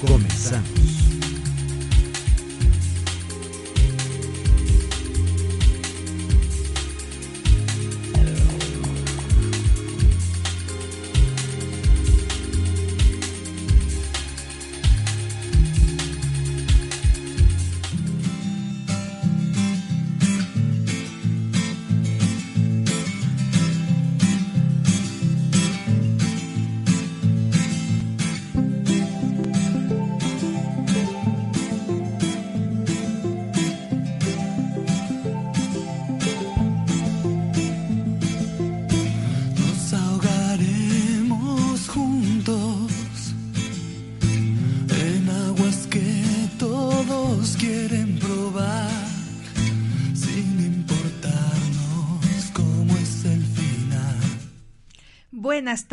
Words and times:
Começamos. 0.00 1.19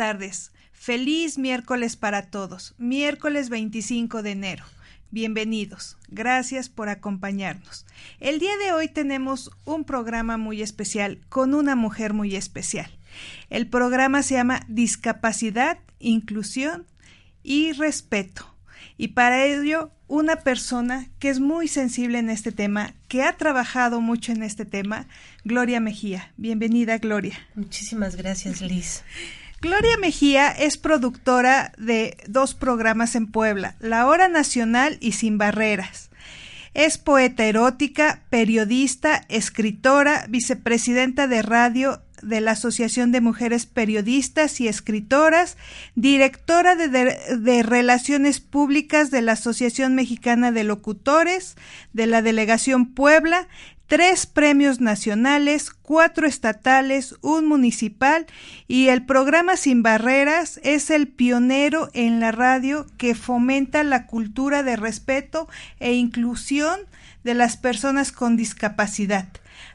Tardes. 0.08 0.52
Feliz 0.72 1.36
miércoles 1.36 1.96
para 1.96 2.30
todos. 2.30 2.74
Miércoles 2.78 3.50
25 3.50 4.22
de 4.22 4.30
enero. 4.30 4.64
Bienvenidos. 5.10 5.98
Gracias 6.08 6.70
por 6.70 6.88
acompañarnos. 6.88 7.84
El 8.18 8.38
día 8.38 8.56
de 8.56 8.72
hoy 8.72 8.88
tenemos 8.88 9.50
un 9.66 9.84
programa 9.84 10.38
muy 10.38 10.62
especial 10.62 11.20
con 11.28 11.52
una 11.52 11.76
mujer 11.76 12.14
muy 12.14 12.36
especial. 12.36 12.90
El 13.50 13.66
programa 13.66 14.22
se 14.22 14.36
llama 14.36 14.64
Discapacidad, 14.66 15.76
Inclusión 15.98 16.86
y 17.42 17.72
Respeto. 17.72 18.54
Y 18.96 19.08
para 19.08 19.44
ello, 19.44 19.90
una 20.06 20.36
persona 20.36 21.10
que 21.18 21.28
es 21.28 21.38
muy 21.38 21.68
sensible 21.68 22.18
en 22.18 22.30
este 22.30 22.50
tema, 22.50 22.94
que 23.08 23.24
ha 23.24 23.36
trabajado 23.36 24.00
mucho 24.00 24.32
en 24.32 24.42
este 24.42 24.64
tema, 24.64 25.06
Gloria 25.44 25.80
Mejía. 25.80 26.32
Bienvenida, 26.38 26.96
Gloria. 26.96 27.38
Muchísimas 27.54 28.16
gracias, 28.16 28.62
Liz. 28.62 29.04
Gloria 29.60 29.96
Mejía 29.96 30.50
es 30.52 30.76
productora 30.76 31.72
de 31.78 32.16
dos 32.28 32.54
programas 32.54 33.16
en 33.16 33.26
Puebla, 33.26 33.74
La 33.80 34.06
Hora 34.06 34.28
Nacional 34.28 34.98
y 35.00 35.12
Sin 35.12 35.36
Barreras. 35.36 36.10
Es 36.74 36.96
poeta 36.96 37.44
erótica, 37.44 38.22
periodista, 38.30 39.26
escritora, 39.28 40.26
vicepresidenta 40.28 41.26
de 41.26 41.42
radio 41.42 42.02
de 42.22 42.40
la 42.40 42.52
Asociación 42.52 43.10
de 43.10 43.20
Mujeres 43.20 43.66
Periodistas 43.66 44.60
y 44.60 44.68
Escritoras, 44.68 45.56
directora 45.96 46.76
de, 46.76 46.88
de, 46.88 47.62
Relaciones 47.64 48.38
Públicas 48.38 49.10
de 49.10 49.22
la 49.22 49.32
Asociación 49.32 49.96
Mexicana 49.96 50.52
de 50.52 50.62
Locutores, 50.62 51.56
de 51.92 52.06
la 52.06 52.22
Delegación 52.22 52.94
Puebla, 52.94 53.48
tres 53.88 54.26
premios 54.26 54.80
nacionales, 54.80 55.70
cuatro 55.70 56.26
estatales, 56.26 57.16
un 57.22 57.46
municipal 57.46 58.26
y 58.68 58.88
el 58.88 59.04
programa 59.04 59.56
Sin 59.56 59.82
Barreras 59.82 60.60
es 60.62 60.90
el 60.90 61.08
pionero 61.08 61.88
en 61.94 62.20
la 62.20 62.30
radio 62.30 62.86
que 62.98 63.14
fomenta 63.14 63.82
la 63.84 64.06
cultura 64.06 64.62
de 64.62 64.76
respeto 64.76 65.48
e 65.80 65.94
inclusión 65.94 66.78
de 67.24 67.34
las 67.34 67.56
personas 67.56 68.12
con 68.12 68.36
discapacidad. 68.36 69.26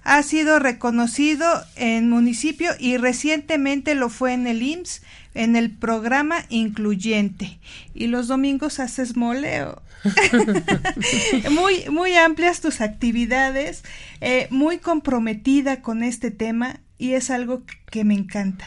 Ha 0.04 0.22
sido 0.22 0.60
reconocido 0.60 1.48
en 1.76 2.10
municipio 2.10 2.72
y 2.80 2.98
recientemente 2.98 3.96
lo 3.96 4.10
fue 4.10 4.34
en 4.34 4.46
el 4.48 4.62
IMSS 4.62 5.02
en 5.34 5.56
el 5.56 5.72
programa 5.72 6.46
incluyente. 6.50 7.60
¿Y 7.94 8.08
los 8.08 8.28
domingos 8.28 8.80
haces 8.80 9.16
moleo? 9.16 9.82
muy, 11.52 11.86
muy 11.90 12.16
amplias 12.16 12.62
tus 12.62 12.82
actividades, 12.82 13.84
eh, 14.22 14.48
muy 14.50 14.78
comprometida 14.78 15.82
con 15.82 16.04
este 16.04 16.32
tema 16.32 16.80
y 16.98 17.14
es 17.14 17.30
algo 17.30 17.64
que 17.90 18.04
me 18.04 18.14
encanta. 18.14 18.66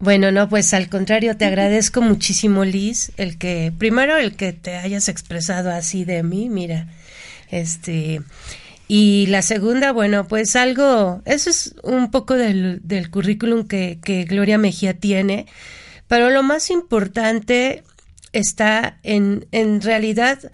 Bueno, 0.00 0.30
no, 0.30 0.48
pues 0.48 0.74
al 0.74 0.88
contrario, 0.88 1.36
te 1.36 1.44
agradezco 1.44 2.00
muchísimo, 2.00 2.64
Liz, 2.64 3.10
el 3.16 3.36
que, 3.36 3.72
primero 3.76 4.16
el 4.16 4.36
que 4.36 4.52
te 4.52 4.76
hayas 4.76 5.08
expresado 5.08 5.72
así 5.72 6.04
de 6.04 6.22
mí, 6.22 6.48
mira, 6.48 6.86
este, 7.50 8.22
y 8.88 9.26
la 9.26 9.42
segunda, 9.42 9.92
bueno, 9.92 10.26
pues 10.26 10.56
algo, 10.56 11.22
eso 11.26 11.50
es 11.50 11.74
un 11.82 12.10
poco 12.10 12.34
del, 12.34 12.80
del 12.82 13.10
currículum 13.10 13.68
que, 13.68 13.98
que 14.02 14.24
Gloria 14.24 14.56
Mejía 14.56 14.94
tiene, 14.94 15.46
pero 16.06 16.30
lo 16.30 16.42
más 16.42 16.70
importante 16.70 17.84
está 18.32 18.98
en, 19.02 19.46
en 19.52 19.82
realidad 19.82 20.50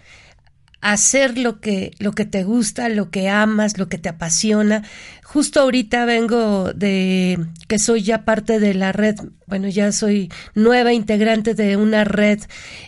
hacer 0.81 1.39
lo 1.39 1.61
que, 1.61 1.93
lo 1.99 2.13
que 2.13 2.27
te 2.27 2.45
gusta, 2.45 2.91
lo 2.91 3.11
que 3.11 3.31
amas, 3.31 3.79
lo 3.79 3.89
que 3.89 3.97
te 3.97 4.11
apasiona. 4.11 4.83
Justo 5.23 5.61
ahorita 5.61 6.05
vengo 6.05 6.75
de 6.75 7.39
que 7.69 7.79
soy 7.79 8.03
ya 8.03 8.27
parte 8.27 8.61
de 8.61 8.75
la 8.75 8.93
red, 8.93 9.17
bueno, 9.47 9.69
ya 9.69 9.93
soy 9.93 10.31
nueva 10.55 10.93
integrante 10.93 11.55
de 11.55 11.79
una 11.79 12.05
red, 12.05 12.41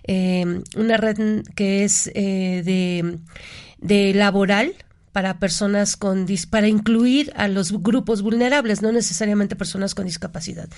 eh, 0.06 0.60
una 0.76 0.98
red 0.98 1.42
que 1.54 1.84
es 1.84 2.10
eh, 2.14 2.62
de, 2.64 3.18
de 3.78 4.12
laboral, 4.12 4.74
para 5.16 5.38
personas 5.38 5.96
con 5.96 6.26
para 6.50 6.68
incluir 6.68 7.32
a 7.36 7.48
los 7.48 7.72
grupos 7.72 8.20
vulnerables, 8.20 8.82
no 8.82 8.92
necesariamente 8.92 9.56
personas 9.56 9.94
con 9.94 10.04
discapacidad. 10.04 10.68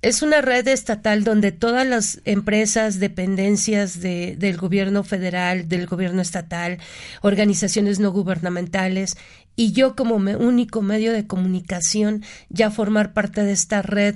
Es 0.00 0.22
una 0.22 0.40
red 0.40 0.66
estatal 0.68 1.22
donde 1.22 1.52
todas 1.52 1.86
las 1.86 2.22
empresas, 2.24 2.98
dependencias 2.98 4.00
de, 4.00 4.36
del 4.38 4.56
gobierno 4.56 5.04
federal, 5.04 5.68
del 5.68 5.86
gobierno 5.86 6.22
estatal, 6.22 6.78
organizaciones 7.20 8.00
no 8.00 8.10
gubernamentales 8.10 9.18
y 9.54 9.72
yo 9.72 9.96
como 9.96 10.14
único 10.14 10.80
medio 10.80 11.12
de 11.12 11.26
comunicación 11.26 12.22
ya 12.48 12.70
formar 12.70 13.12
parte 13.12 13.42
de 13.42 13.52
esta 13.52 13.82
red 13.82 14.14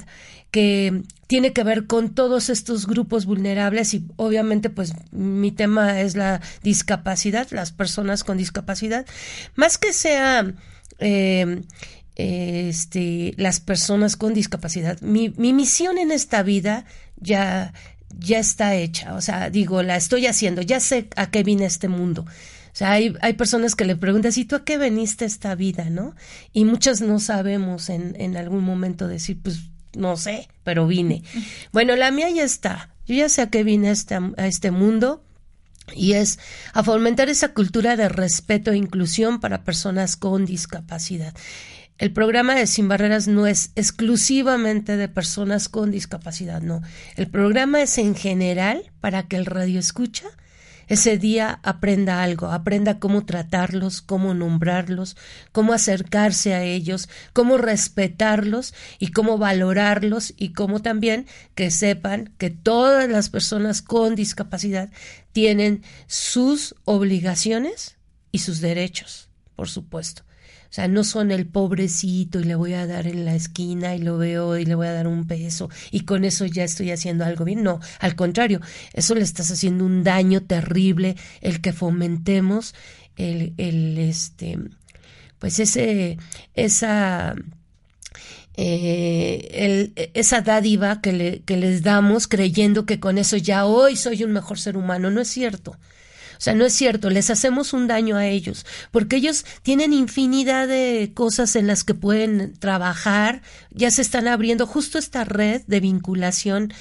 que 0.51 1.03
tiene 1.27 1.53
que 1.53 1.63
ver 1.63 1.87
con 1.87 2.13
todos 2.15 2.51
estos 2.51 2.87
grupos 2.87 3.25
vulnerables 3.25 3.95
y 3.95 4.05
obviamente 4.17 4.69
pues 4.69 4.95
mi 5.13 5.53
tema 5.53 6.01
es 6.01 6.17
la 6.17 6.41
discapacidad, 6.63 7.49
las 7.51 7.71
personas 7.71 8.25
con 8.25 8.37
discapacidad, 8.37 9.07
más 9.55 9.79
que 9.79 9.93
sea 9.93 10.53
eh, 10.99 11.63
este, 12.17 13.35
las 13.37 13.61
personas 13.61 14.17
con 14.17 14.35
discapacidad. 14.35 15.01
Mi, 15.03 15.33
mi 15.37 15.53
misión 15.53 15.99
en 15.99 16.11
esta 16.11 16.43
vida 16.43 16.85
ya, 17.17 17.73
ya 18.19 18.41
está 18.41 18.75
hecha, 18.75 19.15
o 19.15 19.21
sea, 19.21 19.51
digo, 19.51 19.83
la 19.85 19.97
estoy 19.97 20.27
haciendo, 20.27 20.63
ya 20.63 20.81
sé 20.81 21.09
a 21.17 21.31
qué 21.31 21.45
vine 21.45 21.65
este 21.65 21.87
mundo. 21.89 22.23
O 22.73 22.77
sea, 22.81 22.93
hay, 22.93 23.15
hay 23.21 23.35
personas 23.35 23.75
que 23.75 23.85
le 23.85 23.97
preguntan, 23.97 24.33
¿y 24.35 24.45
tú 24.45 24.57
a 24.57 24.65
qué 24.65 24.79
veniste 24.79 25.25
esta 25.25 25.55
vida, 25.55 25.91
no? 25.91 26.15
Y 26.53 26.65
muchas 26.65 27.01
no 27.01 27.19
sabemos 27.21 27.89
en, 27.89 28.15
en 28.19 28.37
algún 28.37 28.65
momento 28.65 29.09
decir, 29.09 29.41
pues 29.43 29.70
no 29.95 30.17
sé, 30.17 30.49
pero 30.65 30.87
vine. 30.87 31.23
Bueno, 31.73 31.97
la 31.97 32.11
mía 32.11 32.31
ya 32.31 32.45
está. 32.45 32.95
Yo 33.07 33.15
ya 33.15 33.29
sé 33.29 33.43
a 33.43 33.51
qué 33.51 33.65
vine 33.65 33.89
a 33.89 33.93
este, 33.93 34.15
a 34.15 34.47
este 34.47 34.71
mundo 34.71 35.25
y 35.95 36.13
es 36.13 36.39
a 36.73 36.83
fomentar 36.83 37.29
esa 37.29 37.53
cultura 37.53 37.97
de 37.97 38.09
respeto 38.09 38.71
e 38.71 38.77
inclusión 38.77 39.41
para 39.41 39.65
personas 39.65 40.17
con 40.17 40.47
discapacidad. 40.47 41.35
El 41.99 42.13
programa 42.13 42.55
de 42.55 42.67
Sin 42.67 42.89
Barreras 42.89 43.29
no 43.29 43.47
es 43.47 43.73
exclusivamente 43.75 44.97
de 44.97 45.09
personas 45.09 45.69
con 45.69 45.91
discapacidad, 45.91 46.63
no. 46.63 46.81
El 47.17 47.29
programa 47.29 47.83
es 47.83 47.99
en 47.99 48.15
general 48.15 48.91
para 49.01 49.25
que 49.25 49.37
el 49.37 49.45
radio 49.45 49.79
escucha 49.79 50.27
ese 50.91 51.19
día 51.19 51.61
aprenda 51.63 52.21
algo, 52.21 52.49
aprenda 52.49 52.99
cómo 52.99 53.25
tratarlos, 53.25 54.03
cómo 54.03 54.35
nombrarlos, 54.35 55.17
cómo 55.53 55.73
acercarse 55.73 56.53
a 56.53 56.65
ellos, 56.65 57.09
cómo 57.33 57.59
respetarlos 57.59 58.75
y 58.99 59.13
cómo 59.13 59.39
valorarlos 59.39 60.35
y 60.37 60.53
cómo 60.53 60.83
también 60.83 61.27
que 61.55 61.71
sepan 61.71 62.35
que 62.39 62.51
todas 62.51 63.09
las 63.09 63.31
personas 63.31 63.83
con 63.83 64.17
discapacidad 64.17 64.91
tienen 65.31 65.85
sus 66.09 66.75
obligaciones 66.85 67.97
y 68.33 68.41
sus 68.41 68.61
derechos, 68.61 69.29
por 69.55 69.69
supuesto. 69.69 70.25
O 70.71 70.73
sea, 70.73 70.87
no 70.87 71.03
son 71.03 71.33
el 71.33 71.47
pobrecito 71.47 72.39
y 72.39 72.45
le 72.45 72.55
voy 72.55 72.75
a 72.75 72.87
dar 72.87 73.09
en 73.09 73.25
la 73.25 73.35
esquina 73.35 73.97
y 73.97 73.99
lo 73.99 74.19
veo 74.19 74.57
y 74.57 74.65
le 74.65 74.77
voy 74.77 74.87
a 74.87 74.93
dar 74.93 75.09
un 75.09 75.27
peso 75.27 75.69
y 75.91 76.01
con 76.05 76.25
eso 76.25 76.47
ya 76.47 76.63
estoy 76.63 76.93
haciendo 76.93 77.25
algo 77.25 77.45
bien. 77.45 77.65
No, 77.65 77.81
al 77.99 78.15
contrario, 78.15 78.61
eso 78.93 79.17
le 79.17 79.23
estás 79.23 79.51
haciendo 79.51 79.85
un 79.85 80.05
daño 80.05 80.43
terrible 80.43 81.17
el 81.41 81.61
que 81.61 81.73
fomentemos 81.73 82.75
el, 83.17 83.53
el 83.57 83.99
este, 83.99 84.59
pues 85.41 85.59
ese, 85.59 86.19
esa, 86.55 87.35
eh, 88.57 89.49
el, 89.53 90.11
esa 90.15 90.41
dádiva 90.43 91.01
que, 91.01 91.13
le, 91.13 91.41
que 91.41 91.57
les 91.57 91.83
damos 91.83 92.29
creyendo 92.29 92.87
que 92.87 93.01
con 93.01 93.19
eso 93.19 93.37
ya 93.37 93.65
hoy 93.65 93.97
soy 93.97 94.23
un 94.23 94.33
mejor 94.33 94.61
ser 94.61 94.77
humano. 94.77 95.11
No 95.11 95.21
es 95.21 95.29
cierto. 95.29 95.77
O 96.41 96.43
sea, 96.43 96.55
no 96.55 96.65
es 96.65 96.73
cierto, 96.73 97.11
les 97.11 97.29
hacemos 97.29 97.75
un 97.75 97.87
daño 97.87 98.17
a 98.17 98.27
ellos, 98.27 98.65
porque 98.93 99.17
ellos 99.17 99.45
tienen 99.63 99.93
infinidad 99.93 100.69
de 100.69 101.13
cosas 101.13 101.55
en 101.55 101.67
las 101.67 101.85
que 101.85 101.93
pueden 101.93 102.55
trabajar, 102.59 103.43
ya 103.71 103.91
se 103.91 104.01
están 104.01 104.27
abriendo 104.27 104.67
justo 104.67 104.97
esta 104.97 105.25
red 105.25 105.61
de 105.67 105.81
vinculación 105.81 106.73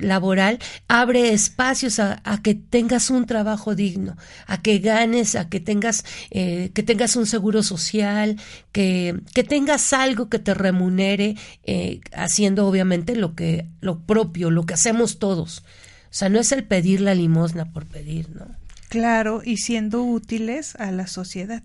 laboral, 0.00 0.60
abre 0.88 1.34
espacios 1.34 1.98
a, 1.98 2.22
que 2.42 2.54
tengas 2.54 3.10
un 3.10 3.26
trabajo 3.26 3.74
digno, 3.74 4.16
a 4.46 4.62
que 4.62 4.78
ganes, 4.78 5.34
a 5.34 5.50
que 5.50 5.60
tengas, 5.60 6.06
eh, 6.30 6.70
que 6.72 6.82
tengas 6.82 7.14
un 7.14 7.26
seguro 7.26 7.62
social, 7.62 8.40
que, 8.72 9.20
que 9.34 9.44
tengas 9.44 9.92
algo 9.92 10.30
que 10.30 10.38
te 10.38 10.54
remunere, 10.54 11.36
eh, 11.64 12.00
haciendo 12.14 12.66
obviamente 12.66 13.14
lo 13.14 13.34
que, 13.34 13.66
lo 13.82 14.00
propio, 14.06 14.50
lo 14.50 14.64
que 14.64 14.72
hacemos 14.72 15.18
todos. 15.18 15.58
O 15.58 16.14
sea, 16.14 16.30
no 16.30 16.40
es 16.40 16.50
el 16.52 16.64
pedir 16.64 17.02
la 17.02 17.14
limosna 17.14 17.72
por 17.72 17.84
pedir, 17.84 18.30
¿no? 18.30 18.61
Claro, 18.92 19.40
y 19.42 19.56
siendo 19.56 20.04
útiles 20.04 20.76
a 20.76 20.90
la 20.90 21.06
sociedad. 21.06 21.62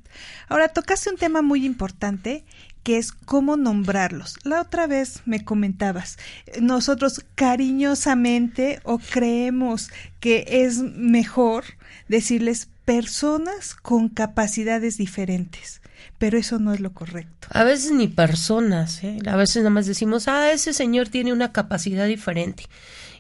Ahora, 0.47 0.69
tocaste 0.69 1.09
un 1.09 1.17
tema 1.17 1.41
muy 1.41 1.65
importante 1.65 2.45
que 2.83 2.97
es 2.97 3.11
cómo 3.11 3.57
nombrarlos. 3.57 4.35
La 4.45 4.61
otra 4.61 4.87
vez 4.87 5.23
me 5.25 5.43
comentabas, 5.43 6.17
nosotros 6.61 7.25
cariñosamente 7.35 8.79
o 8.85 8.97
creemos 8.97 9.89
que 10.21 10.45
es 10.47 10.77
mejor 10.77 11.65
decirles 12.07 12.69
personas 12.85 13.75
con 13.75 14.07
capacidades 14.07 14.95
diferentes 14.95 15.81
pero 16.19 16.37
eso 16.37 16.59
no 16.59 16.73
es 16.73 16.79
lo 16.79 16.93
correcto. 16.93 17.47
A 17.51 17.63
veces 17.63 17.91
ni 17.91 18.07
personas, 18.07 19.03
¿eh? 19.03 19.17
a 19.27 19.35
veces 19.35 19.57
nada 19.57 19.69
más 19.71 19.85
decimos, 19.85 20.27
ah, 20.27 20.51
ese 20.51 20.73
señor 20.73 21.09
tiene 21.09 21.33
una 21.33 21.51
capacidad 21.51 22.07
diferente 22.07 22.65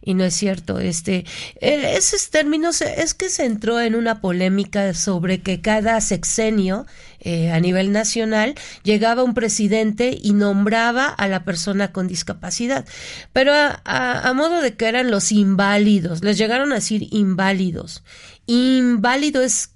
y 0.01 0.13
no 0.13 0.23
es 0.23 0.33
cierto. 0.33 0.79
Este, 0.79 1.25
esos 1.61 2.29
términos 2.29 2.81
es 2.81 3.13
que 3.13 3.29
se 3.29 3.45
entró 3.45 3.79
en 3.79 3.95
una 3.95 4.21
polémica 4.21 4.93
sobre 4.93 5.41
que 5.41 5.61
cada 5.61 5.99
sexenio 6.01 6.85
eh, 7.19 7.51
a 7.51 7.59
nivel 7.59 7.91
nacional 7.91 8.55
llegaba 8.83 9.23
un 9.23 9.33
presidente 9.33 10.17
y 10.21 10.33
nombraba 10.33 11.07
a 11.07 11.27
la 11.27 11.43
persona 11.43 11.91
con 11.91 12.07
discapacidad, 12.07 12.85
pero 13.33 13.51
a, 13.53 14.33
modo 14.35 14.61
de 14.61 14.75
que 14.75 14.85
eran 14.85 15.09
los 15.11 15.31
inválidos, 15.31 16.23
les 16.23 16.37
llegaron 16.37 16.71
a 16.71 16.75
decir 16.75 17.07
inválidos. 17.11 18.03
Inválido 18.45 19.41
es 19.41 19.71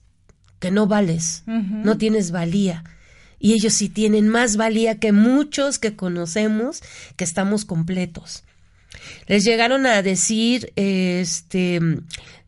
que 0.59 0.71
no 0.71 0.87
vales, 0.87 1.43
no 1.47 1.97
tienes 1.97 2.31
valía 2.31 2.83
y 3.41 3.53
ellos 3.53 3.73
sí 3.73 3.89
tienen 3.89 4.29
más 4.29 4.55
valía 4.55 4.99
que 4.99 5.11
muchos 5.11 5.79
que 5.79 5.95
conocemos 5.95 6.81
que 7.15 7.23
estamos 7.23 7.65
completos. 7.65 8.43
Les 9.27 9.43
llegaron 9.43 9.85
a 9.85 10.01
decir, 10.01 10.73
este, 10.75 11.79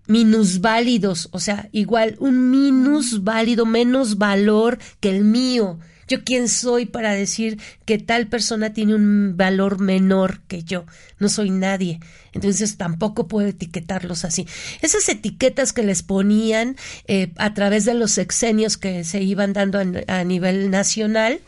minusválidos, 0.08 1.30
o 1.32 1.40
sea, 1.40 1.70
igual 1.72 2.16
un 2.20 2.52
minusválido, 2.52 3.66
menos 3.66 4.18
valor 4.18 4.80
que 5.00 5.10
el 5.10 5.24
mío. 5.24 5.80
Yo 6.08 6.24
quién 6.24 6.50
soy 6.50 6.86
para 6.86 7.14
decir 7.14 7.60
que 7.86 7.98
tal 7.98 8.28
persona 8.28 8.74
tiene 8.74 8.94
un 8.94 9.38
valor 9.38 9.80
menor 9.80 10.42
que 10.48 10.64
yo. 10.64 10.86
No 11.18 11.30
soy 11.30 11.50
nadie. 11.50 12.00
Entonces 12.34 12.78
tampoco 12.78 13.28
puedo 13.28 13.48
etiquetarlos 13.48 14.26
así. 14.26 14.46
Esas 14.82 15.08
etiquetas 15.08 15.72
que 15.72 15.84
les 15.84 16.04
ponían 16.04 16.76
eh, 17.08 17.32
a 17.38 17.54
través 17.54 17.86
de 17.86 17.94
los 17.94 18.12
sexenios 18.12 18.78
que 18.78 19.06
se 19.06 19.24
iban 19.24 19.54
dando 19.54 19.80
a 20.08 20.24
nivel 20.26 20.70
nacional, 20.70 21.40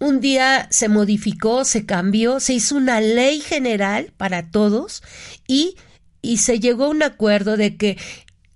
un 0.00 0.20
día 0.20 0.68
se 0.70 0.88
modificó, 0.88 1.64
se 1.64 1.86
cambió, 1.86 2.40
se 2.40 2.54
hizo 2.54 2.76
una 2.76 3.00
ley 3.00 3.40
general 3.40 4.12
para 4.16 4.50
todos 4.50 5.02
y, 5.46 5.76
y 6.22 6.38
se 6.38 6.60
llegó 6.60 6.84
a 6.84 6.90
un 6.90 7.02
acuerdo 7.02 7.56
de 7.56 7.76
que 7.76 7.98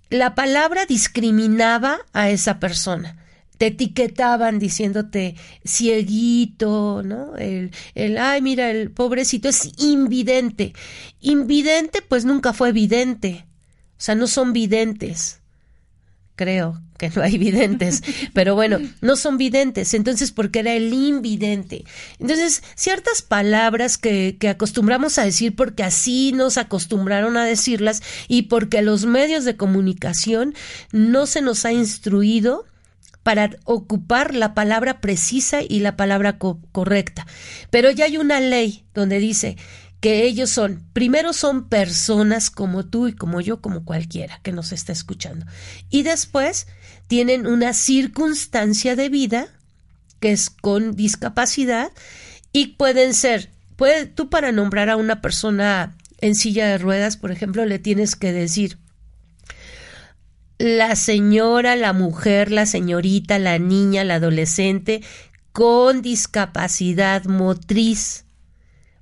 la 0.09 0.35
palabra 0.35 0.85
discriminaba 0.85 1.99
a 2.13 2.29
esa 2.29 2.59
persona 2.59 3.19
te 3.57 3.67
etiquetaban 3.67 4.59
diciéndote 4.59 5.35
cieguito, 5.65 7.01
¿no? 7.03 7.35
El, 7.37 7.71
el, 7.93 8.17
ay, 8.17 8.41
mira, 8.41 8.71
el 8.71 8.91
pobrecito 8.91 9.47
es 9.47 9.71
invidente. 9.77 10.73
Invidente, 11.21 12.01
pues 12.01 12.25
nunca 12.25 12.51
fue 12.51 12.71
vidente. 12.71 13.45
O 13.91 14.01
sea, 14.01 14.15
no 14.15 14.27
son 14.27 14.53
videntes 14.53 15.42
creo 16.35 16.81
que 16.97 17.09
no 17.09 17.21
hay 17.21 17.37
videntes, 17.37 18.01
pero 18.33 18.55
bueno, 18.55 18.79
no 19.01 19.15
son 19.15 19.37
videntes, 19.37 19.93
entonces 19.93 20.31
porque 20.31 20.59
era 20.59 20.73
el 20.73 20.93
invidente. 20.93 21.85
Entonces, 22.19 22.63
ciertas 22.75 23.21
palabras 23.21 23.97
que, 23.97 24.37
que 24.39 24.49
acostumbramos 24.49 25.17
a 25.17 25.25
decir 25.25 25.55
porque 25.55 25.83
así 25.83 26.31
nos 26.33 26.57
acostumbraron 26.57 27.37
a 27.37 27.45
decirlas 27.45 28.01
y 28.27 28.43
porque 28.43 28.81
los 28.81 29.05
medios 29.05 29.45
de 29.45 29.57
comunicación 29.57 30.53
no 30.91 31.25
se 31.25 31.41
nos 31.41 31.65
ha 31.65 31.73
instruido 31.73 32.65
para 33.23 33.51
ocupar 33.63 34.35
la 34.35 34.53
palabra 34.53 34.99
precisa 34.99 35.61
y 35.67 35.79
la 35.79 35.95
palabra 35.95 36.37
correcta. 36.37 37.25
Pero 37.69 37.89
ya 37.89 38.05
hay 38.05 38.17
una 38.17 38.39
ley 38.39 38.83
donde 38.93 39.19
dice 39.19 39.57
que 40.03 40.25
ellos 40.25 40.49
son, 40.49 40.83
primero 40.91 41.31
son 41.31 41.69
personas 41.69 42.49
como 42.49 42.85
tú 42.85 43.07
y 43.07 43.13
como 43.13 43.39
yo, 43.39 43.61
como 43.61 43.85
cualquiera 43.85 44.41
que 44.43 44.51
nos 44.51 44.73
está 44.73 44.91
escuchando. 44.91 45.45
Y 45.89 46.03
después 46.03 46.67
tienen 47.07 47.47
una 47.47 47.71
circunstancia 47.71 48.97
de 48.97 49.07
vida 49.07 49.47
que 50.19 50.33
es 50.33 50.49
con 50.49 50.97
discapacidad 50.97 51.89
y 52.51 52.75
pueden 52.75 53.13
ser, 53.13 53.49
puede, 53.77 54.05
tú 54.05 54.29
para 54.29 54.51
nombrar 54.51 54.89
a 54.89 54.97
una 54.97 55.21
persona 55.21 55.95
en 56.19 56.35
silla 56.35 56.67
de 56.67 56.79
ruedas, 56.79 57.15
por 57.15 57.31
ejemplo, 57.31 57.63
le 57.63 57.79
tienes 57.79 58.17
que 58.17 58.33
decir 58.33 58.79
la 60.57 60.97
señora, 60.97 61.77
la 61.77 61.93
mujer, 61.93 62.51
la 62.51 62.65
señorita, 62.65 63.39
la 63.39 63.57
niña, 63.57 64.03
la 64.03 64.15
adolescente 64.15 65.01
con 65.53 66.01
discapacidad 66.01 67.23
motriz 67.23 68.25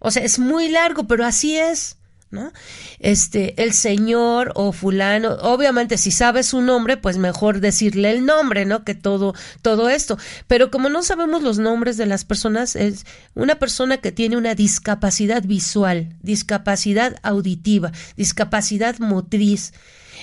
o 0.01 0.11
sea, 0.11 0.23
es 0.23 0.39
muy 0.39 0.67
largo, 0.67 1.07
pero 1.07 1.25
así 1.25 1.57
es. 1.57 1.97
¿no? 2.31 2.53
Este, 2.99 3.61
el 3.61 3.73
señor 3.73 4.53
o 4.55 4.71
fulano, 4.71 5.33
obviamente 5.41 5.97
si 5.97 6.11
sabes 6.11 6.47
su 6.47 6.61
nombre, 6.61 6.95
pues 6.95 7.17
mejor 7.17 7.59
decirle 7.59 8.11
el 8.11 8.25
nombre, 8.25 8.65
¿no? 8.65 8.85
Que 8.85 8.95
todo, 8.95 9.35
todo 9.61 9.89
esto. 9.89 10.17
Pero 10.47 10.71
como 10.71 10.89
no 10.89 11.03
sabemos 11.03 11.43
los 11.43 11.59
nombres 11.59 11.97
de 11.97 12.05
las 12.05 12.23
personas, 12.23 12.75
es 12.75 13.05
una 13.35 13.55
persona 13.55 13.97
que 13.97 14.13
tiene 14.13 14.37
una 14.37 14.55
discapacidad 14.55 15.43
visual, 15.43 16.15
discapacidad 16.21 17.17
auditiva, 17.21 17.91
discapacidad 18.15 18.97
motriz. 18.99 19.73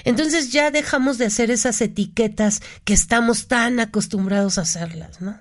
Entonces 0.04 0.50
ya 0.50 0.70
dejamos 0.70 1.18
de 1.18 1.26
hacer 1.26 1.50
esas 1.50 1.80
etiquetas 1.82 2.62
que 2.84 2.94
estamos 2.94 3.48
tan 3.48 3.80
acostumbrados 3.80 4.56
a 4.56 4.62
hacerlas, 4.62 5.20
¿no? 5.20 5.38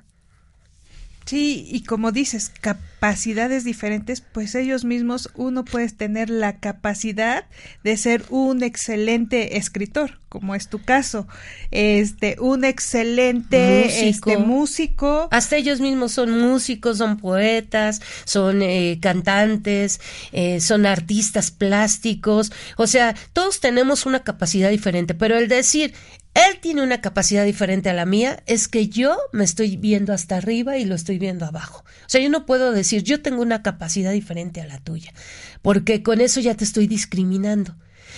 Sí, 1.27 1.67
y 1.69 1.83
como 1.83 2.13
dices, 2.13 2.49
capacidades 2.61 3.65
diferentes, 3.65 4.21
pues 4.21 4.55
ellos 4.55 4.85
mismos 4.85 5.29
uno 5.35 5.65
puede 5.65 5.89
tener 5.89 6.29
la 6.29 6.61
capacidad 6.61 7.43
de 7.83 7.97
ser 7.97 8.23
un 8.29 8.63
excelente 8.63 9.57
escritor, 9.57 10.19
como 10.29 10.55
es 10.55 10.69
tu 10.69 10.81
caso, 10.81 11.27
este, 11.69 12.37
un 12.39 12.63
excelente 12.63 13.89
músico. 13.89 14.31
Este, 14.31 14.37
músico. 14.37 15.27
Hasta 15.29 15.57
ellos 15.57 15.81
mismos 15.81 16.13
son 16.13 16.39
músicos, 16.39 16.99
son 16.99 17.17
poetas, 17.17 18.01
son 18.23 18.61
eh, 18.61 18.97
cantantes, 19.01 19.99
eh, 20.31 20.61
son 20.61 20.85
artistas 20.85 21.51
plásticos, 21.51 22.53
o 22.77 22.87
sea, 22.87 23.15
todos 23.33 23.59
tenemos 23.59 24.05
una 24.05 24.23
capacidad 24.23 24.69
diferente, 24.69 25.13
pero 25.13 25.37
el 25.37 25.49
decir 25.49 25.93
él 26.37 26.59
tiene 26.59 26.83
una 26.83 27.01
capacidad 27.01 27.45
diferente 27.45 27.89
a 27.89 27.93
la 27.93 28.05
mía, 28.05 28.43
es 28.45 28.67
que 28.67 28.87
yo 28.89 29.17
me 29.33 29.43
estoy 29.43 29.77
viendo 29.77 30.13
hasta 30.13 30.37
arriba 30.37 30.77
y 30.77 30.85
lo 30.85 30.93
estoy 30.93 31.17
viendo 31.17 31.45
abajo. 31.45 31.83
O 32.05 32.09
sea, 32.09 32.21
yo 32.21 32.29
no 32.29 32.45
puedo 32.45 32.71
decir, 32.71 33.03
yo 33.03 33.21
tengo 33.21 33.41
una 33.41 33.63
capacidad 33.63 34.11
diferente 34.11 34.61
a 34.61 34.67
la 34.67 34.77
tuya, 34.79 35.13
porque 35.61 36.03
con 36.03 36.21
eso 36.21 36.39
ya 36.39 36.55
te 36.55 36.63
estoy 36.63 36.87
discriminando. 36.87 37.75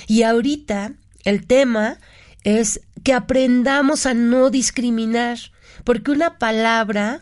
Y 0.07 0.23
ahorita 0.23 0.93
el 1.23 1.47
tema 1.47 1.97
es 2.43 2.81
que 3.03 3.13
aprendamos 3.13 4.05
a 4.05 4.13
no 4.13 4.49
discriminar, 4.49 5.37
porque 5.83 6.11
una 6.11 6.37
palabra 6.39 7.19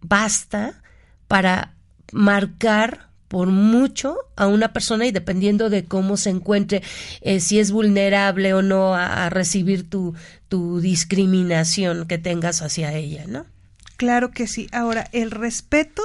basta 0.00 0.82
para 1.26 1.74
marcar 2.12 3.08
por 3.34 3.48
mucho 3.48 4.16
a 4.36 4.46
una 4.46 4.72
persona 4.72 5.06
y 5.06 5.10
dependiendo 5.10 5.68
de 5.68 5.84
cómo 5.84 6.16
se 6.16 6.30
encuentre, 6.30 6.84
eh, 7.20 7.40
si 7.40 7.58
es 7.58 7.72
vulnerable 7.72 8.54
o 8.54 8.62
no 8.62 8.94
a, 8.94 9.26
a 9.26 9.28
recibir 9.28 9.90
tu, 9.90 10.14
tu 10.46 10.78
discriminación 10.80 12.06
que 12.06 12.16
tengas 12.16 12.62
hacia 12.62 12.92
ella, 12.92 13.24
¿no? 13.26 13.44
Claro 13.96 14.30
que 14.30 14.46
sí. 14.46 14.68
Ahora, 14.70 15.08
el 15.10 15.32
respeto 15.32 16.04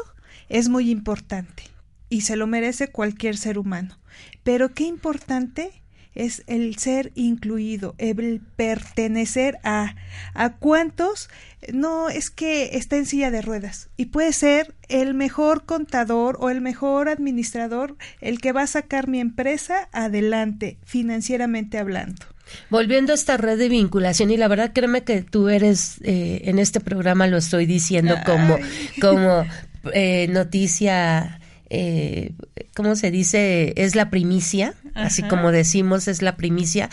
es 0.49 0.69
muy 0.69 0.89
importante 0.89 1.61
y 2.09 2.21
se 2.21 2.35
lo 2.35 2.47
merece 2.47 2.87
cualquier 2.87 3.37
ser 3.37 3.59
humano. 3.59 3.99
Pero 4.41 4.73
qué 4.73 4.85
importante 4.85 5.83
es 6.15 6.43
el 6.47 6.77
ser 6.77 7.11
incluido, 7.13 7.93
el 7.99 8.41
pertenecer 8.55 9.59
a 9.63 9.93
a 10.33 10.53
cuántos 10.55 11.29
no 11.73 12.09
es 12.09 12.29
que 12.29 12.77
está 12.77 12.95
en 12.97 13.05
silla 13.05 13.31
de 13.31 13.41
ruedas 13.41 13.89
y 13.97 14.05
puede 14.05 14.33
ser 14.33 14.73
el 14.87 15.13
mejor 15.13 15.65
contador 15.65 16.37
o 16.39 16.49
el 16.49 16.61
mejor 16.61 17.09
administrador 17.09 17.97
el 18.21 18.39
que 18.39 18.51
va 18.51 18.63
a 18.63 18.67
sacar 18.67 19.07
mi 19.07 19.19
empresa 19.19 19.89
adelante 19.91 20.77
financieramente 20.85 21.77
hablando. 21.77 22.25
Volviendo 22.69 23.11
a 23.11 23.15
esta 23.15 23.37
red 23.37 23.59
de 23.59 23.69
vinculación, 23.69 24.31
y 24.31 24.37
la 24.37 24.47
verdad 24.47 24.71
créeme 24.73 25.03
que 25.03 25.21
tú 25.21 25.49
eres, 25.49 25.97
eh, 26.03 26.41
en 26.45 26.57
este 26.57 26.79
programa 26.79 27.27
lo 27.27 27.37
estoy 27.37 27.67
diciendo 27.67 28.15
como, 28.25 28.57
como 29.01 29.45
eh, 29.93 30.27
noticia, 30.29 31.39
eh, 31.69 32.33
¿cómo 32.75 32.95
se 32.95 33.11
dice? 33.11 33.73
Es 33.75 33.95
la 33.95 34.09
primicia, 34.09 34.73
así 34.95 35.21
como 35.23 35.51
decimos, 35.51 36.07
es 36.07 36.23
la 36.23 36.37
primicia. 36.37 36.89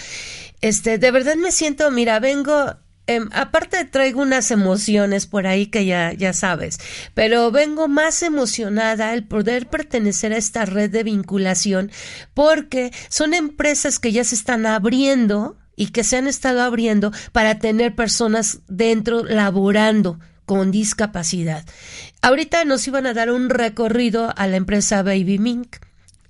Este, 0.60 0.98
de 0.98 1.10
verdad 1.10 1.36
me 1.36 1.52
siento, 1.52 1.90
mira, 1.90 2.20
vengo 2.20 2.76
Em, 3.08 3.28
aparte 3.32 3.84
traigo 3.84 4.20
unas 4.20 4.50
emociones 4.50 5.26
por 5.26 5.46
ahí 5.46 5.66
que 5.66 5.86
ya, 5.86 6.12
ya 6.12 6.32
sabes, 6.32 6.78
pero 7.14 7.52
vengo 7.52 7.86
más 7.86 8.20
emocionada 8.24 9.10
al 9.10 9.22
poder 9.24 9.68
pertenecer 9.68 10.32
a 10.32 10.36
esta 10.36 10.64
red 10.64 10.90
de 10.90 11.04
vinculación 11.04 11.92
porque 12.34 12.90
son 13.08 13.32
empresas 13.32 14.00
que 14.00 14.10
ya 14.10 14.24
se 14.24 14.34
están 14.34 14.66
abriendo 14.66 15.56
y 15.76 15.88
que 15.88 16.02
se 16.02 16.16
han 16.16 16.26
estado 16.26 16.62
abriendo 16.62 17.12
para 17.30 17.60
tener 17.60 17.94
personas 17.94 18.58
dentro 18.66 19.22
laborando 19.22 20.18
con 20.44 20.72
discapacidad. 20.72 21.64
Ahorita 22.22 22.64
nos 22.64 22.88
iban 22.88 23.06
a 23.06 23.14
dar 23.14 23.30
un 23.30 23.50
recorrido 23.50 24.32
a 24.36 24.46
la 24.48 24.56
empresa 24.56 25.02
Baby 25.04 25.38
Mink 25.38 25.76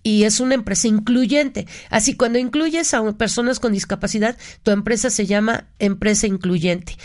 y 0.06 0.22
es 0.22 0.38
una 0.38 0.54
empresa 0.54 0.86
incluyente. 0.86 1.66
Así, 1.90 2.14
cuando 2.14 2.38
incluyes 2.38 2.94
a 2.94 3.12
personas 3.14 3.58
con 3.58 3.72
discapacidad, 3.72 4.38
tu 4.62 4.70
empresa 4.70 5.10
se 5.10 5.26
llama 5.26 5.66
empresa 5.80 6.28
incluyente. 6.28 6.96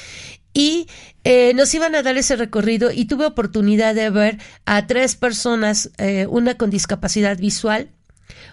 Y 0.54 0.86
eh, 1.24 1.56
nos 1.56 1.74
iban 1.74 1.96
a 1.96 2.04
dar 2.04 2.18
ese 2.18 2.36
recorrido 2.36 2.92
y 2.92 3.06
tuve 3.06 3.26
oportunidad 3.26 3.96
de 3.96 4.12
ver 4.12 4.38
a 4.68 4.86
tres 4.86 5.16
personas, 5.16 5.90
eh, 5.98 6.28
una 6.30 6.58
con 6.58 6.70
discapacidad 6.70 7.40
visual, 7.40 7.90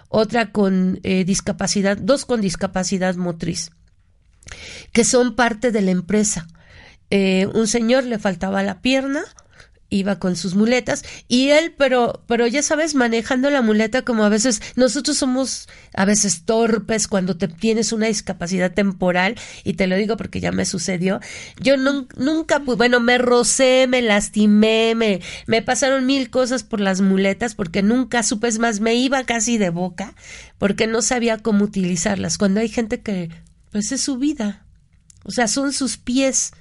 otra 0.07 0.51
con 0.51 0.99
eh, 1.03 1.25
discapacidad, 1.25 1.95
dos 1.95 2.25
con 2.25 2.41
discapacidad 2.41 3.13
motriz, 3.17 3.69
que 4.93 5.03
son 5.03 5.35
parte 5.35 5.71
de 5.71 5.83
la 5.83 5.91
empresa. 5.91 6.47
un 7.11 7.67
señor 7.67 8.03
le 8.05 8.17
faltaba 8.17 8.63
la 8.63 8.81
pierna, 8.81 9.21
iba 9.89 10.19
con 10.19 10.35
sus 10.35 10.55
muletas 10.55 11.03
y 11.27 11.49
él, 11.49 11.73
pero, 11.77 12.23
pero 12.27 12.45
ya 12.47 12.61
sabes, 12.61 12.95
manejando 12.95 13.49
la 13.49 13.61
muleta 13.61 14.03
como 14.03 14.23
a 14.23 14.29
veces 14.29 14.61
nosotros 14.75 15.17
somos 15.17 15.67
a 15.93 16.05
veces 16.05 16.43
torpes 16.45 17.07
cuando 17.07 17.37
te 17.37 17.47
tienes 17.47 17.91
una 17.91 18.07
discapacidad 18.07 18.73
temporal 18.73 19.35
y 19.63 19.73
te 19.73 19.87
lo 19.87 19.95
digo 19.95 20.17
porque 20.17 20.39
ya 20.39 20.51
me 20.51 20.65
sucedió. 20.65 21.19
Yo 21.59 21.75
nunca, 21.77 22.59
bueno, 22.59 22.99
me 22.99 23.17
rocé, 23.17 23.87
me 23.87 24.01
lastimé, 24.01 24.93
me, 24.95 25.21
me 25.47 25.61
pasaron 25.61 26.05
mil 26.05 26.29
cosas 26.29 26.63
por 26.63 26.79
las 26.79 27.01
muletas 27.01 27.55
porque 27.55 27.81
nunca 27.81 28.23
supe, 28.23 28.49
más, 28.59 28.79
me 28.79 28.95
iba 28.95 29.23
casi 29.23 29.57
de 29.57 29.69
boca 29.69 30.15
porque 30.57 30.87
no 30.87 31.01
sabía 31.01 31.37
cómo 31.37 31.65
utilizarlas. 31.65 32.37
Cuando 32.37 32.59
hay 32.59 32.69
gente 32.69 33.01
que, 33.01 33.29
pues 33.71 33.91
es 33.91 34.01
su 34.01 34.17
vida, 34.17 34.65
o 35.23 35.31
sea, 35.31 35.47
son 35.47 35.73
sus 35.73 35.97
pies 35.97 36.51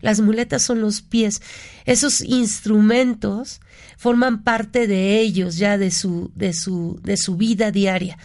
las 0.00 0.20
muletas 0.20 0.62
son 0.62 0.80
los 0.80 1.02
pies. 1.02 1.42
Esos 1.84 2.20
instrumentos 2.20 3.60
forman 3.96 4.42
parte 4.44 4.86
de 4.86 5.18
ellos 5.20 5.56
ya 5.56 5.78
de 5.78 5.90
su, 5.90 6.30
de 6.34 6.52
su, 6.52 7.00
de 7.02 7.16
su 7.16 7.36
vida 7.36 7.70
diaria. 7.70 8.18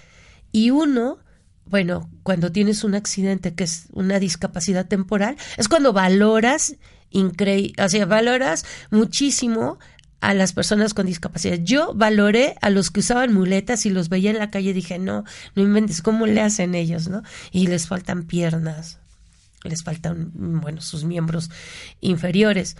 Y 0.51 0.70
uno, 0.70 1.18
bueno, 1.65 2.10
cuando 2.24 2.51
tienes 2.51 2.84
un 2.84 2.96
accidente 2.96 3.56
que 3.56 3.63
es 3.63 3.88
una 3.92 4.20
discapacidad 4.20 4.88
temporal, 4.88 5.38
es 5.58 5.68
cuando 5.68 5.94
valoras 5.94 6.75
increíble, 7.10 7.74
o 7.84 7.89
sea, 7.89 8.06
valoras 8.06 8.65
muchísimo 8.92 9.80
a 10.24 10.34
las 10.34 10.53
personas 10.53 10.94
con 10.94 11.06
discapacidad. 11.06 11.60
Yo 11.62 11.94
valoré 11.94 12.56
a 12.62 12.70
los 12.70 12.92
que 12.92 13.01
usaban 13.01 13.34
muletas 13.34 13.86
y 13.86 13.89
los 13.89 14.08
veía 14.10 14.32
en 14.32 14.39
la 14.39 14.51
calle 14.51 14.70
y 14.70 14.74
dije, 14.74 14.98
no, 14.98 15.25
no 15.56 15.63
inventes, 15.63 16.01
¿cómo 16.01 16.27
le 16.27 16.42
hacen 16.42 16.75
ellos, 16.75 17.10
no? 17.10 17.24
Y 17.51 17.68
les 17.68 17.88
faltan 17.88 18.24
piernas, 18.24 19.00
les 19.63 19.84
faltan, 19.84 20.32
bueno, 20.34 20.82
sus 20.82 21.03
miembros 21.03 21.50
inferiores. 22.01 22.75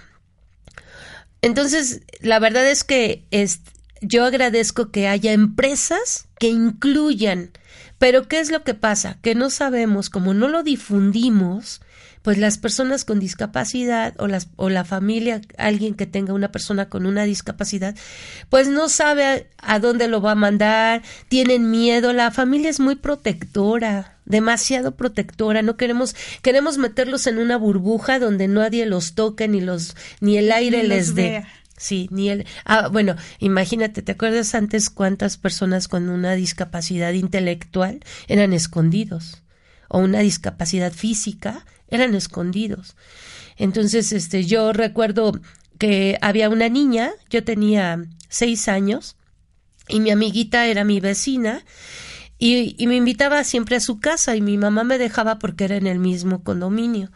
Entonces, 1.42 2.02
la 2.22 2.40
verdad 2.40 2.70
es 2.70 2.84
que 2.84 3.26
es, 3.32 3.62
yo 4.02 4.26
agradezco 4.26 4.92
que 4.92 5.08
haya 5.08 5.34
empresas 5.34 6.28
que 6.40 6.48
incluyan, 6.48 7.52
pero 7.98 8.28
¿qué 8.28 8.40
es 8.40 8.52
lo 8.52 8.64
que 8.64 8.74
pasa? 8.74 9.18
Que 9.22 9.36
no 9.36 9.50
sabemos, 9.50 10.10
como 10.10 10.34
no 10.34 10.48
lo 10.48 10.64
difundimos, 10.64 11.82
pues 12.24 12.38
las 12.38 12.58
personas 12.58 13.06
con 13.06 13.20
discapacidad 13.20 14.16
o, 14.18 14.28
las, 14.28 14.48
o 14.56 14.70
la 14.70 14.86
familia, 14.86 15.42
alguien 15.58 15.94
que 15.94 16.08
tenga 16.08 16.34
una 16.34 16.52
persona 16.52 16.90
con 16.90 17.06
una 17.06 17.26
discapacidad, 17.26 17.96
pues 18.50 18.68
no 18.70 18.90
sabe 18.90 19.26
a, 19.26 19.44
a 19.76 19.80
dónde 19.80 20.08
lo 20.08 20.22
va 20.22 20.32
a 20.32 20.36
mandar, 20.36 21.04
tienen 21.28 21.70
miedo, 21.70 22.14
la 22.14 22.32
familia 22.32 22.70
es 22.70 22.80
muy 22.80 22.96
protectora, 22.96 24.18
demasiado 24.26 24.96
protectora, 24.96 25.62
no 25.62 25.76
queremos, 25.76 26.16
queremos 26.42 26.78
meterlos 26.78 27.28
en 27.28 27.38
una 27.38 27.58
burbuja 27.58 28.20
donde 28.20 28.48
nadie 28.48 28.86
los 28.86 29.16
toque 29.16 29.50
ni 29.50 29.60
los, 29.60 29.96
ni 30.22 30.38
el 30.38 30.52
aire 30.52 30.84
les 30.84 31.14
dé. 31.14 31.44
Sí, 31.76 32.08
ni 32.12 32.30
el. 32.30 32.46
Ah, 32.64 32.88
bueno, 32.88 33.16
imagínate, 33.40 34.02
¿te 34.02 34.14
acuerdas 34.14 34.56
antes 34.56 34.90
cuántas 34.90 35.38
personas 35.38 35.90
con 35.90 36.08
una 36.08 36.34
discapacidad 36.34 37.12
intelectual 37.12 38.00
eran 38.28 38.54
escondidos? 38.54 39.42
O 39.90 40.00
una 40.00 40.20
discapacidad 40.20 40.94
física 40.94 41.66
eran 41.88 42.16
escondidos. 42.16 42.96
Entonces, 43.58 44.12
este, 44.12 44.46
yo 44.46 44.74
recuerdo 44.74 45.40
que 45.78 46.18
había 46.22 46.50
una 46.50 46.70
niña, 46.70 47.12
yo 47.30 47.44
tenía 47.44 48.04
seis 48.30 48.68
años, 48.68 49.16
y 49.88 50.00
mi 50.00 50.12
amiguita 50.12 50.66
era 50.68 50.84
mi 50.84 51.00
vecina, 51.00 51.64
y, 52.38 52.76
me 52.88 52.96
invitaba 52.96 53.44
siempre 53.44 53.78
a 53.78 53.80
su 53.80 54.00
casa 54.00 54.36
y 54.36 54.42
mi 54.42 54.58
mamá 54.58 54.84
me 54.84 54.98
dejaba 54.98 55.40
porque 55.40 55.64
era 55.64 55.78
en 55.78 55.88
el 55.88 56.00
mismo 56.00 56.44
condominio. 56.44 57.10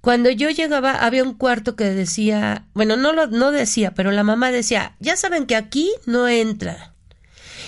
Cuando 0.00 0.30
yo 0.30 0.50
llegaba 0.50 0.92
había 0.92 1.24
un 1.24 1.34
cuarto 1.34 1.74
que 1.74 1.84
decía, 1.84 2.68
bueno, 2.72 2.96
no 2.96 3.12
lo 3.12 3.26
no 3.26 3.50
decía, 3.50 3.94
pero 3.94 4.12
la 4.12 4.22
mamá 4.22 4.52
decía, 4.52 4.96
ya 5.00 5.16
saben 5.16 5.46
que 5.46 5.56
aquí 5.56 5.90
no 6.06 6.28
entra. 6.28 6.94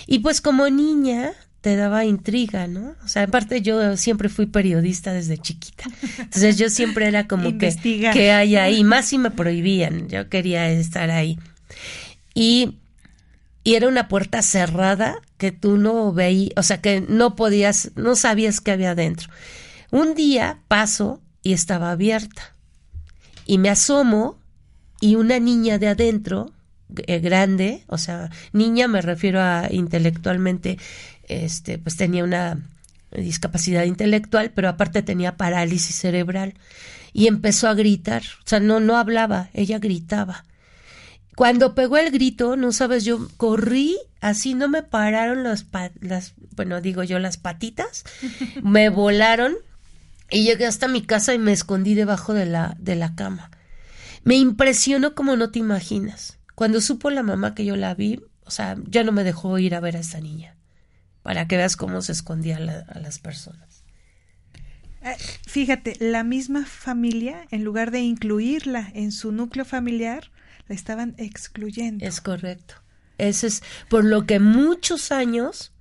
Y 0.06 0.21
pues 0.21 0.40
como 0.40 0.68
niña 0.68 1.33
te 1.66 1.75
daba 1.75 2.04
intriga, 2.04 2.68
¿no? 2.68 2.94
O 3.04 3.08
sea, 3.08 3.25
aparte 3.25 3.61
yo 3.61 3.96
siempre 3.96 4.28
fui 4.28 4.46
periodista 4.46 5.12
desde 5.12 5.37
chiquita. 5.37 5.87
Entonces 6.20 6.56
yo 6.58 6.70
siempre 6.70 7.08
era 7.08 7.26
como 7.26 7.58
que 7.58 7.75
que 8.12 8.30
hay 8.30 8.54
ahí, 8.54 8.85
más 8.85 9.06
si 9.06 9.18
me 9.18 9.32
prohibían, 9.32 10.06
yo 10.06 10.28
quería 10.28 10.70
estar 10.70 11.11
ahí. 11.11 11.40
Y 12.35 12.76
y 13.64 13.75
era 13.75 13.88
una 13.88 14.06
puerta 14.06 14.42
cerrada 14.42 15.20
que 15.38 15.50
tú 15.50 15.76
no 15.76 16.12
veías, 16.12 16.52
o 16.56 16.62
sea, 16.62 16.80
que 16.80 17.00
no 17.00 17.35
podías, 17.35 17.90
no 17.96 18.14
sabías 18.14 18.61
qué 18.61 18.70
había 18.70 18.92
adentro. 18.92 19.28
Un 19.90 20.14
día 20.14 20.61
paso 20.68 21.20
y 21.42 21.52
estaba 21.52 21.90
abierta 21.90 22.54
y 23.44 23.58
me 23.58 23.70
asomo 23.70 24.38
y 25.00 25.16
una 25.16 25.40
niña 25.40 25.78
de 25.78 25.88
adentro, 25.88 26.52
eh, 27.07 27.19
grande, 27.21 27.85
o 27.87 27.99
sea, 27.99 28.31
niña 28.52 28.88
me 28.88 29.02
refiero 29.02 29.40
a 29.40 29.69
intelectualmente, 29.71 30.78
este, 31.28 31.78
pues 31.78 31.97
tenía 31.97 32.25
una 32.25 32.59
discapacidad 33.12 33.85
intelectual, 33.85 34.50
pero 34.55 34.69
aparte 34.69 35.02
tenía 35.02 35.37
parálisis 35.37 35.97
cerebral 35.97 36.55
y 37.12 37.28
empezó 37.28 37.69
a 37.69 37.75
gritar, 37.75 38.23
o 38.45 38.49
sea, 38.49 38.61
no, 38.61 38.81
no 38.81 38.97
hablaba, 38.97 39.49
ella 39.55 39.78
gritaba 39.78 40.45
cuando 41.37 41.75
pegó 41.75 41.99
el 41.99 42.11
grito, 42.11 42.57
no 42.57 42.73
sabes, 42.73 43.05
yo 43.05 43.28
corrí, 43.37 43.99
así 44.23 44.55
no 44.55 44.69
me 44.69 44.83
pararon 44.83 45.45
las, 45.45 45.66
las 46.00 46.33
bueno, 46.57 46.81
digo 46.81 47.02
yo, 47.05 47.19
las 47.19 47.37
patitas, 47.37 48.05
me 48.62 48.88
volaron 48.88 49.55
y 50.31 50.45
llegué 50.45 50.64
hasta 50.64 50.88
mi 50.88 51.02
casa 51.02 51.35
y 51.35 51.38
me 51.38 51.52
escondí 51.52 51.95
debajo 51.95 52.33
de 52.33 52.47
la, 52.47 52.75
de 52.78 52.97
la 52.97 53.14
cama. 53.14 53.50
Me 54.25 54.37
impresionó 54.37 55.14
como 55.14 55.37
no 55.37 55.50
te 55.50 55.59
imaginas. 55.59 56.36
Cuando 56.56 56.80
supo 56.80 57.10
la 57.10 57.22
mamá 57.22 57.54
que 57.54 57.66
yo 57.66 57.76
la 57.76 57.94
vi, 57.94 58.22
o 58.44 58.50
sea, 58.50 58.76
ya 58.88 59.04
no 59.04 59.12
me 59.12 59.25
dejó 59.25 59.58
ir 59.58 59.75
a 59.75 59.80
ver 59.80 59.94
a 59.94 60.00
esta 60.00 60.20
niña, 60.20 60.56
para 61.22 61.46
que 61.46 61.58
veas 61.58 61.76
cómo 61.76 62.00
se 62.00 62.12
escondía 62.12 62.56
a 62.56 62.98
las 62.98 63.18
personas. 63.18 63.84
Eh, 65.02 65.16
fíjate, 65.46 65.96
la 66.00 66.25
misma 66.25 66.64
familia, 66.64 67.46
en 67.50 67.62
lugar 67.62 67.90
de 67.90 68.00
incluirla 68.00 68.90
en 68.94 69.12
su 69.12 69.32
núcleo 69.32 69.66
familiar, 69.66 70.30
la 70.66 70.75
estaban 70.75 71.14
excluyendo. 71.18 72.06
Es 72.06 72.22
correcto. 72.22 72.76
Eso 73.18 73.46
es 73.46 73.62
por 73.90 74.06
lo 74.06 74.25
que 74.25 74.40
muchos 74.40 75.12
años 75.12 75.75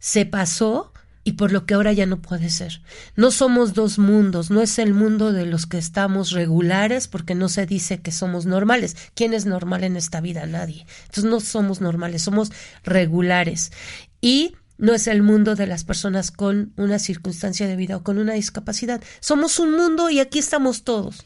se 0.00 0.26
pasó 0.26 0.92
y 1.26 1.32
por 1.32 1.50
lo 1.50 1.66
que 1.66 1.74
ahora 1.74 1.92
ya 1.92 2.06
no 2.06 2.22
puede 2.22 2.50
ser. 2.50 2.80
No 3.16 3.32
somos 3.32 3.74
dos 3.74 3.98
mundos, 3.98 4.52
no 4.52 4.62
es 4.62 4.78
el 4.78 4.94
mundo 4.94 5.32
de 5.32 5.44
los 5.44 5.66
que 5.66 5.76
estamos 5.76 6.30
regulares 6.30 7.08
porque 7.08 7.34
no 7.34 7.48
se 7.48 7.66
dice 7.66 8.00
que 8.00 8.12
somos 8.12 8.46
normales. 8.46 8.96
¿Quién 9.14 9.34
es 9.34 9.44
normal 9.44 9.82
en 9.82 9.96
esta 9.96 10.20
vida? 10.20 10.46
Nadie. 10.46 10.86
Entonces 11.06 11.24
no 11.24 11.40
somos 11.40 11.80
normales, 11.80 12.22
somos 12.22 12.52
regulares. 12.84 13.72
Y 14.20 14.54
no 14.78 14.94
es 14.94 15.08
el 15.08 15.24
mundo 15.24 15.56
de 15.56 15.66
las 15.66 15.82
personas 15.82 16.30
con 16.30 16.72
una 16.76 17.00
circunstancia 17.00 17.66
de 17.66 17.74
vida 17.74 17.96
o 17.96 18.04
con 18.04 18.18
una 18.18 18.34
discapacidad. 18.34 19.02
Somos 19.18 19.58
un 19.58 19.72
mundo 19.72 20.10
y 20.10 20.20
aquí 20.20 20.38
estamos 20.38 20.84
todos. 20.84 21.24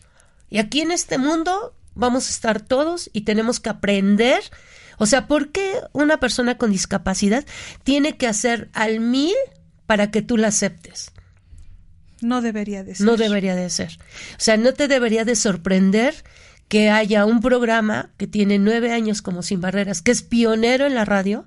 Y 0.49 0.61
aquí 0.61 0.81
en 0.81 0.93
este 0.93 1.19
mundo 1.19 1.75
vamos 1.95 2.27
a 2.27 2.31
estar 2.31 2.63
todos 2.63 3.11
y 3.13 3.21
tenemos 3.21 3.61
que 3.61 3.69
aprender. 3.69 4.41
O 4.97 5.05
sea, 5.05 5.27
¿por 5.27 5.51
qué 5.53 5.75
una 5.93 6.21
persona 6.21 6.57
con 6.57 6.71
discapacidad 6.71 7.45
tiene 7.85 8.17
que 8.17 8.29
hacer 8.29 8.71
al 8.73 9.01
mil 9.01 9.37
para 9.91 10.13
que 10.13 10.23
tú 10.23 10.37
la 10.37 10.47
aceptes. 10.47 11.11
No 12.21 12.43
debería 12.43 12.85
de 12.85 12.95
ser. 12.95 13.05
No 13.05 13.17
debería 13.17 13.57
de 13.57 13.69
ser. 13.71 13.99
O 14.35 14.39
sea, 14.41 14.57
no 14.57 14.73
te 14.73 14.87
debería 14.87 15.25
de 15.25 15.35
sorprender 15.35 16.15
que 16.69 16.91
haya 16.91 17.25
un 17.27 17.41
programa 17.41 18.13
que 18.17 18.29
tiene 18.29 18.61
nueve 18.61 18.93
años 18.93 19.21
como 19.21 19.43
Sin 19.43 19.61
Barreras, 19.61 20.01
que 20.01 20.13
es 20.13 20.23
pionero 20.23 20.87
en 20.87 20.95
la 20.95 21.05
radio. 21.05 21.45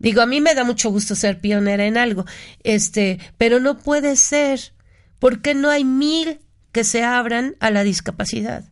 Digo, 0.00 0.20
a 0.20 0.26
mí 0.26 0.40
me 0.40 0.56
da 0.56 0.64
mucho 0.64 0.90
gusto 0.90 1.14
ser 1.14 1.40
pionera 1.40 1.86
en 1.86 1.96
algo, 1.96 2.24
este, 2.64 3.20
pero 3.38 3.60
no 3.60 3.78
puede 3.78 4.16
ser. 4.16 4.72
porque 5.20 5.54
no 5.54 5.70
hay 5.70 5.84
mil 5.84 6.40
que 6.72 6.82
se 6.82 7.04
abran 7.04 7.54
a 7.60 7.70
la 7.70 7.84
discapacidad? 7.84 8.64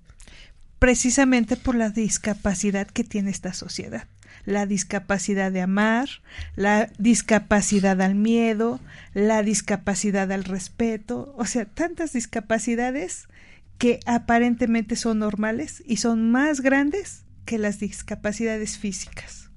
Precisamente 0.80 1.54
por 1.54 1.76
la 1.76 1.90
discapacidad 1.90 2.88
que 2.88 3.04
tiene 3.04 3.30
esta 3.30 3.52
sociedad 3.52 4.08
la 4.48 4.64
discapacidad 4.64 5.52
de 5.52 5.60
amar, 5.60 6.08
la 6.56 6.88
discapacidad 6.96 8.00
al 8.00 8.14
miedo, 8.14 8.80
la 9.12 9.42
discapacidad 9.42 10.32
al 10.32 10.44
respeto, 10.44 11.34
o 11.36 11.44
sea, 11.44 11.66
tantas 11.66 12.14
discapacidades 12.14 13.28
que 13.76 14.00
aparentemente 14.06 14.96
son 14.96 15.18
normales 15.18 15.82
y 15.86 15.98
son 15.98 16.30
más 16.30 16.62
grandes 16.62 17.24
que 17.44 17.58
las 17.58 17.78
discapacidades 17.78 18.78
físicas. 18.78 19.50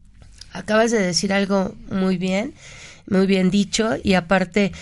Acabas 0.52 0.92
de 0.92 1.00
decir 1.00 1.32
algo 1.32 1.74
muy 1.90 2.18
bien, 2.18 2.54
muy 3.08 3.28
bien 3.28 3.50
dicho, 3.50 3.96
y 4.04 4.16
aparte, 4.16 4.74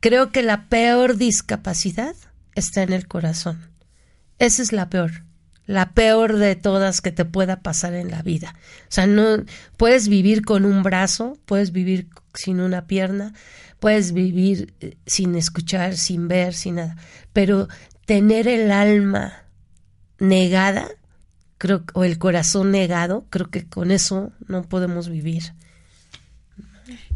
creo 0.00 0.32
que 0.32 0.42
la 0.42 0.64
peor 0.70 1.18
discapacidad 1.18 2.16
está 2.54 2.82
en 2.82 2.94
el 2.94 3.06
corazón. 3.06 3.60
Esa 4.38 4.62
es 4.62 4.72
la 4.72 4.88
peor 4.88 5.25
la 5.66 5.92
peor 5.92 6.36
de 6.36 6.54
todas 6.56 7.00
que 7.00 7.12
te 7.12 7.24
pueda 7.24 7.60
pasar 7.60 7.94
en 7.94 8.10
la 8.10 8.22
vida. 8.22 8.54
O 8.82 8.90
sea, 8.90 9.06
no 9.06 9.44
puedes 9.76 10.08
vivir 10.08 10.44
con 10.44 10.64
un 10.64 10.82
brazo, 10.82 11.38
puedes 11.44 11.72
vivir 11.72 12.08
sin 12.34 12.60
una 12.60 12.86
pierna, 12.86 13.34
puedes 13.80 14.12
vivir 14.12 14.74
eh, 14.80 14.96
sin 15.06 15.34
escuchar, 15.34 15.96
sin 15.96 16.28
ver, 16.28 16.54
sin 16.54 16.76
nada, 16.76 16.96
pero 17.32 17.68
tener 18.06 18.46
el 18.48 18.70
alma 18.70 19.44
negada, 20.18 20.88
creo 21.58 21.84
o 21.94 22.04
el 22.04 22.18
corazón 22.18 22.70
negado, 22.70 23.26
creo 23.30 23.50
que 23.50 23.66
con 23.66 23.90
eso 23.90 24.32
no 24.46 24.62
podemos 24.62 25.08
vivir. 25.08 25.54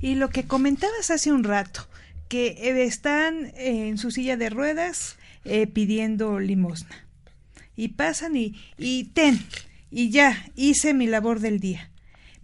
Y 0.00 0.16
lo 0.16 0.30
que 0.30 0.45
comentabas 0.45 1.11
hace 1.12 1.30
un 1.30 1.45
rato, 1.45 1.87
que 2.28 2.49
eh, 2.49 2.85
están 2.85 3.52
en 3.54 3.97
su 3.99 4.11
silla 4.11 4.37
de 4.37 4.50
ruedas 4.50 5.16
eh, 5.45 5.69
pidiendo 5.69 6.40
limosna 6.40 7.10
y 7.80 7.88
pasan 7.88 8.37
y, 8.37 8.54
y 8.76 9.04
ten, 9.04 9.40
y 9.90 10.10
ya, 10.10 10.44
hice 10.54 10.92
mi 10.92 11.06
labor 11.06 11.40
del 11.40 11.60
día. 11.60 11.90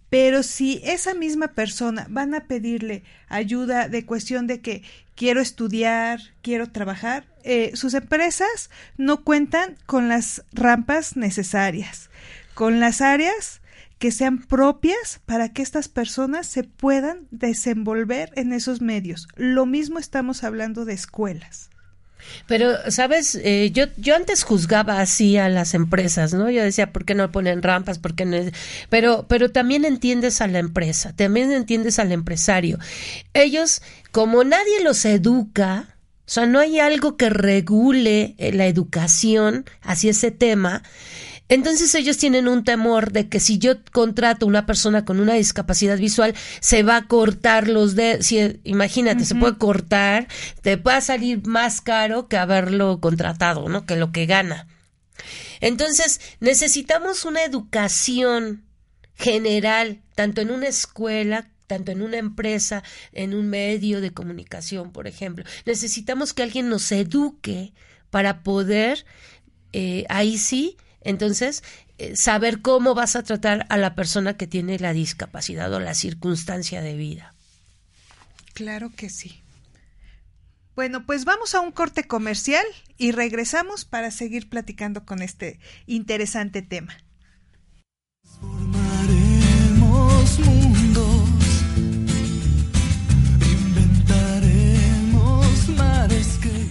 Pero 0.08 0.42
si 0.42 0.80
esa 0.82 1.12
misma 1.12 1.48
persona 1.48 2.06
van 2.08 2.34
a 2.34 2.44
pedirle 2.44 3.02
ayuda 3.28 3.90
de 3.90 4.06
cuestión 4.06 4.46
de 4.46 4.62
que 4.62 4.82
quiero 5.14 5.42
estudiar, 5.42 6.20
quiero 6.40 6.70
trabajar, 6.70 7.26
eh, 7.44 7.72
sus 7.74 7.92
empresas 7.92 8.70
no 8.96 9.25
cuentan 9.25 9.76
con 9.84 10.08
las 10.08 10.42
rampas 10.52 11.18
necesarias, 11.18 12.08
con 12.54 12.80
las 12.80 13.02
áreas 13.02 13.60
que 13.99 14.12
sean 14.12 14.38
propias 14.38 15.20
para 15.26 15.50
que 15.50 15.60
estas 15.60 15.88
personas 15.88 16.46
se 16.46 16.64
puedan 16.64 17.26
desenvolver 17.30 18.32
en 18.36 18.54
esos 18.54 18.80
medios. 18.80 19.28
Lo 19.36 19.66
mismo 19.66 19.99
estamos 19.99 20.44
hablando 20.44 20.86
de 20.86 20.94
escuelas. 20.94 21.68
Pero, 22.47 22.91
¿sabes? 22.91 23.34
Eh, 23.43 23.71
yo, 23.73 23.86
yo 23.97 24.15
antes 24.15 24.45
juzgaba 24.45 25.00
así 25.00 25.36
a 25.36 25.49
las 25.49 25.75
empresas, 25.75 26.34
¿no? 26.34 26.50
Yo 26.50 26.62
decía, 26.62 26.93
¿por 26.93 27.04
qué 27.04 27.15
no 27.15 27.30
ponen 27.32 27.62
rampas? 27.62 27.99
¿Por 27.99 28.15
qué 28.15 28.25
no? 28.25 28.36
Pero, 28.89 29.26
pero 29.28 29.50
también 29.50 29.84
entiendes 29.84 30.41
a 30.41 30.47
la 30.47 30.58
empresa, 30.58 31.12
también 31.15 31.52
entiendes 31.52 31.99
al 31.99 32.12
empresario. 32.12 32.78
Ellos, 33.34 33.82
como 34.12 34.45
nadie 34.45 34.82
los 34.82 35.04
educa, 35.04 35.97
o 36.26 36.30
sea, 36.30 36.47
no 36.47 36.58
hay 36.58 36.80
algo 36.80 37.17
que 37.17 37.30
regule 37.30 38.34
eh, 38.39 38.52
la 38.52 38.67
educación 38.67 39.65
hacia 39.82 40.10
ese 40.10 40.32
tema, 40.32 40.82
entonces 41.49 41.95
ellos 41.95 42.17
tienen 42.17 42.49
un 42.49 42.65
temor 42.65 43.13
de 43.13 43.28
que 43.28 43.41
si 43.41 43.59
yo 43.59 43.75
contrato 43.93 44.47
a 44.47 44.49
una 44.49 44.67
persona 44.67 45.04
con 45.04 45.21
una 45.21 45.35
discapacidad 45.35 45.97
visual, 45.97 46.35
se 46.61 46.82
va 46.82 46.97
a 46.97 47.06
cortar 47.06 47.69
los 47.69 47.95
dedos. 47.95 48.26
Si, 48.26 48.61
imagínate, 48.65 49.25
se 49.25 49.35
puede 49.35 49.56
cortar, 49.56 50.26
te 50.63 50.76
va 50.76 50.97
a 50.97 51.00
salir 51.00 51.47
más 51.47 51.80
caro 51.80 52.28
que 52.28 52.37
haberlo 52.37 53.00
contratado, 53.00 53.69
¿no? 53.69 53.87
Que 53.87 53.97
lo 53.97 54.11
que 54.11 54.26
gana. 54.26 54.67
Entonces, 55.61 56.21
necesitamos 56.41 57.25
una 57.25 57.45
educación 57.45 58.65
general, 59.15 60.02
tanto 60.15 60.41
en 60.41 60.50
una 60.50 60.69
escuela 60.69 61.49
tanto 61.67 61.91
en 61.91 62.02
una 62.02 62.19
empresa, 62.19 62.82
en 63.13 63.35
un 63.35 63.49
medio 63.49 64.00
de 64.00 64.13
comunicación, 64.13 64.93
por 64.93 65.06
ejemplo. 65.06 65.45
Necesitamos 65.65 66.32
que 66.32 66.43
alguien 66.43 66.69
nos 66.69 66.93
eduque 66.93 67.73
para 68.11 68.45
poder, 68.45 69.04
eh, 69.73 70.04
ahí 70.09 70.39
sí, 70.39 70.76
entonces, 71.06 71.62
eh, 71.99 72.14
saber 72.16 72.60
cómo 72.60 72.95
vas 72.95 73.14
a 73.14 73.23
tratar 73.23 73.64
a 73.69 73.76
la 73.76 73.95
persona 73.95 74.36
que 74.36 74.49
tiene 74.49 74.78
la 74.78 74.92
discapacidad 74.92 75.73
o 75.73 75.80
la 75.80 75.95
circunstancia 75.95 76.82
de 76.82 76.97
vida. 76.97 77.34
Claro 78.54 78.90
que 78.90 79.08
sí. 79.08 79.40
Bueno, 80.75 81.06
pues 81.06 81.25
vamos 81.25 81.54
a 81.54 81.60
un 81.60 81.71
corte 81.71 82.04
comercial 82.04 82.66
y 82.99 83.12
regresamos 83.12 83.84
para 83.84 84.10
seguir 84.10 84.49
platicando 84.49 85.06
con 85.06 85.23
este 85.23 85.60
interesante 85.86 86.60
tema. 86.60 86.97
Formaremos 88.40 90.40
mundos, 90.40 91.28
inventaremos 93.40 95.69
mares 95.69 96.38
que... 96.42 96.66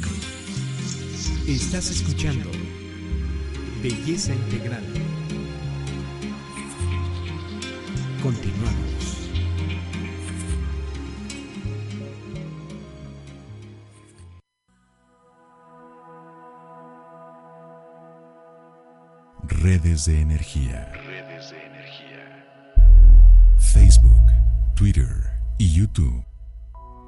Estás 1.52 1.90
escuchando 1.90 2.52
Belleza 3.86 4.34
integral. 4.34 4.84
Continuamos. 8.24 9.30
Redes 19.44 20.06
de 20.06 20.20
energía. 20.20 20.92
Redes 21.06 21.52
de 21.52 21.64
energía. 21.64 22.74
Facebook, 23.60 24.34
Twitter 24.74 25.30
y 25.60 25.72
YouTube. 25.72 26.26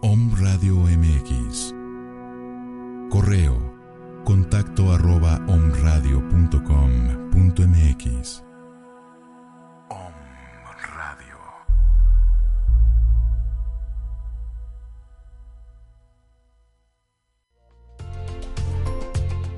Om 0.04 0.36
Radio 0.40 0.76
MX. 0.76 1.74
Correo 3.10 3.77
contacto 4.28 4.92
arroba 4.92 5.40
omradio.com.mx. 5.48 8.44
Om 9.88 10.13
Radio. 10.98 11.38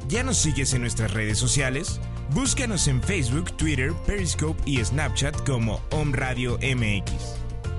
¿Ya 0.07 0.21
nos 0.21 0.37
sigues 0.37 0.75
en 0.75 0.81
nuestras 0.81 1.15
redes 1.15 1.39
sociales? 1.39 1.99
Búscanos 2.35 2.87
en 2.87 3.01
Facebook, 3.01 3.51
Twitter, 3.57 3.91
Periscope 4.05 4.61
y 4.67 4.85
Snapchat 4.85 5.47
como 5.47 5.81
Om 5.89 6.13
Radio 6.13 6.59
MX. 6.59 7.11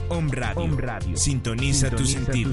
Om 0.09 0.29
Radio. 0.29 1.17
Sintoniza, 1.17 1.89
tu 1.91 2.05
sentido. 2.05 2.53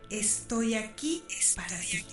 estoy 0.11 0.75
aquí 0.75 1.23
para 1.55 1.79
ti. 1.79 2.05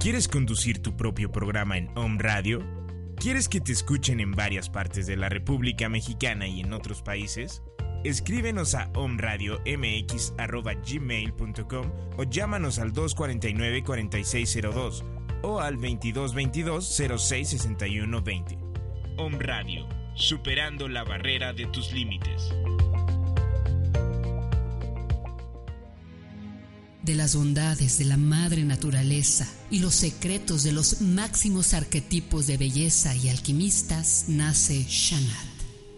¿Quieres 0.00 0.28
conducir 0.28 0.80
tu 0.80 0.96
propio 0.96 1.30
programa 1.30 1.76
en 1.76 1.90
Home 1.96 2.16
Radio? 2.20 2.64
¿Quieres 3.16 3.50
que 3.50 3.60
te 3.60 3.72
escuchen 3.72 4.20
en 4.20 4.32
varias 4.32 4.70
partes 4.70 5.06
de 5.06 5.16
la 5.16 5.28
República 5.28 5.90
Mexicana 5.90 6.48
y 6.48 6.60
en 6.60 6.72
otros 6.72 7.02
países? 7.02 7.62
Escríbenos 8.02 8.74
a 8.74 8.90
omradiomx.gmail.com 8.94 11.92
o 12.16 12.22
llámanos 12.22 12.78
al 12.78 12.94
249-4602 12.94 15.04
o 15.42 15.60
al 15.60 15.76
2222-066120. 15.76 18.58
Om 19.18 19.38
Radio, 19.38 19.86
superando 20.20 20.88
la 20.88 21.02
barrera 21.04 21.52
de 21.52 21.66
tus 21.66 21.92
límites. 21.92 22.52
de 27.02 27.16
las 27.16 27.34
bondades 27.34 27.98
de 27.98 28.04
la 28.04 28.16
madre 28.16 28.62
naturaleza 28.62 29.48
y 29.68 29.80
los 29.80 29.94
secretos 29.94 30.62
de 30.62 30.70
los 30.70 31.00
máximos 31.00 31.74
arquetipos 31.74 32.46
de 32.46 32.56
belleza 32.56 33.16
y 33.16 33.28
alquimistas, 33.28 34.26
nace 34.28 34.84
Shanat. 34.88 35.49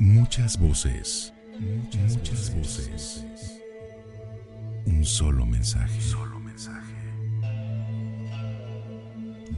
Muchas 0.00 0.58
voces. 0.58 1.30
Muchas, 1.58 2.54
voces. 2.54 3.22
Un 4.86 5.04
solo 5.04 5.44
mensaje. 5.44 6.00
Solo 6.00 6.40
mensaje. 6.40 6.94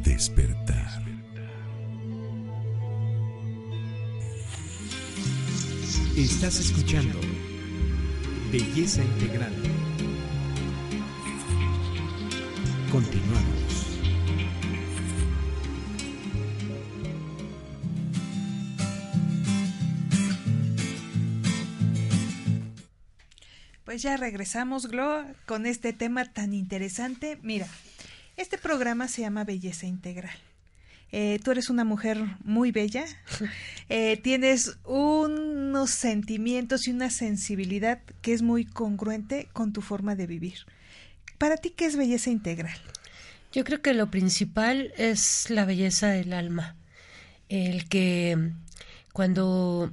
Despertar. 0.03 1.05
Estás 6.17 6.59
escuchando 6.59 7.21
Belleza 8.51 9.05
Integral. 9.05 9.53
Continuamos. 12.91 13.92
Pues 23.93 24.01
ya 24.01 24.17
regresamos, 24.17 24.87
Glo, 24.87 25.23
con 25.45 25.67
este 25.67 25.93
tema 25.93 26.25
tan 26.25 26.55
interesante. 26.55 27.39
Mira, 27.43 27.69
este 28.39 28.57
programa 28.57 29.07
se 29.07 29.21
llama 29.21 29.45
Belleza 29.45 29.85
Integral. 29.85 30.35
Eh, 31.11 31.39
tú 31.45 31.51
eres 31.51 31.69
una 31.69 31.85
mujer 31.85 32.19
muy 32.43 32.73
bella, 32.73 33.05
eh, 33.91 34.17
tienes 34.17 34.79
unos 34.87 35.91
sentimientos 35.91 36.89
y 36.89 36.93
una 36.93 37.11
sensibilidad 37.11 38.01
que 38.23 38.33
es 38.33 38.41
muy 38.41 38.65
congruente 38.65 39.51
con 39.53 39.75
tu 39.75 39.83
forma 39.83 40.15
de 40.15 40.27
vivir. 40.27 40.61
Para 41.37 41.59
ti, 41.59 41.69
¿qué 41.69 41.85
es 41.85 41.97
belleza 41.97 42.31
integral? 42.31 42.79
Yo 43.53 43.63
creo 43.63 43.83
que 43.83 43.93
lo 43.93 44.11
principal 44.11 44.95
es 44.97 45.51
la 45.51 45.67
belleza 45.67 46.09
del 46.09 46.33
alma, 46.33 46.77
el 47.51 47.91
que 47.91 48.53
cuando, 49.13 49.93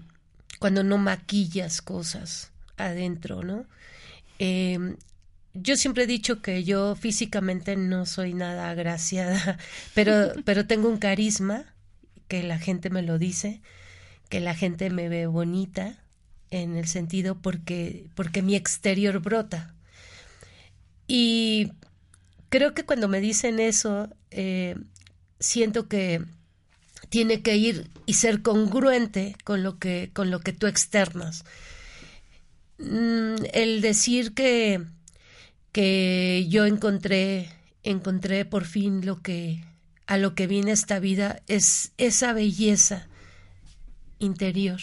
cuando 0.58 0.86
no 0.86 0.98
maquillas 0.98 1.82
cosas 1.82 2.54
adentro, 2.78 3.44
¿no? 3.44 3.66
Eh, 4.40 4.96
yo 5.54 5.76
siempre 5.76 6.04
he 6.04 6.08
dicho 6.08 6.42
que 6.42 6.64
yo 6.64 6.96
físicamente 6.96 7.76
no 7.76 8.06
soy 8.06 8.34
nada 8.34 8.70
agraciada, 8.70 9.58
pero, 9.94 10.34
pero 10.46 10.66
tengo 10.66 10.90
un 10.90 10.98
carisma, 10.98 11.66
que 12.28 12.44
la 12.44 12.60
gente 12.60 12.90
me 12.90 13.02
lo 13.02 13.18
dice, 13.18 13.62
que 14.30 14.40
la 14.40 14.56
gente 14.56 14.90
me 14.90 15.10
ve 15.10 15.26
bonita, 15.26 15.98
en 16.52 16.76
el 16.76 16.88
sentido 16.88 17.36
porque, 17.36 18.08
porque 18.16 18.42
mi 18.42 18.56
exterior 18.56 19.20
brota. 19.20 19.74
Y 21.08 21.72
creo 22.50 22.74
que 22.74 22.86
cuando 22.86 23.08
me 23.08 23.22
dicen 23.22 23.60
eso, 23.60 24.10
eh, 24.32 24.76
siento 25.40 25.88
que 25.88 26.24
tiene 27.10 27.42
que 27.42 27.56
ir 27.58 27.90
y 28.06 28.14
ser 28.16 28.42
congruente 28.42 29.36
con 29.44 29.64
lo 29.64 29.80
que, 29.80 30.12
con 30.14 30.32
lo 30.32 30.40
que 30.40 30.54
tú 30.54 30.68
externas. 30.68 31.46
Mm, 32.80 33.36
el 33.54 33.82
decir 33.82 34.34
que 34.34 34.82
que 35.72 36.48
yo 36.50 36.66
encontré, 36.66 37.50
encontré 37.84 38.46
por 38.46 38.66
fin 38.66 39.06
lo 39.06 39.22
que 39.22 39.64
a 40.08 40.18
lo 40.18 40.34
que 40.34 40.48
viene 40.48 40.72
esta 40.72 41.00
vida 41.00 41.42
es 41.48 41.92
esa 41.98 42.34
belleza 42.34 43.08
interior. 44.18 44.80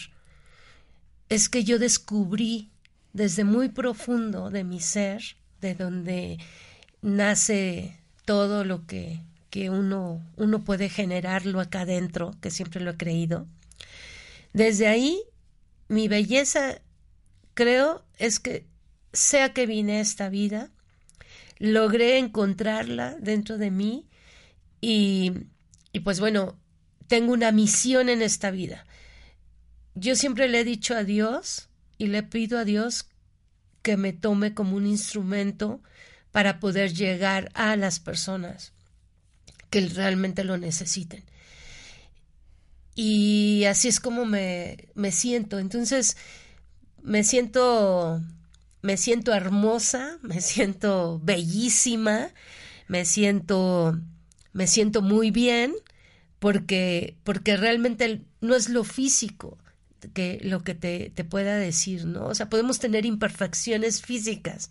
Es 1.29 1.49
que 1.49 1.65
yo 1.65 1.81
descubrí 1.81 2.71
desde 3.13 3.43
muy 3.43 3.69
profundo 3.69 4.51
de 4.51 4.63
mi 4.63 4.79
ser, 4.79 5.23
de 5.61 5.75
donde 5.75 6.39
nace 7.03 7.99
todo 8.25 8.63
lo 8.63 8.87
que, 8.87 9.21
que 9.51 9.69
uno, 9.69 10.25
uno 10.37 10.63
puede 10.63 10.89
generarlo 10.89 11.59
acá 11.59 11.81
adentro, 11.81 12.37
que 12.41 12.53
siempre 12.53 12.81
lo 12.81 12.93
he 12.93 12.97
creído. 12.97 13.49
Desde 14.53 14.87
ahí, 14.87 15.21
mi 15.89 16.07
belleza, 16.07 16.81
creo, 17.57 18.05
es 18.19 18.39
que 18.39 18.69
sea 19.13 19.53
que 19.53 19.67
vine 19.67 19.97
a 19.97 20.01
esta 20.01 20.29
vida, 20.29 20.71
logré 21.59 22.19
encontrarla 22.19 23.17
dentro 23.19 23.59
de 23.59 23.73
mí 23.73 24.07
y, 24.81 25.33
y 25.93 26.01
pues 26.01 26.21
bueno, 26.21 26.61
tengo 27.09 27.33
una 27.33 27.51
misión 27.51 28.09
en 28.09 28.23
esta 28.23 28.53
vida. 28.53 28.87
Yo 29.95 30.15
siempre 30.15 30.49
le 30.49 30.61
he 30.61 30.65
dicho 30.65 30.95
a 30.95 31.03
Dios 31.03 31.69
y 31.99 32.09
le 32.09 32.23
pido 32.23 32.59
a 32.59 32.65
Dios 32.65 33.07
que 33.83 33.97
me 33.97 34.13
tome 34.13 34.53
como 34.53 34.77
un 34.77 34.87
instrumento 34.87 35.83
para 36.33 36.61
poder 36.61 36.93
llegar 36.93 37.51
a 37.55 37.75
las 37.77 37.99
personas 37.99 38.75
que 39.71 39.81
realmente 39.89 40.45
lo 40.45 40.59
necesiten. 40.59 41.25
Y 42.95 43.65
así 43.65 43.89
es 43.89 44.01
como 44.01 44.27
me, 44.27 44.89
me 44.95 45.13
siento. 45.13 45.59
Entonces, 45.59 46.17
me 47.07 47.25
siento 47.25 48.21
me 48.87 48.97
siento 48.97 49.35
hermosa, 49.35 50.19
me 50.23 50.41
siento 50.41 51.21
bellísima, 51.23 52.29
me 52.87 53.05
siento, 53.05 53.99
me 54.53 54.69
siento 54.69 55.03
muy 55.03 55.33
bien, 55.33 55.75
porque, 56.39 57.17
porque 57.25 57.57
realmente 57.57 58.23
no 58.41 58.55
es 58.55 58.69
lo 58.69 58.85
físico 58.85 59.59
que 60.15 60.39
lo 60.43 60.63
que 60.63 60.77
te, 60.77 61.11
te 61.11 61.25
pueda 61.25 61.57
decir, 61.57 62.05
¿no? 62.05 62.27
O 62.27 62.35
sea, 62.37 62.49
podemos 62.49 62.79
tener 62.79 63.07
imperfecciones 63.07 64.03
físicas 64.03 64.71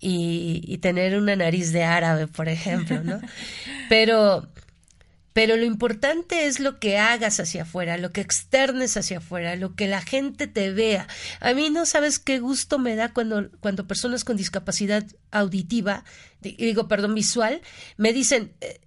y, 0.00 0.62
y 0.66 0.78
tener 0.78 1.16
una 1.16 1.36
nariz 1.36 1.70
de 1.70 1.84
árabe, 1.84 2.26
por 2.26 2.48
ejemplo, 2.48 3.04
¿no? 3.04 3.20
Pero, 3.88 4.48
pero 5.36 5.58
lo 5.58 5.66
importante 5.66 6.46
es 6.46 6.60
lo 6.60 6.78
que 6.78 6.96
hagas 6.96 7.40
hacia 7.40 7.64
afuera, 7.64 7.98
lo 7.98 8.10
que 8.10 8.22
externes 8.22 8.96
hacia 8.96 9.18
afuera, 9.18 9.54
lo 9.54 9.74
que 9.74 9.86
la 9.86 10.00
gente 10.00 10.46
te 10.46 10.72
vea. 10.72 11.08
A 11.40 11.52
mí 11.52 11.68
no 11.68 11.84
sabes 11.84 12.18
qué 12.18 12.38
gusto 12.38 12.78
me 12.78 12.96
da 12.96 13.12
cuando, 13.12 13.50
cuando 13.60 13.86
personas 13.86 14.24
con 14.24 14.38
discapacidad 14.38 15.04
auditiva, 15.30 16.04
digo, 16.40 16.88
perdón, 16.88 17.14
visual, 17.14 17.60
me 17.98 18.14
dicen, 18.14 18.54
eh, 18.62 18.80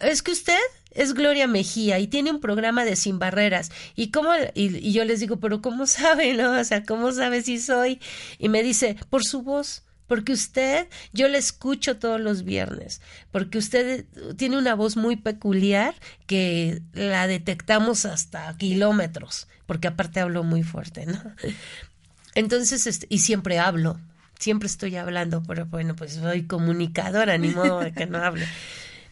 es 0.00 0.24
que 0.24 0.32
usted 0.32 0.58
es 0.90 1.14
Gloria 1.14 1.46
Mejía 1.46 2.00
y 2.00 2.08
tiene 2.08 2.32
un 2.32 2.40
programa 2.40 2.84
de 2.84 2.96
Sin 2.96 3.20
Barreras. 3.20 3.70
Y, 3.94 4.10
cómo, 4.10 4.32
y, 4.54 4.92
yo 4.92 5.04
les 5.04 5.20
digo, 5.20 5.38
pero 5.38 5.62
¿cómo 5.62 5.86
sabe, 5.86 6.34
no? 6.34 6.58
O 6.58 6.64
sea, 6.64 6.82
¿cómo 6.82 7.12
sabe 7.12 7.42
si 7.42 7.60
soy? 7.60 8.00
Y 8.40 8.48
me 8.48 8.64
dice, 8.64 8.96
por 9.08 9.22
su 9.22 9.42
voz. 9.42 9.84
Porque 10.12 10.34
usted, 10.34 10.88
yo 11.14 11.26
le 11.26 11.38
escucho 11.38 11.96
todos 11.96 12.20
los 12.20 12.42
viernes, 12.42 13.00
porque 13.30 13.56
usted 13.56 14.04
tiene 14.36 14.58
una 14.58 14.74
voz 14.74 14.94
muy 14.94 15.16
peculiar 15.16 15.94
que 16.26 16.82
la 16.92 17.26
detectamos 17.26 18.04
hasta 18.04 18.54
kilómetros, 18.58 19.48
porque 19.64 19.88
aparte 19.88 20.20
hablo 20.20 20.44
muy 20.44 20.64
fuerte, 20.64 21.06
¿no? 21.06 21.18
Entonces, 22.34 22.86
este, 22.86 23.06
y 23.08 23.20
siempre 23.20 23.58
hablo, 23.58 23.98
siempre 24.38 24.66
estoy 24.66 24.96
hablando, 24.96 25.42
pero 25.44 25.64
bueno, 25.64 25.96
pues 25.96 26.12
soy 26.12 26.42
comunicadora, 26.42 27.38
ni 27.38 27.48
modo 27.48 27.80
de 27.80 27.94
que 27.94 28.04
no 28.04 28.18
hable. 28.18 28.46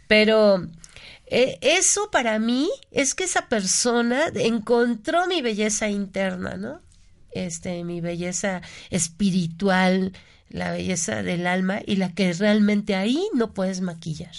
Pero 0.06 0.66
eh, 1.28 1.56
eso 1.62 2.10
para 2.10 2.38
mí 2.38 2.68
es 2.90 3.14
que 3.14 3.24
esa 3.24 3.48
persona 3.48 4.26
encontró 4.34 5.26
mi 5.26 5.40
belleza 5.40 5.88
interna, 5.88 6.58
¿no? 6.58 6.82
Este, 7.30 7.84
mi 7.84 8.02
belleza 8.02 8.60
espiritual, 8.90 10.12
la 10.50 10.72
belleza 10.72 11.22
del 11.22 11.46
alma 11.46 11.80
y 11.86 11.96
la 11.96 12.12
que 12.12 12.32
realmente 12.32 12.94
ahí 12.94 13.28
no 13.34 13.54
puedes 13.54 13.80
maquillar. 13.80 14.34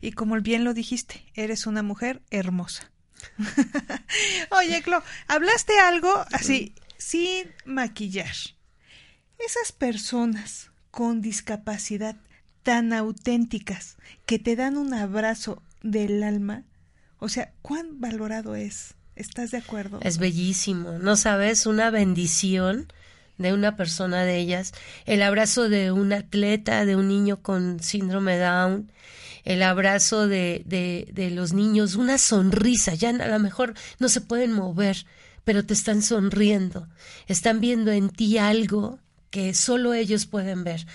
Y 0.00 0.12
como 0.12 0.40
bien 0.40 0.64
lo 0.64 0.74
dijiste, 0.74 1.24
eres 1.34 1.66
una 1.66 1.82
mujer 1.82 2.22
hermosa. 2.30 2.90
Oye, 4.50 4.82
Clo, 4.82 5.02
hablaste 5.28 5.78
algo 5.78 6.12
así, 6.32 6.74
sin 6.96 7.52
maquillar. 7.66 8.34
Esas 9.38 9.72
personas 9.72 10.70
con 10.90 11.20
discapacidad 11.20 12.16
tan 12.62 12.92
auténticas 12.92 13.96
que 14.26 14.38
te 14.38 14.56
dan 14.56 14.76
un 14.76 14.94
abrazo 14.94 15.62
del 15.82 16.22
alma, 16.22 16.64
o 17.18 17.28
sea, 17.28 17.52
¿cuán 17.62 18.00
valorado 18.00 18.54
es? 18.54 18.94
¿Estás 19.16 19.50
de 19.50 19.58
acuerdo? 19.58 20.00
Es 20.02 20.18
bellísimo, 20.18 20.92
¿no 20.92 21.16
sabes? 21.16 21.66
Una 21.66 21.90
bendición 21.90 22.90
de 23.40 23.52
una 23.52 23.76
persona 23.76 24.24
de 24.24 24.38
ellas, 24.38 24.72
el 25.06 25.22
abrazo 25.22 25.68
de 25.68 25.92
un 25.92 26.12
atleta, 26.12 26.84
de 26.84 26.96
un 26.96 27.08
niño 27.08 27.42
con 27.42 27.80
síndrome 27.80 28.38
Down, 28.38 28.92
el 29.44 29.62
abrazo 29.62 30.28
de, 30.28 30.62
de, 30.66 31.08
de 31.12 31.30
los 31.30 31.52
niños, 31.52 31.94
una 31.94 32.18
sonrisa, 32.18 32.94
ya 32.94 33.08
a 33.10 33.28
lo 33.28 33.38
mejor 33.38 33.74
no 33.98 34.08
se 34.08 34.20
pueden 34.20 34.52
mover, 34.52 35.06
pero 35.44 35.64
te 35.64 35.74
están 35.74 36.02
sonriendo, 36.02 36.86
están 37.26 37.60
viendo 37.60 37.90
en 37.90 38.10
ti 38.10 38.36
algo 38.38 38.98
que 39.30 39.54
solo 39.54 39.94
ellos 39.94 40.26
pueden 40.26 40.64
ver. 40.64 40.86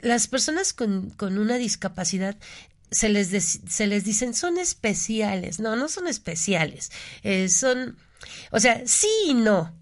Las 0.00 0.28
personas 0.28 0.72
con, 0.72 1.10
con 1.10 1.38
una 1.38 1.56
discapacidad 1.56 2.36
se 2.90 3.08
les, 3.08 3.28
se 3.68 3.86
les 3.86 4.04
dicen 4.04 4.32
son 4.34 4.58
especiales. 4.58 5.60
No, 5.60 5.76
no 5.76 5.88
son 5.88 6.06
especiales. 6.06 6.90
Eh, 7.22 7.48
son, 7.48 7.96
o 8.52 8.60
sea, 8.60 8.82
sí 8.86 9.08
y 9.26 9.34
no. 9.34 9.74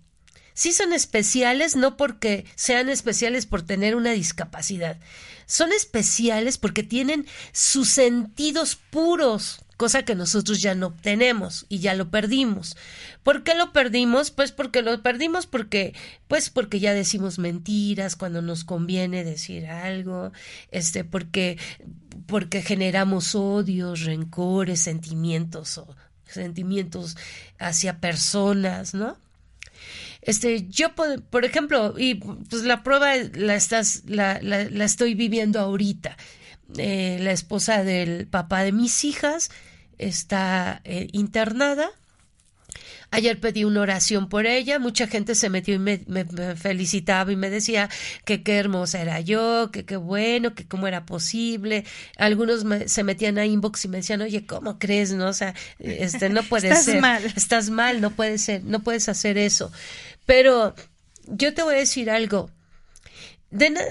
Sí 0.59 0.73
son 0.73 0.93
especiales, 0.93 1.77
no 1.77 1.97
porque 1.97 2.45
sean 2.57 2.89
especiales 2.89 3.47
por 3.47 3.63
tener 3.63 3.95
una 3.95 4.11
discapacidad. 4.11 4.99
Son 5.47 5.71
especiales 5.71 6.59
porque 6.59 6.83
tienen 6.83 7.27
sus 7.53 7.91
sentidos 7.91 8.75
puros, 8.91 9.61
cosa 9.77 10.05
que 10.05 10.17
nosotros 10.17 10.61
ya 10.61 10.75
no 10.75 10.89
obtenemos 10.89 11.65
y 11.69 11.79
ya 11.79 11.95
lo 11.95 12.11
perdimos. 12.11 12.77
¿Por 13.23 13.45
qué 13.45 13.55
lo 13.55 13.73
perdimos? 13.73 14.33
Pues 14.33 14.51
porque 14.51 14.83
lo 14.83 15.01
perdimos 15.01 15.47
porque 15.47 15.95
pues 16.27 16.51
porque 16.51 16.81
ya 16.81 16.93
decimos 16.93 17.39
mentiras 17.39 18.17
cuando 18.17 18.43
nos 18.43 18.65
conviene 18.65 19.23
decir 19.23 19.69
algo, 19.69 20.33
este 20.73 21.05
porque 21.05 21.57
porque 22.27 22.63
generamos 22.63 23.37
odios, 23.37 24.01
rencores, 24.01 24.81
sentimientos 24.81 25.79
o 25.79 25.95
sentimientos 26.27 27.17
hacia 27.61 28.01
personas, 28.01 28.93
¿no? 28.93 29.19
Este, 30.23 30.69
yo, 30.69 30.95
por, 30.95 31.45
ejemplo, 31.45 31.95
y 31.97 32.17
pues 32.17 32.63
la 32.65 32.83
prueba 32.83 33.15
la 33.35 33.55
estás, 33.55 34.03
la, 34.07 34.41
la, 34.43 34.65
la 34.65 34.85
estoy 34.85 35.15
viviendo 35.15 35.61
ahorita. 35.61 36.17
Eh, 36.77 37.19
la 37.21 37.33
esposa 37.33 37.83
del 37.83 38.27
papá 38.27 38.63
de 38.63 38.73
mis 38.73 39.05
hijas 39.05 39.51
está 39.97 40.81
eh, 40.85 41.09
internada. 41.13 41.91
Ayer 43.11 43.41
pedí 43.41 43.65
una 43.65 43.81
oración 43.81 44.29
por 44.29 44.47
ella, 44.47 44.79
mucha 44.79 45.07
gente 45.07 45.35
se 45.35 45.49
metió 45.49 45.75
y 45.75 45.79
me, 45.79 45.99
felicitaba 46.57 47.33
y 47.33 47.37
me 47.37 47.49
decía 47.49 47.89
que 48.27 48.43
qué 48.43 48.59
hermosa 48.59 49.01
era 49.01 49.21
yo, 49.21 49.71
que 49.73 49.87
qué 49.87 49.97
bueno, 49.97 50.55
que 50.55 50.67
cómo 50.69 50.87
era 50.87 51.07
posible. 51.07 51.85
Algunos 52.19 52.65
se 52.87 53.05
metían 53.05 53.39
a 53.39 53.47
inbox 53.47 53.87
y 53.87 53.89
me 53.89 53.99
decían, 53.99 54.21
oye, 54.21 54.45
¿cómo 54.45 54.79
crees? 54.79 55.13
No, 55.13 55.29
o 55.29 55.33
sea, 55.33 55.55
este 55.79 56.29
no 56.29 56.43
puede 56.43 56.69
Estás 56.69 56.85
ser. 56.85 57.01
mal. 57.01 57.25
Estás 57.25 57.71
mal, 57.71 58.01
no 58.03 58.11
puede 58.11 58.37
ser, 58.37 58.63
no 58.65 58.81
puedes 58.81 59.09
hacer 59.09 59.39
eso. 59.39 59.73
Pero 60.27 60.75
yo 61.27 61.55
te 61.55 61.63
voy 61.63 61.77
a 61.77 61.79
decir 61.79 62.11
algo 62.11 62.51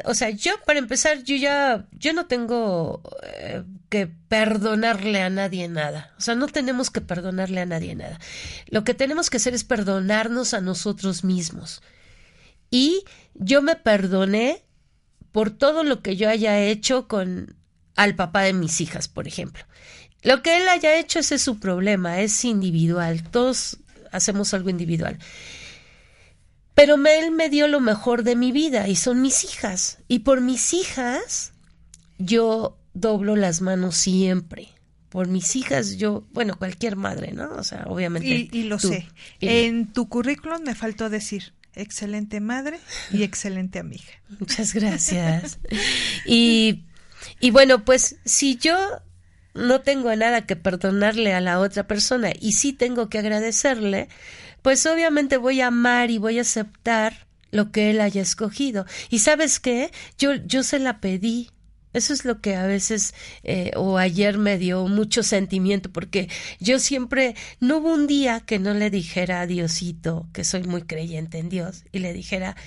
o 0.06 0.14
sea, 0.14 0.30
yo 0.30 0.54
para 0.66 0.80
empezar, 0.80 1.24
yo 1.24 1.36
ya, 1.36 1.88
yo 1.92 2.14
no 2.14 2.28
tengo 2.28 3.02
eh, 3.24 3.64
que 3.90 4.08
perdonarle 4.08 5.22
a 5.22 5.30
nadie 5.30 5.68
nada. 5.68 6.14
O 6.18 6.22
sea, 6.22 6.36
no 6.36 6.48
tenemos 6.48 6.92
que 6.92 7.02
perdonarle 7.02 7.62
a 7.62 7.66
nadie 7.66 7.96
nada. 7.96 8.20
Lo 8.70 8.84
que 8.84 8.94
tenemos 8.94 9.30
que 9.30 9.38
hacer 9.38 9.54
es 9.54 9.64
perdonarnos 9.64 10.54
a 10.54 10.62
nosotros 10.62 11.24
mismos. 11.24 11.82
Y 12.70 13.04
yo 13.34 13.62
me 13.62 13.76
perdoné 13.76 14.64
por 15.32 15.50
todo 15.52 15.84
lo 15.84 16.02
que 16.02 16.16
yo 16.16 16.30
haya 16.30 16.60
hecho 16.60 17.08
con 17.08 17.56
al 17.96 18.16
papá 18.16 18.44
de 18.44 18.54
mis 18.54 18.80
hijas, 18.80 19.08
por 19.08 19.28
ejemplo. 19.28 19.64
Lo 20.22 20.44
que 20.44 20.58
él 20.58 20.68
haya 20.68 21.00
hecho 21.00 21.20
ese 21.20 21.36
es 21.36 21.42
su 21.42 21.60
problema, 21.60 22.22
es 22.22 22.46
individual. 22.46 23.24
Todos 23.24 23.78
hacemos 24.12 24.54
algo 24.54 24.70
individual. 24.70 25.18
Pero 26.78 26.96
él 27.08 27.32
me 27.32 27.50
dio 27.50 27.68
lo 27.68 27.80
mejor 27.80 28.22
de 28.22 28.36
mi 28.36 28.52
vida 28.52 28.88
y 28.88 28.96
son 28.96 29.20
mis 29.20 29.44
hijas. 29.44 29.98
Y 30.08 30.20
por 30.20 30.42
mis 30.42 30.76
hijas 30.76 31.54
yo 32.20 32.78
doblo 32.94 33.36
las 33.36 33.62
manos 33.62 33.96
siempre. 33.96 34.70
Por 35.10 35.28
mis 35.28 35.56
hijas 35.56 35.98
yo, 35.98 36.28
bueno, 36.34 36.56
cualquier 36.56 36.96
madre, 36.96 37.32
¿no? 37.32 37.50
O 37.56 37.64
sea, 37.64 37.86
obviamente. 37.88 38.48
Y, 38.52 38.64
lo 38.66 38.78
sé. 38.78 39.08
en 39.42 39.92
tu 39.92 40.08
currículum 40.08 40.62
me 40.62 40.76
faltó 40.76 41.10
decir 41.10 41.56
excelente 41.74 42.42
madre 42.42 42.80
y 43.12 43.24
excelente 43.24 43.80
amiga. 43.80 44.14
Muchas 44.40 44.76
gracias. 44.76 45.58
y, 46.28 46.84
y 47.40 47.50
bueno, 47.50 47.86
pues 47.86 48.18
si 48.24 48.56
yo 48.56 48.78
no 49.56 49.82
tengo 49.82 50.16
nada 50.16 50.46
que 50.46 50.56
perdonarle 50.56 51.34
a 51.34 51.42
la 51.42 51.60
otra 51.60 51.88
persona 51.88 52.30
y 52.40 52.52
sí 52.52 52.72
tengo 52.72 53.10
que 53.10 53.18
agradecerle, 53.18 54.10
pues 54.68 54.86
obviamente 54.86 55.38
voy 55.38 55.62
a 55.62 55.68
amar 55.68 56.12
y 56.12 56.18
voy 56.18 56.40
a 56.40 56.42
aceptar 56.42 57.26
lo 57.52 57.72
que 57.72 57.90
él 57.90 58.02
haya 58.02 58.22
escogido. 58.22 58.86
Y 59.10 59.20
sabes 59.20 59.62
qué, 59.62 59.92
yo, 60.18 60.36
yo 60.36 60.62
se 60.62 60.78
la 60.78 61.00
pedí. 61.00 61.52
Eso 61.94 62.12
es 62.12 62.26
lo 62.26 62.42
que 62.42 62.58
a 62.58 62.68
veces 62.68 63.14
eh, 63.44 63.72
o 63.78 63.98
ayer 63.98 64.38
me 64.38 64.58
dio 64.58 64.86
mucho 64.90 65.24
sentimiento 65.24 65.90
porque 65.90 66.28
yo 66.60 66.80
siempre 66.80 67.34
no 67.62 67.78
hubo 67.78 67.94
un 67.94 68.08
día 68.08 68.42
que 68.42 68.60
no 68.60 68.74
le 68.74 68.90
dijera 68.90 69.40
a 69.40 69.48
Diosito 69.48 70.28
que 70.34 70.44
soy 70.44 70.64
muy 70.64 70.82
creyente 70.82 71.38
en 71.38 71.48
Dios 71.48 71.86
y 71.94 72.00
le 72.00 72.12
dijera 72.12 72.58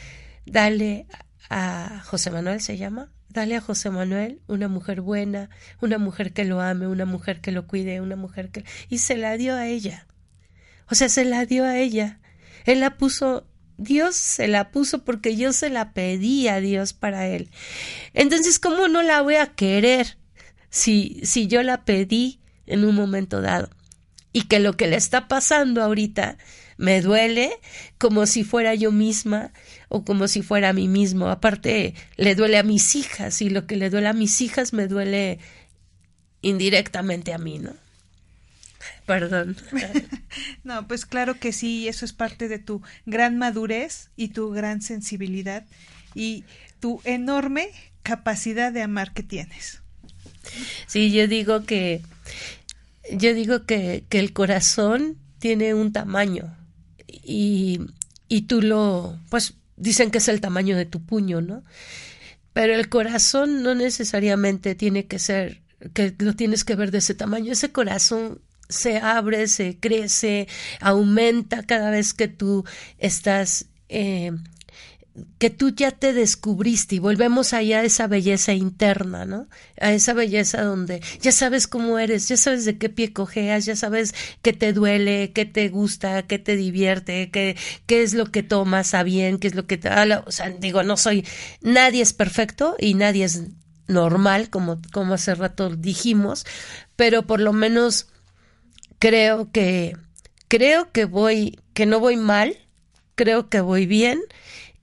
dale 0.47 1.07
a 1.51 2.01
José 2.07 2.31
Manuel 2.31 2.63
se 2.63 2.79
llama 2.79 3.13
dale 3.29 3.57
a 3.57 3.61
José 3.61 3.91
Manuel 3.91 4.41
una 4.47 4.69
mujer 4.69 5.03
buena 5.03 5.51
una 5.83 5.99
mujer 5.99 6.33
que 6.33 6.47
lo 6.47 6.63
ame 6.63 6.87
una 6.87 7.05
mujer 7.05 7.43
que 7.43 7.53
lo 7.53 7.67
cuide 7.67 8.01
una 8.01 8.17
mujer 8.17 8.49
que 8.51 8.65
y 8.89 8.99
se 8.99 9.19
la 9.19 9.37
dio 9.37 9.55
a 9.55 9.67
ella 9.67 10.07
o 10.91 10.95
sea, 10.95 11.09
se 11.09 11.25
la 11.25 11.47
dio 11.47 11.65
a 11.65 11.79
ella. 11.79 12.21
Él 12.65 12.81
la 12.81 12.97
puso, 12.97 13.47
Dios 13.77 14.17
se 14.17 14.49
la 14.49 14.71
puso 14.71 15.05
porque 15.05 15.37
yo 15.37 15.53
se 15.53 15.71
la 15.71 15.93
pedí 15.93 16.49
a 16.49 16.61
Dios 16.61 16.93
para 16.93 17.29
él. 17.29 17.51
Entonces, 18.13 18.59
¿cómo 18.59 18.89
no 18.89 19.03
la 19.03 19.23
voy 19.23 19.37
a 19.37 19.47
querer 19.47 20.19
si, 20.69 21.21
si 21.23 21.47
yo 21.47 21.63
la 21.63 21.85
pedí 21.85 22.41
en 22.67 22.85
un 22.85 22.95
momento 22.95 23.41
dado? 23.41 23.71
Y 24.33 24.43
que 24.43 24.61
lo 24.61 24.77
que 24.77 24.87
le 24.87 24.97
está 24.97 25.29
pasando 25.29 25.83
ahorita 25.83 26.39
me 26.77 27.03
duele 27.03 27.51
como 27.99 28.27
si 28.27 28.43
fuera 28.43 28.75
yo 28.75 28.91
misma 28.91 29.53
o 29.89 30.05
como 30.05 30.29
si 30.29 30.43
fuera 30.43 30.71
a 30.71 30.73
mí 30.73 30.89
mismo. 30.89 31.29
Aparte, 31.29 31.95
le 32.17 32.35
duele 32.35 32.59
a 32.59 32.63
mis 32.63 32.95
hijas 32.97 33.43
y 33.43 33.51
lo 33.51 33.67
que 33.67 33.77
le 33.77 33.91
duele 33.91 34.09
a 34.09 34.13
mis 34.13 34.41
hijas 34.41 34.73
me 34.73 34.87
duele 34.87 35.39
indirectamente 36.43 37.33
a 37.33 37.39
mí, 37.39 37.59
¿no? 37.59 37.75
Perdón. 39.07 39.57
no, 40.65 40.87
pues 40.87 41.07
claro 41.07 41.39
que 41.39 41.53
sí, 41.53 41.89
eso 41.89 42.05
es 42.05 42.13
parte 42.13 42.49
de 42.49 42.59
tu 42.59 42.83
gran 43.07 43.39
madurez 43.39 44.11
y 44.17 44.29
tu 44.29 44.51
gran 44.51 44.83
sensibilidad 44.83 45.65
y 46.15 46.45
tu 46.81 47.01
enorme 47.05 47.71
capacidad 48.03 48.73
de 48.73 48.83
amar 48.83 49.13
que 49.13 49.23
tienes. 49.23 49.83
Sí, 50.87 51.13
yo 51.13 51.29
digo 51.29 51.65
que 51.65 52.03
yo 53.13 53.35
digo 53.35 53.65
que, 53.65 54.05
que 54.09 54.19
el 54.19 54.33
corazón 54.33 55.19
tiene 55.39 55.75
un 55.75 55.93
tamaño 55.93 56.57
y, 57.09 57.81
y 58.29 58.43
tú 58.43 58.63
lo, 58.63 59.19
pues 59.31 59.55
dicen 59.77 60.11
que 60.11 60.19
es 60.19 60.29
el 60.29 60.41
tamaño 60.41 60.77
de 60.77 60.87
tu 60.87 61.03
puño, 61.05 61.41
¿no? 61.41 61.65
Pero 62.53 62.75
el 62.75 62.89
corazón 62.89 63.63
no 63.63 63.75
necesariamente 63.75 64.75
tiene 64.75 65.07
que 65.07 65.19
ser, 65.19 65.63
que 65.95 66.15
lo 66.19 66.35
tienes 66.35 66.65
que 66.65 66.77
ver 66.77 66.91
de 66.91 66.99
ese 66.99 67.15
tamaño. 67.15 67.53
Ese 67.53 67.73
corazón 67.73 68.41
se 68.71 68.99
abre, 68.99 69.47
se 69.49 69.79
crece, 69.79 70.49
aumenta 70.81 71.63
cada 71.65 71.91
vez 71.91 72.15
que 72.15 72.29
tú 72.29 72.65
estás 72.99 73.67
eh, 73.89 74.33
que 75.39 75.51
tú 75.51 75.71
ya 75.71 75.91
te 75.91 76.13
descubriste 76.13 76.95
y 76.95 76.99
volvemos 76.99 77.53
allá 77.53 77.81
a 77.81 77.85
esa 77.85 78.07
belleza 78.07 78.53
interna, 78.53 79.25
¿no? 79.25 79.49
A 79.81 79.93
esa 79.93 80.13
belleza 80.13 80.63
donde 80.63 81.03
ya 81.21 81.33
sabes 81.33 81.67
cómo 81.67 81.99
eres, 81.99 82.29
ya 82.29 82.37
sabes 82.37 82.65
de 82.65 82.79
qué 82.79 82.89
pie 82.89 83.13
cojeas, 83.13 83.65
ya 83.65 83.77
sabes 83.77 84.15
qué 84.43 84.53
te 84.53 84.73
duele, 84.73 85.33
qué 85.33 85.45
te 85.45 85.69
gusta, 85.69 86.23
qué 86.27 86.39
te 86.39 86.57
divierte, 86.57 87.31
qué, 87.31 87.57
qué 87.87 88.03
es 88.03 88.15
lo 88.15 88.27
que 88.27 88.43
tomas 88.43 88.95
a 88.95 89.03
bien, 89.03 89.39
qué 89.39 89.49
es 89.49 89.55
lo 89.55 89.67
que 89.67 89.79
te... 89.79 89.89
O 90.27 90.33
sea, 90.33 90.51
digo, 90.51 90.83
no 90.83 90.97
soy... 90.97 91.27
Nadie 91.61 92.03
es 92.03 92.13
perfecto 92.13 92.77
y 92.79 92.95
nadie 92.95 93.25
es 93.25 93.43
normal, 93.89 94.51
como, 94.51 94.81
como 94.93 95.15
hace 95.15 95.35
rato 95.35 95.75
dijimos, 95.75 96.47
pero 96.97 97.27
por 97.27 97.41
lo 97.41 97.53
menos 97.53 98.07
creo 99.01 99.51
que... 99.51 99.97
Creo 100.47 100.93
que 100.93 101.07
voy... 101.07 101.59
que 101.75 101.87
no 101.87 101.99
voy 101.99 102.17
mal, 102.17 102.57
creo 103.17 103.49
que 103.49 103.61
voy 103.61 103.87
bien 103.87 104.21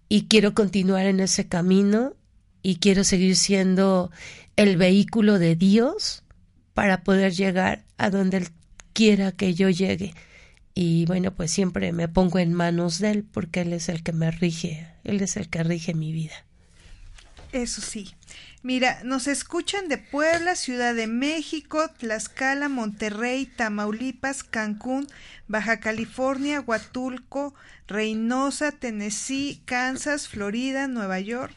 y 0.09 0.27
quiero 0.27 0.53
continuar 0.53 1.05
en 1.05 1.21
ese 1.21 1.47
camino 1.47 2.13
y 2.61 2.77
quiero 2.77 3.03
seguir 3.03 3.35
siendo 3.37 4.11
el 4.55 4.77
vehículo 4.77 5.39
de 5.39 5.55
Dios 5.55 6.23
para 6.73 7.03
poder 7.03 7.33
llegar 7.33 7.85
a 7.97 8.09
donde 8.09 8.37
Él 8.37 8.47
quiera 8.93 9.31
que 9.31 9.53
yo 9.53 9.69
llegue. 9.69 10.13
Y 10.73 11.05
bueno, 11.05 11.33
pues 11.33 11.51
siempre 11.51 11.91
me 11.91 12.07
pongo 12.07 12.39
en 12.39 12.53
manos 12.53 12.99
de 12.99 13.11
Él 13.11 13.23
porque 13.23 13.61
Él 13.61 13.73
es 13.73 13.89
el 13.89 14.03
que 14.03 14.13
me 14.13 14.31
rige, 14.31 14.87
Él 15.03 15.21
es 15.21 15.37
el 15.37 15.49
que 15.49 15.63
rige 15.63 15.93
mi 15.93 16.11
vida. 16.11 16.45
Eso 17.51 17.81
sí. 17.81 18.16
Mira, 18.67 18.99
nos 19.05 19.27
escuchan 19.27 19.87
de 19.87 19.97
Puebla, 19.97 20.53
Ciudad 20.57 20.93
de 20.93 21.07
México, 21.07 21.89
Tlaxcala, 21.99 22.67
Monterrey, 22.67 23.45
Tamaulipas, 23.45 24.43
Cancún, 24.43 25.07
Baja 25.47 25.79
California, 25.79 26.59
Huatulco, 26.59 27.53
Reynosa, 27.87 28.73
Tennessee, 28.73 29.61
Kansas, 29.63 30.27
Florida, 30.27 30.89
Nueva 30.89 31.21
York, 31.21 31.53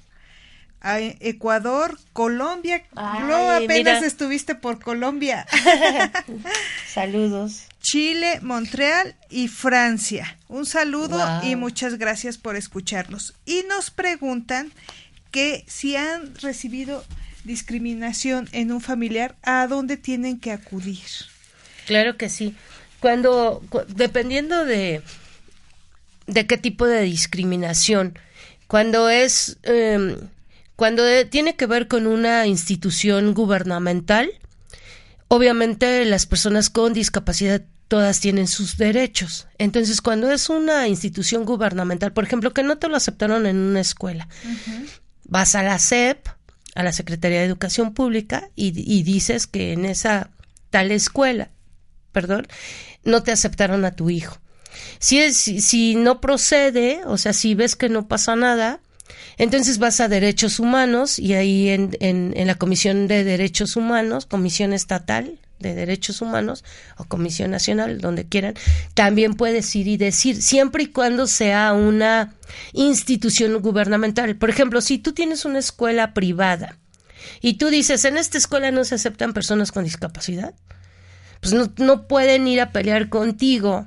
Ecuador, 0.83 1.99
Colombia. 2.13 2.85
no 2.95 3.51
apenas 3.51 4.05
estuviste 4.05 4.55
por 4.55 4.79
Colombia. 4.79 5.49
Saludos. 6.87 7.67
Chile, 7.81 8.39
Montreal 8.41 9.17
y 9.31 9.49
Francia. 9.49 10.39
Un 10.47 10.65
saludo 10.65 11.19
y 11.43 11.57
muchas 11.57 11.99
gracias 11.99 12.39
por 12.39 12.55
escucharnos. 12.55 13.35
Y 13.47 13.65
nos 13.69 13.91
preguntan 13.91 14.71
que 15.31 15.65
si 15.67 15.97
han 15.97 16.35
recibido 16.37 17.05
discriminación 17.45 18.49
en 18.53 18.73
un 18.73 18.81
familiar, 18.81 19.37
¿a 19.43 19.67
dónde 19.67 19.97
tienen 19.97 20.39
que 20.39 20.53
acudir? 20.53 21.01
Claro 21.87 22.17
que 22.17 22.29
sí. 22.29 22.55
Cuando, 23.01 23.63
dependiendo 23.89 24.65
de, 24.65 25.03
de 26.27 26.47
qué 26.47 26.59
tipo 26.59 26.87
de 26.87 27.03
discriminación, 27.03 28.19
cuando 28.67 29.09
es, 29.09 29.57
em, 29.63 30.17
cuando 30.77 31.03
tiene 31.29 31.57
que 31.57 31.67
ver 31.67 31.89
con 31.89 32.07
una 32.07 32.47
institución 32.47 33.35
gubernamental, 33.35 34.31
obviamente 35.29 36.05
las 36.05 36.27
personas 36.27 36.71
con 36.71 36.93
discapacidad 36.93 37.63
todas 37.89 38.21
tienen 38.21 38.47
sus 38.47 38.77
derechos. 38.77 39.49
Entonces, 39.59 40.01
cuando 40.01 40.31
es 40.31 40.49
una 40.49 40.87
institución 40.87 41.45
gubernamental, 41.45 42.13
por 42.13 42.23
ejemplo, 42.23 42.53
que 42.53 42.63
no 42.63 42.79
te 42.79 42.89
lo 42.89 42.95
aceptaron 42.95 43.47
en 43.47 43.57
una 43.57 43.81
escuela, 43.81 44.29
vas 45.31 45.55
a 45.55 45.63
la 45.63 45.79
SEP, 45.79 46.27
a 46.75 46.83
la 46.83 46.93
Secretaría 46.93 47.39
de 47.39 47.47
Educación 47.47 47.95
Pública, 47.95 48.51
y, 48.55 48.73
dices 49.03 49.47
que 49.47 49.73
en 49.73 49.87
esa 49.87 50.31
tal 50.69 50.91
escuela, 50.91 51.51
perdón, 52.13 52.47
no 53.05 53.23
te 53.23 53.33
aceptaron 53.33 53.85
a 53.87 53.93
tu 53.93 54.11
hijo. 54.11 54.39
Si, 54.99 55.33
si, 55.33 55.95
no 55.95 56.21
procede, 56.21 57.01
o 57.07 57.17
sea, 57.17 57.33
si 57.33 57.55
ves 57.55 57.75
que 57.75 57.89
no 57.89 58.07
pasa 58.07 58.37
nada, 58.37 58.81
entonces 59.39 59.79
vas 59.79 60.01
a 60.01 60.09
Derechos 60.09 60.61
Humanos 60.61 61.19
y 61.19 61.35
ahí 61.35 61.71
en, 61.71 61.97
en 62.01 62.47
la 62.47 62.55
Comisión 62.57 63.09
de 63.09 63.25
Derechos 63.25 63.77
Humanos, 63.77 64.27
Comisión 64.27 64.73
Estatal, 64.73 65.41
de 65.61 65.75
Derechos 65.75 66.21
Humanos 66.21 66.65
o 66.97 67.05
Comisión 67.05 67.51
Nacional, 67.51 68.01
donde 68.01 68.27
quieran, 68.27 68.55
también 68.95 69.35
puedes 69.35 69.75
ir 69.77 69.87
y 69.87 69.97
decir, 69.97 70.43
siempre 70.43 70.85
y 70.85 70.87
cuando 70.87 71.27
sea 71.27 71.73
una 71.73 72.35
institución 72.73 73.61
gubernamental. 73.63 74.37
Por 74.37 74.51
ejemplo, 74.51 74.81
si 74.81 74.99
tú 74.99 75.13
tienes 75.13 75.45
una 75.45 75.59
escuela 75.59 76.15
privada 76.15 76.79
y 77.41 77.55
tú 77.55 77.69
dices, 77.69 78.05
en 78.05 78.19
esta 78.19 78.39
escuela 78.39 78.71
no 78.71 78.85
se 78.85 78.97
aceptan 78.97 79.33
personas 79.33 79.71
con 79.71 79.85
discapacidad, 79.85 80.55
pues 81.41 81.55
no, 81.55 81.73
no 81.77 82.07
pueden 82.09 82.49
ir 82.49 82.61
a 82.61 82.73
pelear 82.73 83.09
contigo 83.09 83.87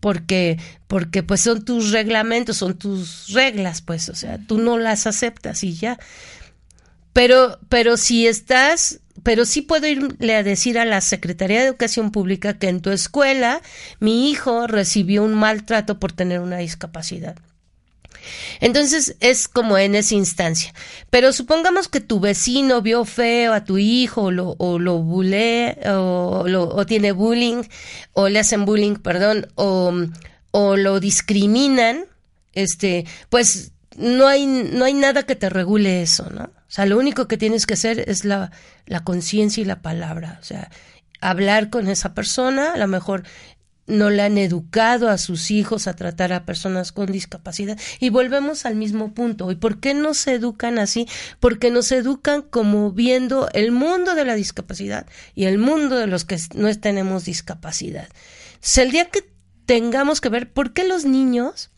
porque 0.00 0.58
porque 0.88 1.22
pues 1.22 1.40
son 1.40 1.64
tus 1.64 1.92
reglamentos, 1.92 2.56
son 2.56 2.76
tus 2.76 3.28
reglas, 3.28 3.82
pues, 3.82 4.08
o 4.08 4.16
sea, 4.16 4.38
tú 4.46 4.58
no 4.58 4.76
las 4.76 5.06
aceptas 5.06 5.62
y 5.62 5.74
ya. 5.74 5.98
Pero 7.12 7.60
pero 7.68 7.96
si 7.96 8.26
estás 8.26 8.98
pero 9.22 9.44
sí 9.44 9.62
puedo 9.62 9.86
irle 9.86 10.34
a 10.36 10.42
decir 10.42 10.78
a 10.78 10.84
la 10.84 11.00
Secretaría 11.00 11.60
de 11.60 11.66
Educación 11.66 12.10
Pública 12.10 12.58
que 12.58 12.68
en 12.68 12.80
tu 12.80 12.90
escuela 12.90 13.60
mi 14.00 14.30
hijo 14.30 14.66
recibió 14.66 15.22
un 15.24 15.34
maltrato 15.34 15.98
por 15.98 16.12
tener 16.12 16.40
una 16.40 16.58
discapacidad. 16.58 17.36
Entonces 18.60 19.16
es 19.20 19.48
como 19.48 19.78
en 19.78 19.94
esa 19.94 20.14
instancia. 20.14 20.72
Pero 21.10 21.32
supongamos 21.32 21.88
que 21.88 22.00
tu 22.00 22.20
vecino 22.20 22.82
vio 22.82 23.04
feo 23.04 23.52
a 23.52 23.64
tu 23.64 23.78
hijo 23.78 24.24
o 24.24 24.30
lo, 24.30 24.54
o 24.58 24.78
lo 24.78 24.96
o, 24.96 26.44
o 26.44 26.86
tiene 26.86 27.12
bullying 27.12 27.62
o 28.12 28.28
le 28.28 28.38
hacen 28.38 28.64
bullying, 28.64 28.96
perdón, 28.96 29.48
o, 29.56 29.92
o 30.50 30.76
lo 30.76 31.00
discriminan, 31.00 32.04
este, 32.52 33.06
pues 33.28 33.72
no 33.96 34.26
hay, 34.26 34.46
no 34.46 34.84
hay 34.84 34.94
nada 34.94 35.24
que 35.24 35.36
te 35.36 35.48
regule 35.48 36.02
eso, 36.02 36.30
¿no? 36.30 36.44
O 36.44 36.74
sea, 36.74 36.86
lo 36.86 36.98
único 36.98 37.28
que 37.28 37.36
tienes 37.36 37.66
que 37.66 37.74
hacer 37.74 38.04
es 38.08 38.24
la, 38.24 38.50
la 38.86 39.04
conciencia 39.04 39.60
y 39.60 39.64
la 39.64 39.82
palabra. 39.82 40.38
O 40.40 40.44
sea, 40.44 40.70
hablar 41.20 41.70
con 41.70 41.88
esa 41.88 42.14
persona, 42.14 42.72
a 42.72 42.76
lo 42.78 42.88
mejor 42.88 43.24
no 43.86 44.10
le 44.10 44.22
han 44.22 44.38
educado 44.38 45.08
a 45.08 45.18
sus 45.18 45.50
hijos 45.50 45.86
a 45.86 45.94
tratar 45.94 46.32
a 46.32 46.44
personas 46.46 46.92
con 46.92 47.10
discapacidad. 47.10 47.78
Y 48.00 48.10
volvemos 48.10 48.64
al 48.64 48.76
mismo 48.76 49.12
punto. 49.12 49.50
¿Y 49.50 49.56
por 49.56 49.80
qué 49.80 49.94
no 49.94 50.14
se 50.14 50.34
educan 50.34 50.78
así? 50.78 51.08
Porque 51.40 51.70
nos 51.70 51.90
educan 51.92 52.42
como 52.42 52.92
viendo 52.92 53.48
el 53.52 53.72
mundo 53.72 54.14
de 54.14 54.24
la 54.24 54.34
discapacidad 54.34 55.06
y 55.34 55.44
el 55.44 55.58
mundo 55.58 55.96
de 55.96 56.06
los 56.06 56.24
que 56.24 56.38
no 56.54 56.74
tenemos 56.78 57.24
discapacidad. 57.24 58.08
sea, 58.60 58.84
el 58.84 58.92
día 58.92 59.06
que 59.06 59.30
tengamos 59.66 60.20
que 60.20 60.28
ver 60.28 60.52
por 60.52 60.72
qué 60.72 60.84
los 60.84 61.04
niños 61.04 61.71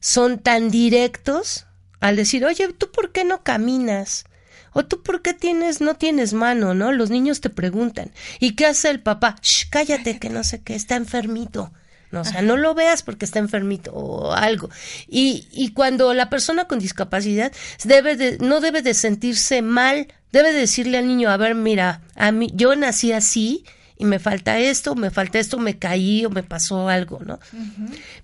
son 0.00 0.38
tan 0.38 0.70
directos 0.70 1.66
al 2.00 2.16
decir, 2.16 2.44
oye, 2.44 2.72
¿tú 2.72 2.90
por 2.90 3.12
qué 3.12 3.24
no 3.24 3.42
caminas? 3.42 4.24
O 4.72 4.84
tú 4.84 5.02
por 5.02 5.22
qué 5.22 5.34
tienes, 5.34 5.80
no 5.80 5.94
tienes 5.94 6.32
mano, 6.32 6.74
¿no? 6.74 6.92
Los 6.92 7.10
niños 7.10 7.40
te 7.40 7.50
preguntan. 7.50 8.12
¿Y 8.38 8.54
qué 8.54 8.66
hace 8.66 8.90
el 8.90 9.00
papá? 9.00 9.36
Shh, 9.42 9.68
cállate, 9.70 10.18
que 10.18 10.30
no 10.30 10.44
sé 10.44 10.62
qué, 10.62 10.74
está 10.74 10.96
enfermito. 10.96 11.72
No, 12.10 12.22
o 12.22 12.24
sea, 12.24 12.42
no 12.42 12.56
lo 12.56 12.74
veas 12.74 13.04
porque 13.04 13.24
está 13.24 13.38
enfermito 13.38 13.92
o 13.92 14.32
algo. 14.32 14.68
Y, 15.06 15.46
y 15.52 15.72
cuando 15.72 16.12
la 16.12 16.28
persona 16.28 16.64
con 16.64 16.80
discapacidad 16.80 17.52
debe 17.84 18.16
de, 18.16 18.38
no 18.38 18.60
debe 18.60 18.82
de 18.82 18.94
sentirse 18.94 19.62
mal, 19.62 20.08
debe 20.32 20.52
decirle 20.52 20.98
al 20.98 21.06
niño, 21.06 21.30
a 21.30 21.36
ver, 21.36 21.54
mira, 21.54 22.02
a 22.16 22.32
mí, 22.32 22.50
yo 22.54 22.74
nací 22.74 23.12
así, 23.12 23.64
y 24.00 24.06
me 24.06 24.18
falta 24.18 24.58
esto, 24.58 24.94
me 24.94 25.10
falta 25.10 25.38
esto, 25.38 25.58
me 25.58 25.78
caí 25.78 26.24
o 26.24 26.30
me 26.30 26.42
pasó 26.42 26.88
algo, 26.88 27.20
¿no? 27.22 27.38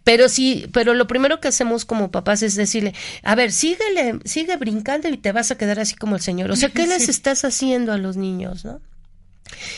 Pero 0.05 0.31
sí, 0.31 0.67
pero 0.73 0.95
lo 0.95 1.07
primero 1.07 1.39
que 1.39 1.49
hacemos 1.49 1.85
como 1.85 2.11
papás 2.11 2.43
es 2.43 2.55
decirle, 2.55 2.95
a 3.23 3.35
ver, 3.35 3.53
síguele, 3.53 4.19
sigue 4.25 4.57
brincando 4.57 5.07
y 5.09 5.19
te 5.19 5.33
vas 5.33 5.51
a 5.51 5.59
quedar 5.59 5.79
así 5.79 5.95
como 5.95 6.17
el 6.17 6.23
Señor. 6.23 6.51
O 6.51 6.57
sea, 6.57 6.71
¿qué 6.71 6.87
les 6.89 7.11
estás 7.11 7.45
haciendo 7.45 7.93
a 7.93 7.99
los 7.99 8.17
niños, 8.17 8.65
no? 8.65 8.81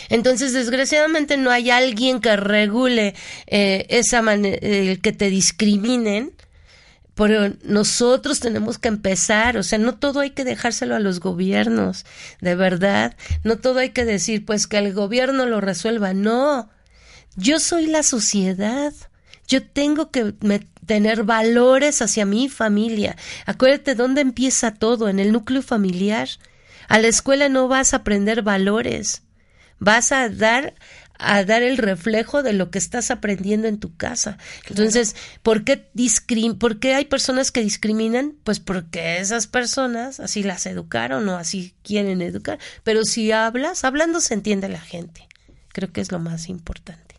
Entonces, 0.09 0.53
desgraciadamente 0.53 1.37
no 1.37 1.51
hay 1.51 1.71
alguien 1.71 2.21
que 2.21 2.37
regule 2.37 3.15
eh, 3.49 3.85
esa 3.89 4.21
el 4.33 5.01
que 5.01 5.13
te 5.13 5.31
discriminen, 5.31 6.33
pero 7.19 7.53
nosotros 7.65 8.39
tenemos 8.39 8.79
que 8.79 8.87
empezar, 8.87 9.57
o 9.57 9.65
sea, 9.65 9.77
no 9.81 9.97
todo 9.97 10.21
hay 10.21 10.31
que 10.31 10.45
dejárselo 10.45 10.95
a 10.95 11.01
los 11.01 11.19
gobiernos, 11.19 12.07
de 12.41 12.55
verdad, 12.55 13.17
no 13.43 13.59
todo 13.59 13.81
hay 13.81 13.91
que 13.91 14.05
decir, 14.05 14.45
pues 14.47 14.69
que 14.69 14.79
el 14.79 14.95
gobierno 14.95 15.45
lo 15.45 15.61
resuelva, 15.61 16.15
no, 16.15 16.71
yo 17.35 17.59
soy 17.59 17.89
la 17.89 18.05
sociedad, 18.05 18.93
yo 19.49 19.67
tengo 19.67 20.13
que 20.13 20.33
tener 20.87 21.25
valores 21.25 22.03
hacia 22.03 22.25
mi 22.25 22.49
familia. 22.49 23.17
Acuérdate 23.47 23.97
dónde 23.97 24.21
empieza 24.21 24.75
todo, 24.75 25.09
en 25.09 25.19
el 25.19 25.33
núcleo 25.33 25.63
familiar. 25.63 26.29
A 26.87 27.01
la 27.01 27.09
escuela 27.09 27.49
no 27.49 27.67
vas 27.67 27.95
a 27.95 27.99
aprender 27.99 28.43
valores, 28.43 29.23
vas 29.81 30.13
a 30.13 30.29
dar 30.29 30.75
a 31.19 31.45
dar 31.45 31.63
el 31.63 31.77
reflejo 31.77 32.43
de 32.43 32.53
lo 32.53 32.71
que 32.71 32.79
estás 32.79 33.11
aprendiendo 33.11 33.69
en 33.69 33.79
tu 33.79 33.97
casa. 33.97 34.39
Entonces, 34.69 35.17
¿por 35.43 35.65
qué, 35.65 35.91
¿por 36.59 36.79
qué 36.79 36.95
hay 36.95 37.05
personas 37.05 37.51
que 37.51 37.61
discriminan? 37.61 38.35
Pues 38.45 38.61
porque 38.61 39.19
esas 39.19 39.47
personas 39.47 40.21
así 40.21 40.43
las 40.43 40.67
educaron 40.67 41.29
o 41.29 41.37
así 41.37 41.75
quieren 41.83 42.23
educar. 42.23 42.59
Pero 42.85 43.05
si 43.05 43.33
hablas, 43.33 43.85
hablando 43.85 44.21
se 44.21 44.35
entiende 44.35 44.69
la 44.69 44.81
gente. 44.81 45.27
Creo 45.73 45.93
que 45.93 46.01
es 46.01 46.13
lo 46.13 46.19
más 46.19 46.49
importante. 46.49 47.17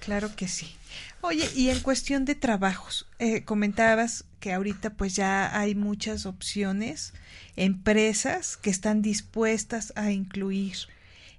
Claro 0.00 0.34
que 0.34 0.48
sí. 0.48 0.74
Oye, 1.20 1.48
y 1.54 1.68
en 1.68 1.78
cuestión 1.78 2.24
de 2.24 2.34
trabajos, 2.34 3.06
eh, 3.20 3.44
comentabas 3.44 4.24
que 4.40 4.52
ahorita 4.52 4.90
pues 4.90 5.14
ya 5.14 5.56
hay 5.56 5.76
muchas 5.76 6.26
opciones, 6.26 7.14
empresas 7.54 8.56
que 8.56 8.70
están 8.70 9.02
dispuestas 9.02 9.92
a 9.94 10.10
incluir. 10.10 10.76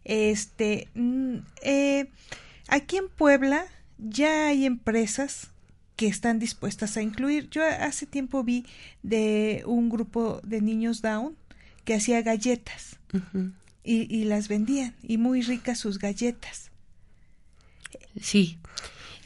Este, 0.05 0.89
mm, 0.95 1.37
eh, 1.61 2.09
aquí 2.67 2.97
en 2.97 3.09
Puebla 3.09 3.65
ya 3.97 4.47
hay 4.47 4.65
empresas 4.65 5.49
que 5.95 6.07
están 6.07 6.39
dispuestas 6.39 6.97
a 6.97 7.01
incluir. 7.01 7.49
Yo 7.49 7.63
hace 7.63 8.05
tiempo 8.05 8.43
vi 8.43 8.65
de 9.03 9.63
un 9.65 9.89
grupo 9.89 10.41
de 10.43 10.61
niños 10.61 11.01
down 11.01 11.35
que 11.85 11.95
hacía 11.95 12.21
galletas 12.21 12.97
y, 13.83 14.13
y 14.15 14.23
las 14.23 14.47
vendían 14.47 14.95
y 15.03 15.17
muy 15.17 15.41
ricas 15.41 15.79
sus 15.79 15.99
galletas. 15.99 16.71
Sí. 18.21 18.57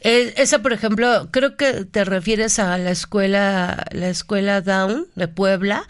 Eh, 0.00 0.34
esa, 0.36 0.60
por 0.60 0.72
ejemplo, 0.72 1.28
creo 1.30 1.56
que 1.56 1.84
te 1.84 2.04
refieres 2.04 2.58
a 2.58 2.78
la 2.78 2.90
escuela, 2.90 3.86
la 3.90 4.08
escuela 4.08 4.60
Down 4.60 5.06
de 5.14 5.28
Puebla. 5.28 5.86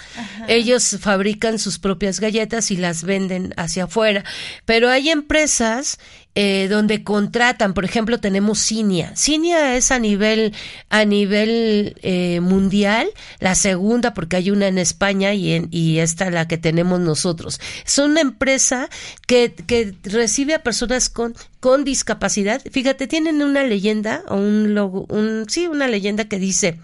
Ellos 0.49 0.97
fabrican 1.01 1.59
sus 1.59 1.79
propias 1.79 2.21
galletas 2.21 2.71
y 2.71 2.77
las 2.77 3.05
venden 3.05 3.53
hacia 3.57 3.85
afuera. 3.85 4.25
Pero 4.65 4.89
hay 4.89 5.11
empresas 5.11 5.99
eh, 6.41 6.69
donde 6.69 7.03
contratan, 7.03 7.75
por 7.75 7.85
ejemplo, 7.85 8.21
tenemos 8.21 8.61
Cinia. 8.61 9.13
Cinia 9.17 9.75
es 9.75 9.91
a 9.91 9.99
nivel, 9.99 10.55
a 10.89 11.05
nivel 11.05 11.97
eh, 12.03 12.39
mundial, 12.39 13.09
la 13.41 13.57
segunda, 13.57 14.15
porque 14.15 14.37
hay 14.37 14.53
una 14.53 14.69
en 14.69 14.79
España 14.79 15.35
y, 15.35 15.55
en, 15.55 15.67
y 15.73 15.99
esta 15.99 16.31
la 16.31 16.47
que 16.47 16.57
tenemos 16.57 17.01
nosotros. 17.01 17.61
Es 17.85 17.99
una 17.99 18.21
empresa 18.21 18.89
que, 19.27 19.53
que 19.53 19.97
recibe 20.05 20.55
a 20.55 20.63
personas 20.63 21.09
con, 21.09 21.35
con 21.59 21.83
discapacidad. 21.83 22.63
Fíjate, 22.71 23.09
tienen 23.09 23.43
una 23.43 23.65
leyenda, 23.65 24.23
o 24.29 24.37
un 24.37 24.77
logo, 24.77 25.07
un, 25.09 25.47
sí, 25.49 25.67
una 25.67 25.89
leyenda 25.89 26.29
que 26.29 26.39
dice, 26.39 26.79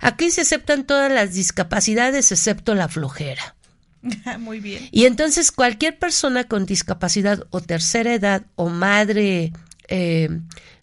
aquí 0.00 0.30
se 0.30 0.42
aceptan 0.42 0.86
todas 0.86 1.10
las 1.10 1.34
discapacidades 1.34 2.30
excepto 2.30 2.76
la 2.76 2.86
flojera. 2.86 3.56
Muy 4.38 4.60
bien. 4.60 4.88
Y 4.90 5.06
entonces 5.06 5.52
cualquier 5.52 5.98
persona 5.98 6.44
con 6.44 6.66
discapacidad 6.66 7.46
o 7.50 7.60
tercera 7.60 8.14
edad 8.14 8.44
o 8.56 8.68
madre, 8.68 9.52
eh, 9.88 10.28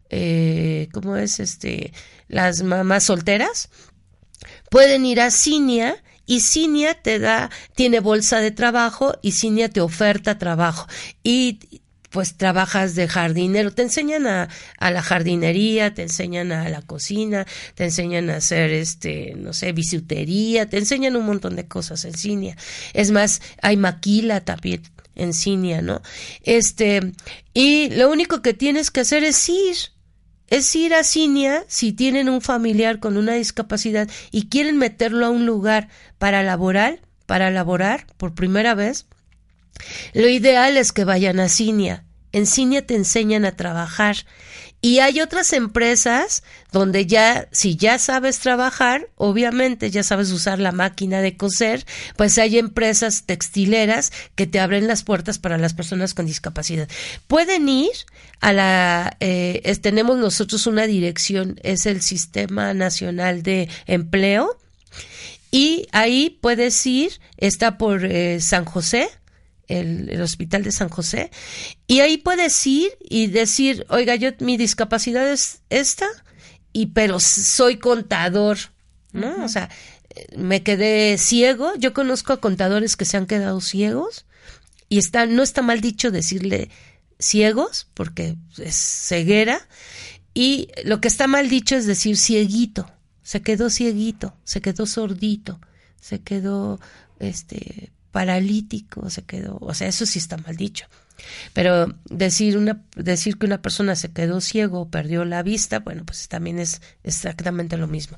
eh, 0.10 0.90
¿cómo 0.94 1.16
es 1.16 1.40
este? 1.40 1.94
Las 2.28 2.64
mamás 2.64 3.06
solteras 3.06 3.70
pueden 4.70 5.06
ir 5.06 5.20
a 5.20 5.32
Cinia 5.32 6.02
y 6.26 6.42
Cinia 6.42 6.94
te 6.94 7.20
da, 7.20 7.50
tiene 7.76 8.00
bolsa 8.00 8.40
de 8.40 8.52
trabajo 8.52 9.18
y 9.22 9.32
Cinia 9.32 9.70
te 9.70 9.82
oferta 9.82 10.38
trabajo. 10.38 10.88
Y 11.24 11.79
pues 12.10 12.36
trabajas 12.36 12.96
de 12.96 13.08
jardinero, 13.08 13.72
te 13.72 13.84
enseñan 13.84 14.28
a, 14.28 14.50
a, 14.78 14.92
la 14.92 15.02
jardinería, 15.02 15.94
te 15.94 16.04
enseñan 16.04 16.52
a 16.52 16.68
la 16.70 16.82
cocina, 16.82 17.46
te 17.76 17.86
enseñan 17.86 18.30
a 18.30 18.38
hacer 18.38 18.72
este, 18.72 19.34
no 19.36 19.54
sé, 19.54 19.72
bisutería, 19.74 20.68
te 20.68 20.78
enseñan 20.78 21.16
un 21.16 21.26
montón 21.26 21.56
de 21.56 21.68
cosas 21.68 22.06
en 22.06 22.14
Cinia. 22.14 22.58
Es 22.94 23.12
más, 23.12 23.42
hay 23.62 23.78
maquila 23.78 24.42
también 24.42 24.82
en 25.16 25.34
Cinia, 25.34 25.82
¿no? 25.82 26.02
Este, 26.44 27.14
y 27.54 27.90
lo 27.92 28.10
único 28.10 28.42
que 28.42 28.54
tienes 28.54 28.90
que 28.90 29.02
hacer 29.02 29.24
es 29.24 29.48
ir, 29.50 29.76
es 30.48 30.76
ir 30.76 30.94
a 30.94 31.04
Cinia 31.04 31.64
si 31.68 31.94
tienen 31.94 32.30
un 32.30 32.42
familiar 32.42 33.00
con 33.00 33.18
una 33.18 33.34
discapacidad 33.34 34.10
y 34.32 34.50
quieren 34.50 34.78
meterlo 34.78 35.26
a 35.26 35.30
un 35.30 35.46
lugar 35.46 35.90
para 36.18 36.42
laborar, 36.42 37.02
para 37.26 37.52
laborar 37.52 38.08
por 38.18 38.34
primera 38.34 38.74
vez, 38.74 39.06
lo 40.14 40.28
ideal 40.28 40.78
es 40.78 40.92
que 40.92 41.06
vayan 41.06 41.40
a 41.40 41.50
Cinia. 41.50 42.06
En 42.32 42.46
Cinia 42.46 42.86
te 42.86 42.96
enseñan 42.96 43.46
a 43.46 43.56
trabajar. 43.56 44.18
Y 44.82 45.00
hay 45.00 45.20
otras 45.20 45.52
empresas 45.52 46.42
donde 46.72 47.06
ya, 47.06 47.50
si 47.52 47.76
ya 47.76 48.00
sabes 48.00 48.40
trabajar, 48.40 49.10
obviamente 49.18 49.92
ya 49.92 50.04
sabes 50.04 50.32
usar 50.32 50.58
la 50.60 50.72
máquina 50.72 51.22
de 51.22 51.36
coser, 51.36 51.86
pues 52.16 52.38
hay 52.38 52.58
empresas 52.58 53.24
textileras 53.24 54.14
que 54.36 54.48
te 54.48 54.58
abren 54.62 54.88
las 54.88 55.04
puertas 55.04 55.38
para 55.38 55.58
las 55.58 55.74
personas 55.74 56.14
con 56.14 56.28
discapacidad. 56.28 56.88
Pueden 57.28 57.68
ir 57.68 57.92
a 58.40 58.54
la, 58.54 59.18
eh, 59.20 59.78
tenemos 59.82 60.18
nosotros 60.18 60.66
una 60.66 60.88
dirección, 60.88 61.60
es 61.64 61.86
el 61.86 62.02
Sistema 62.02 62.74
Nacional 62.74 63.44
de 63.44 63.68
Empleo, 63.86 64.58
y 65.52 65.88
ahí 65.92 66.38
puedes 66.42 66.86
ir, 66.86 67.20
está 67.38 67.78
por 67.78 68.06
eh, 68.06 68.40
San 68.40 68.66
José, 68.66 69.10
el, 69.70 70.22
Hospital 70.22 70.64
de 70.64 70.72
San 70.72 70.90
José, 70.90 71.32
y 71.88 72.02
ahí 72.02 72.18
puedes 72.18 72.66
ir 72.68 72.92
y 73.00 73.28
decir, 73.28 73.86
oiga, 73.90 74.16
yo 74.16 74.32
mi 74.40 74.58
discapacidad 74.58 75.32
es 75.32 75.62
esta, 75.70 76.08
y 76.74 76.88
pero 76.88 77.20
soy 77.20 77.78
contador, 77.78 78.58
¿no? 79.14 79.46
O 79.46 79.48
sea, 79.48 79.70
me 80.36 80.64
quedé 80.64 81.18
ciego, 81.18 81.72
yo 81.78 81.94
conozco 81.94 82.34
a 82.34 82.42
contadores 82.42 82.98
que 82.98 83.06
se 83.06 83.18
han 83.18 83.28
quedado 83.28 83.62
ciegos, 83.62 84.26
y 84.90 84.98
está, 84.98 85.26
no 85.28 85.44
está 85.44 85.62
mal 85.62 85.82
dicho 85.82 86.12
decirle 86.12 86.70
ciegos, 87.20 87.88
porque 87.94 88.36
es 88.58 88.76
ceguera, 88.76 89.68
y 90.34 90.70
lo 90.84 91.00
que 91.00 91.08
está 91.08 91.28
mal 91.28 91.48
dicho 91.50 91.76
es 91.76 91.86
decir 91.86 92.18
cieguito, 92.18 92.92
se 93.22 93.42
quedó 93.42 93.70
cieguito, 93.70 94.36
se 94.44 94.62
quedó 94.62 94.86
sordito, 94.88 95.60
se 96.02 96.22
quedó 96.22 96.80
este 97.20 97.92
paralítico, 98.12 99.10
se 99.10 99.24
quedó, 99.24 99.58
o 99.62 99.74
sea, 99.74 99.88
eso 99.88 100.06
sí 100.06 100.20
está 100.20 100.38
mal 100.38 100.56
dicho. 100.56 100.86
Pero 101.54 101.94
decir 102.10 102.58
una 102.58 102.82
decir 102.96 103.38
que 103.38 103.46
una 103.46 103.62
persona 103.62 103.96
se 103.96 104.12
quedó 104.12 104.42
ciego 104.42 104.82
o 104.82 104.90
perdió 104.90 105.26
la 105.26 105.44
vista, 105.44 105.80
bueno, 105.80 106.06
pues 106.06 106.28
también 106.28 106.60
es 106.60 106.82
exactamente 107.04 107.78
lo 107.78 107.88
mismo. 107.88 108.18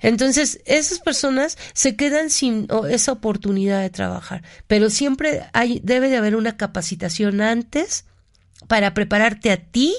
Entonces, 0.00 0.60
esas 0.64 1.00
personas 1.00 1.58
se 1.74 1.96
quedan 1.96 2.30
sin 2.30 2.66
esa 2.88 3.12
oportunidad 3.12 3.82
de 3.82 3.90
trabajar, 3.90 4.42
pero 4.66 4.90
siempre 4.90 5.42
hay 5.52 5.80
debe 5.84 6.08
de 6.08 6.16
haber 6.16 6.36
una 6.36 6.56
capacitación 6.56 7.40
antes 7.40 8.04
para 8.68 8.94
prepararte 8.94 9.50
a 9.50 9.58
ti 9.58 9.94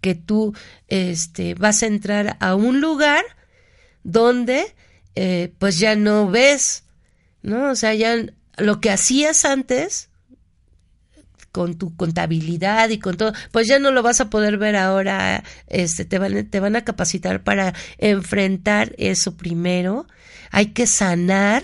que 0.00 0.14
tú 0.14 0.54
este 0.88 1.54
vas 1.54 1.82
a 1.82 1.86
entrar 1.86 2.36
a 2.40 2.54
un 2.54 2.80
lugar 2.80 3.24
donde 4.04 4.74
eh, 5.14 5.52
pues 5.58 5.78
ya 5.78 5.96
no 5.96 6.30
ves 6.30 6.84
¿no? 7.46 7.70
O 7.70 7.76
sea, 7.76 7.94
ya 7.94 8.16
lo 8.58 8.80
que 8.80 8.90
hacías 8.90 9.44
antes 9.44 10.10
con 11.52 11.78
tu 11.78 11.96
contabilidad 11.96 12.90
y 12.90 12.98
con 12.98 13.16
todo, 13.16 13.32
pues 13.50 13.66
ya 13.66 13.78
no 13.78 13.90
lo 13.90 14.02
vas 14.02 14.20
a 14.20 14.28
poder 14.28 14.58
ver 14.58 14.76
ahora, 14.76 15.42
este, 15.68 16.04
te 16.04 16.18
van, 16.18 16.50
te 16.50 16.60
van 16.60 16.76
a 16.76 16.84
capacitar 16.84 17.44
para 17.44 17.72
enfrentar 17.96 18.94
eso 18.98 19.36
primero, 19.36 20.06
hay 20.50 20.66
que 20.66 20.86
sanar, 20.86 21.62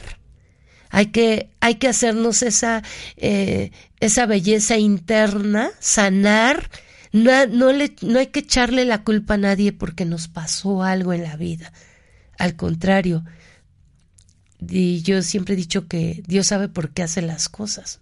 hay 0.88 1.06
que, 1.06 1.50
hay 1.60 1.74
que 1.74 1.88
hacernos 1.88 2.42
esa, 2.42 2.82
eh, 3.16 3.72
esa 4.00 4.24
belleza 4.24 4.78
interna, 4.78 5.72
sanar, 5.78 6.70
no, 7.10 7.46
no, 7.46 7.72
le, 7.72 7.94
no 8.00 8.18
hay 8.18 8.28
que 8.28 8.40
echarle 8.40 8.86
la 8.86 9.04
culpa 9.04 9.34
a 9.34 9.38
nadie 9.38 9.72
porque 9.72 10.06
nos 10.06 10.28
pasó 10.28 10.84
algo 10.84 11.12
en 11.12 11.24
la 11.24 11.36
vida, 11.36 11.72
al 12.38 12.56
contrario, 12.56 13.24
y 14.68 15.02
yo 15.02 15.22
siempre 15.22 15.54
he 15.54 15.56
dicho 15.56 15.88
que 15.88 16.22
Dios 16.26 16.48
sabe 16.48 16.68
por 16.68 16.90
qué 16.90 17.02
hace 17.02 17.22
las 17.22 17.48
cosas. 17.48 18.00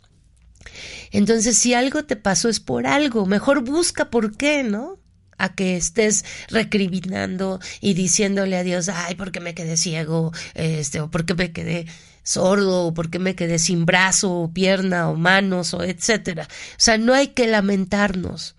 Entonces, 1.10 1.56
si 1.58 1.74
algo 1.74 2.04
te 2.04 2.16
pasó 2.16 2.48
es 2.48 2.60
por 2.60 2.86
algo, 2.86 3.26
mejor 3.26 3.64
busca 3.64 4.10
por 4.10 4.36
qué, 4.36 4.62
¿no? 4.62 4.98
A 5.38 5.54
que 5.54 5.76
estés 5.76 6.24
recriminando 6.48 7.60
y 7.80 7.94
diciéndole 7.94 8.56
a 8.56 8.62
Dios, 8.62 8.88
ay, 8.88 9.14
¿por 9.14 9.32
qué 9.32 9.40
me 9.40 9.54
quedé 9.54 9.76
ciego? 9.76 10.32
Este, 10.54 11.00
o 11.00 11.10
¿por 11.10 11.24
qué 11.24 11.34
me 11.34 11.52
quedé 11.52 11.86
sordo? 12.22 12.86
o 12.86 12.94
¿por 12.94 13.10
qué 13.10 13.18
me 13.18 13.34
quedé 13.34 13.58
sin 13.58 13.86
brazo, 13.86 14.32
o 14.32 14.52
pierna, 14.52 15.08
o 15.08 15.16
manos, 15.16 15.72
o 15.74 15.82
etcétera? 15.82 16.46
O 16.46 16.74
sea, 16.76 16.98
no 16.98 17.14
hay 17.14 17.28
que 17.28 17.46
lamentarnos. 17.46 18.56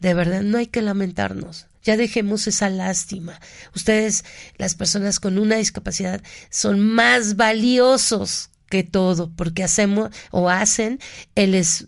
De 0.00 0.14
verdad, 0.14 0.42
no 0.42 0.58
hay 0.58 0.66
que 0.66 0.82
lamentarnos. 0.82 1.67
Ya 1.82 1.96
dejemos 1.96 2.46
esa 2.46 2.68
lástima. 2.70 3.40
Ustedes, 3.74 4.24
las 4.56 4.74
personas 4.74 5.20
con 5.20 5.38
una 5.38 5.56
discapacidad, 5.56 6.22
son 6.50 6.80
más 6.80 7.36
valiosos 7.36 8.50
que 8.68 8.82
todo, 8.82 9.30
porque 9.34 9.64
hacemos 9.64 10.10
o 10.30 10.50
hacen 10.50 10.98
el 11.34 11.54
es, 11.54 11.86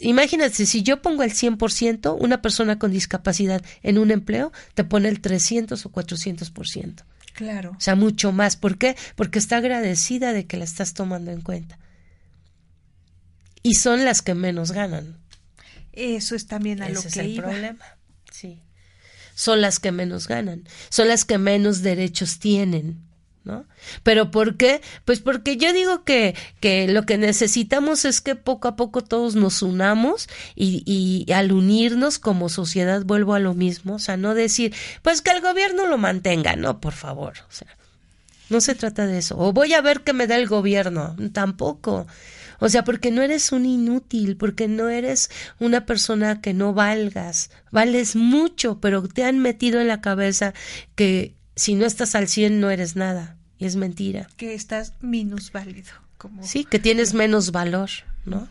imagínate, 0.00 0.66
si 0.66 0.82
yo 0.82 1.02
pongo 1.02 1.22
el 1.22 1.32
100%, 1.32 2.16
una 2.18 2.42
persona 2.42 2.78
con 2.78 2.92
discapacidad 2.92 3.64
en 3.82 3.98
un 3.98 4.10
empleo 4.10 4.52
te 4.74 4.84
pone 4.84 5.08
el 5.08 5.20
300 5.20 5.84
o 5.84 5.92
400%. 5.92 7.04
Claro. 7.34 7.72
O 7.76 7.80
sea, 7.80 7.96
mucho 7.96 8.30
más. 8.30 8.56
¿Por 8.56 8.78
qué? 8.78 8.96
Porque 9.16 9.40
está 9.40 9.56
agradecida 9.56 10.32
de 10.32 10.46
que 10.46 10.56
la 10.56 10.64
estás 10.64 10.94
tomando 10.94 11.32
en 11.32 11.40
cuenta. 11.40 11.78
Y 13.62 13.74
son 13.74 14.04
las 14.04 14.22
que 14.22 14.34
menos 14.34 14.70
ganan. 14.70 15.18
Eso 15.92 16.36
es 16.36 16.46
también 16.46 16.82
a 16.82 16.88
lo 16.88 17.00
que 17.00 17.08
es 17.08 17.16
el 17.16 17.30
iba. 17.30 17.48
problema. 17.48 17.84
Son 19.34 19.60
las 19.60 19.80
que 19.80 19.92
menos 19.92 20.28
ganan, 20.28 20.64
son 20.90 21.08
las 21.08 21.24
que 21.24 21.38
menos 21.38 21.82
derechos 21.82 22.38
tienen, 22.38 23.00
¿no? 23.44 23.66
Pero 24.02 24.30
¿por 24.30 24.56
qué? 24.56 24.80
Pues 25.04 25.20
porque 25.20 25.56
yo 25.56 25.72
digo 25.72 26.04
que, 26.04 26.34
que 26.60 26.88
lo 26.88 27.04
que 27.04 27.18
necesitamos 27.18 28.04
es 28.04 28.20
que 28.20 28.36
poco 28.36 28.68
a 28.68 28.76
poco 28.76 29.02
todos 29.02 29.34
nos 29.34 29.62
unamos 29.62 30.28
y, 30.54 30.82
y 30.86 31.30
al 31.32 31.52
unirnos 31.52 32.18
como 32.18 32.48
sociedad 32.48 33.02
vuelvo 33.04 33.34
a 33.34 33.40
lo 33.40 33.54
mismo, 33.54 33.94
o 33.94 33.98
sea, 33.98 34.16
no 34.16 34.34
decir, 34.34 34.74
pues 35.02 35.20
que 35.20 35.30
el 35.30 35.40
gobierno 35.40 35.86
lo 35.86 35.98
mantenga, 35.98 36.56
no, 36.56 36.80
por 36.80 36.92
favor, 36.92 37.34
o 37.48 37.52
sea, 37.52 37.68
no 38.50 38.60
se 38.60 38.74
trata 38.74 39.06
de 39.06 39.18
eso. 39.18 39.38
O 39.38 39.52
voy 39.52 39.72
a 39.74 39.80
ver 39.80 40.02
qué 40.02 40.12
me 40.12 40.26
da 40.26 40.36
el 40.36 40.46
gobierno, 40.46 41.16
tampoco. 41.32 42.06
O 42.64 42.68
sea, 42.70 42.82
porque 42.82 43.10
no 43.10 43.20
eres 43.20 43.52
un 43.52 43.66
inútil, 43.66 44.38
porque 44.38 44.68
no 44.68 44.88
eres 44.88 45.30
una 45.60 45.84
persona 45.84 46.40
que 46.40 46.54
no 46.54 46.72
valgas, 46.72 47.50
vales 47.70 48.16
mucho, 48.16 48.80
pero 48.80 49.06
te 49.06 49.22
han 49.22 49.38
metido 49.38 49.82
en 49.82 49.86
la 49.88 50.00
cabeza 50.00 50.54
que 50.94 51.34
si 51.56 51.74
no 51.74 51.84
estás 51.84 52.14
al 52.14 52.26
100 52.26 52.60
no 52.60 52.70
eres 52.70 52.96
nada. 52.96 53.36
Y 53.58 53.66
es 53.66 53.76
mentira. 53.76 54.30
Que 54.38 54.54
estás 54.54 54.94
minusválido. 55.02 55.92
Como... 56.16 56.42
Sí, 56.42 56.64
que 56.64 56.78
tienes 56.78 57.12
menos 57.12 57.52
valor, 57.52 57.90
¿no? 58.24 58.48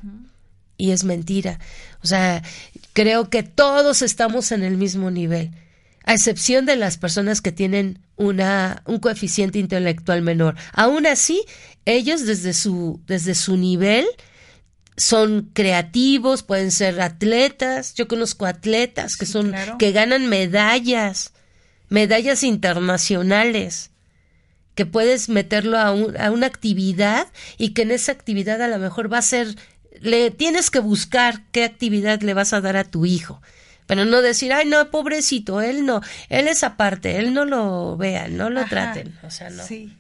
Y 0.78 0.91
es 0.91 1.05
mentira. 1.05 1.59
O 2.03 2.05
sea, 2.05 2.43
creo 2.93 3.32
que 3.32 3.41
todos 3.41 4.03
estamos 4.03 4.51
en 4.51 4.61
el 4.61 4.78
mismo 4.78 5.09
nivel, 5.09 5.49
a 6.03 6.13
excepción 6.13 6.65
de 6.65 6.75
las 6.75 6.97
personas 6.97 7.41
que 7.41 7.51
tienen 7.51 7.99
una, 8.15 8.83
un 8.85 8.99
coeficiente 8.99 9.59
intelectual 9.59 10.21
menor. 10.21 10.55
Aún 10.73 11.05
así, 11.07 11.43
ellos 11.85 12.25
desde 12.25 12.53
su, 12.53 13.01
desde 13.07 13.35
su 13.35 13.57
nivel 13.57 14.05
son 14.95 15.49
creativos, 15.53 16.43
pueden 16.43 16.71
ser 16.71 17.01
atletas. 17.01 17.93
Yo 17.95 18.07
conozco 18.07 18.45
atletas 18.45 19.15
que 19.15 19.25
son, 19.25 19.53
que 19.79 19.91
ganan 19.91 20.27
medallas 20.29 21.33
medallas 21.93 22.41
internacionales, 22.43 23.91
que 24.73 24.87
puedes 24.87 25.29
meterlo 25.29 25.77
a, 25.77 25.89
a 25.89 26.31
una 26.31 26.47
actividad 26.47 27.27
y 27.59 27.69
que 27.69 27.83
en 27.83 27.91
esa 27.91 28.11
actividad 28.11 28.59
a 28.63 28.67
lo 28.67 28.79
mejor 28.79 29.13
va 29.13 29.19
a 29.19 29.21
ser, 29.21 29.55
le 30.01 30.31
tienes 30.31 30.71
que 30.71 30.79
buscar 30.79 31.43
qué 31.51 31.63
actividad 31.63 32.21
le 32.21 32.33
vas 32.33 32.51
a 32.51 32.61
dar 32.61 32.77
a 32.77 32.83
tu 32.83 33.05
hijo. 33.05 33.43
Pero 33.93 34.05
no 34.05 34.23
decir, 34.23 34.51
ay, 34.51 34.65
no, 34.65 34.89
pobrecito, 34.89 35.61
él 35.61 35.85
no, 35.85 36.01
él 36.27 36.47
es 36.47 36.63
aparte, 36.63 37.19
él 37.19 37.31
no 37.31 37.45
lo 37.45 37.95
vean, 37.95 38.37
no 38.37 38.49
lo 38.49 38.65
traten, 38.65 39.15
o 39.21 39.29
sea, 39.29 39.51
no. 39.51 39.63
Sí. 39.63 39.95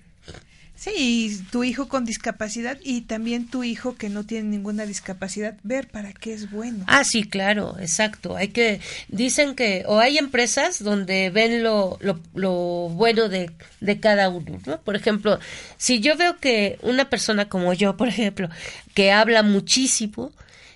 Sí, 0.73 1.39
tu 1.51 1.63
hijo 1.63 1.87
con 1.87 2.03
discapacidad 2.03 2.79
y 2.83 3.01
también 3.01 3.47
tu 3.47 3.63
hijo 3.63 3.95
que 3.95 4.09
no 4.09 4.25
tiene 4.25 4.49
ninguna 4.49 4.87
discapacidad, 4.87 5.57
ver 5.61 5.89
para 5.89 6.11
qué 6.11 6.33
es 6.33 6.49
bueno. 6.49 6.83
Ah, 6.87 7.03
sí, 7.03 7.23
claro, 7.23 7.75
exacto. 7.79 8.35
Hay 8.35 8.47
que, 8.47 8.81
dicen 9.09 9.53
que, 9.53 9.83
o 9.85 9.99
hay 9.99 10.17
empresas 10.17 10.83
donde 10.83 11.29
ven 11.29 11.61
lo, 11.61 11.99
lo, 12.01 12.19
lo 12.33 12.89
bueno 12.89 13.29
de, 13.29 13.51
de 13.79 13.99
cada 13.99 14.29
uno, 14.29 14.59
¿no? 14.65 14.81
Por 14.81 14.95
ejemplo, 14.95 15.39
si 15.77 15.99
yo 15.99 16.17
veo 16.17 16.37
que 16.37 16.79
una 16.81 17.11
persona 17.11 17.47
como 17.47 17.73
yo, 17.73 17.95
por 17.95 18.07
ejemplo, 18.07 18.49
que 18.95 19.11
habla 19.11 19.43
muchísimo, 19.43 20.31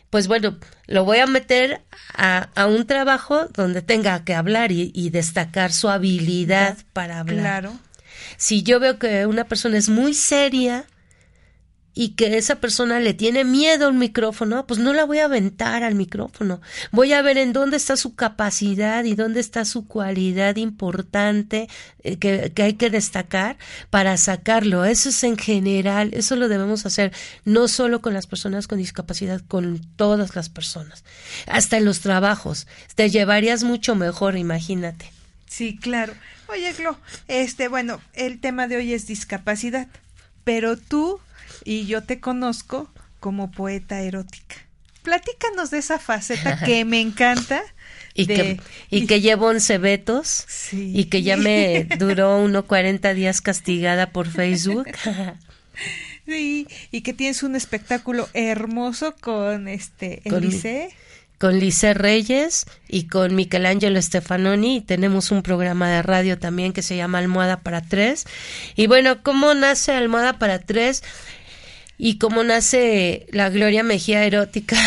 pues 0.09 0.27
bueno, 0.27 0.57
lo 0.87 1.05
voy 1.05 1.19
a 1.19 1.27
meter 1.27 1.81
a, 2.13 2.49
a 2.55 2.65
un 2.67 2.85
trabajo 2.85 3.47
donde 3.53 3.81
tenga 3.81 4.23
que 4.23 4.33
hablar 4.35 4.71
y, 4.71 4.91
y 4.93 5.09
destacar 5.09 5.71
su 5.71 5.89
habilidad 5.89 6.77
para 6.93 7.19
hablar. 7.19 7.39
Claro. 7.61 7.79
Si 8.37 8.63
yo 8.63 8.79
veo 8.79 8.99
que 8.99 9.25
una 9.25 9.45
persona 9.45 9.77
es 9.77 9.89
muy 9.89 10.13
seria 10.13 10.85
y 11.99 12.09
que 12.09 12.37
esa 12.37 12.57
persona 12.57 12.99
le 12.99 13.15
tiene 13.15 13.43
miedo 13.43 13.87
al 13.87 13.95
micrófono, 13.95 14.67
pues 14.67 14.79
no 14.79 14.93
la 14.93 15.03
voy 15.03 15.17
a 15.17 15.25
aventar 15.25 15.81
al 15.81 15.95
micrófono. 15.95 16.61
Voy 16.91 17.11
a 17.11 17.23
ver 17.23 17.39
en 17.39 17.53
dónde 17.53 17.77
está 17.77 17.97
su 17.97 18.13
capacidad 18.13 19.03
y 19.03 19.15
dónde 19.15 19.39
está 19.39 19.65
su 19.65 19.87
cualidad 19.87 20.57
importante 20.57 21.67
eh, 22.03 22.17
que, 22.17 22.51
que, 22.53 22.61
hay 22.61 22.73
que 22.73 22.91
destacar 22.91 23.57
para 23.89 24.15
sacarlo. 24.17 24.85
Eso 24.85 25.09
es 25.09 25.23
en 25.23 25.39
general, 25.39 26.11
eso 26.13 26.35
lo 26.35 26.49
debemos 26.49 26.85
hacer 26.85 27.13
no 27.45 27.67
solo 27.67 27.99
con 27.99 28.13
las 28.13 28.27
personas 28.27 28.67
con 28.67 28.77
discapacidad, 28.77 29.41
con 29.47 29.81
todas 29.95 30.35
las 30.35 30.49
personas. 30.49 31.03
Hasta 31.47 31.77
en 31.77 31.85
los 31.85 32.01
trabajos. 32.01 32.67
Te 32.93 33.09
llevarías 33.09 33.63
mucho 33.63 33.95
mejor, 33.95 34.37
imagínate. 34.37 35.11
Sí, 35.47 35.75
claro. 35.75 36.13
Oye, 36.47 36.73
Glo, 36.73 36.95
este, 37.27 37.69
bueno, 37.69 37.99
el 38.13 38.39
tema 38.39 38.67
de 38.67 38.77
hoy 38.77 38.93
es 38.93 39.07
discapacidad, 39.07 39.87
pero 40.43 40.77
tú 40.77 41.19
y 41.67 41.85
yo 41.85 42.01
te 42.01 42.21
conozco 42.21 42.89
como 43.19 43.51
poeta 43.51 43.99
erótica. 43.99 44.55
Platícanos 45.03 45.69
de 45.69 45.79
esa 45.79 45.99
faceta 45.99 46.63
que 46.63 46.85
me 46.85 47.01
encanta. 47.01 47.61
Y, 48.13 48.25
de, 48.25 48.35
que, 48.35 48.59
y, 48.89 49.03
y, 49.03 49.05
que 49.05 49.19
llevo 49.19 49.47
11 49.47 49.77
vetos 49.77 50.45
sí. 50.47 50.93
y 50.95 51.05
que 51.05 51.21
ya 51.21 51.35
me 51.35 51.83
duró 51.99 52.37
uno 52.39 52.65
40 52.65 53.13
días 53.13 53.41
castigada 53.41 54.11
por 54.11 54.27
Facebook. 54.27 54.87
sí, 56.25 56.67
y 56.91 57.01
que 57.01 57.13
tienes 57.13 57.43
un 57.43 57.55
espectáculo 57.57 58.29
hermoso 58.33 59.13
con 59.19 59.67
este 59.67 60.21
Con 60.23 60.45
Elise. 60.45 60.95
con 61.37 61.59
Lice 61.59 61.93
Reyes 61.93 62.65
y 62.87 63.07
con 63.07 63.35
Michelangelo 63.35 64.01
Stefanoni 64.01 64.77
y 64.77 64.81
tenemos 64.81 65.31
un 65.31 65.43
programa 65.43 65.89
de 65.91 66.01
radio 66.01 66.39
también 66.39 66.71
que 66.73 66.81
se 66.81 66.95
llama 66.95 67.19
Almohada 67.19 67.59
para 67.59 67.81
Tres. 67.81 68.25
Y 68.75 68.87
bueno, 68.87 69.21
¿cómo 69.21 69.53
nace 69.53 69.91
Almohada 69.91 70.39
para 70.39 70.59
Tres? 70.59 71.03
Y 71.99 72.19
cómo 72.19 72.43
nace 72.43 73.25
la 73.31 73.49
Gloria 73.49 73.81
Mejía 73.81 74.23
erótica, 74.23 74.77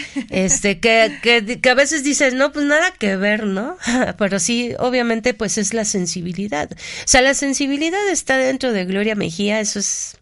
este, 0.30 0.80
que, 0.80 1.18
que, 1.22 1.60
que 1.60 1.70
a 1.70 1.74
veces 1.74 2.04
dices, 2.04 2.32
no, 2.32 2.52
pues 2.52 2.64
nada 2.64 2.90
que 2.92 3.16
ver, 3.16 3.44
¿no? 3.46 3.76
Pero 4.18 4.38
sí, 4.38 4.72
obviamente, 4.78 5.34
pues 5.34 5.58
es 5.58 5.74
la 5.74 5.84
sensibilidad. 5.84 6.70
O 6.72 6.76
sea, 7.06 7.20
la 7.20 7.34
sensibilidad 7.34 8.08
está 8.08 8.38
dentro 8.38 8.72
de 8.72 8.86
Gloria 8.86 9.14
Mejía, 9.14 9.60
eso 9.60 9.78
es 9.78 10.16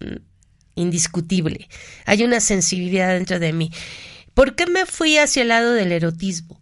mm, 0.00 0.16
indiscutible. 0.74 1.68
Hay 2.04 2.24
una 2.24 2.40
sensibilidad 2.40 3.14
dentro 3.14 3.38
de 3.38 3.52
mí. 3.54 3.70
¿Por 4.34 4.56
qué 4.56 4.66
me 4.66 4.84
fui 4.84 5.16
hacia 5.16 5.42
el 5.42 5.48
lado 5.48 5.72
del 5.72 5.92
erotismo? 5.92 6.60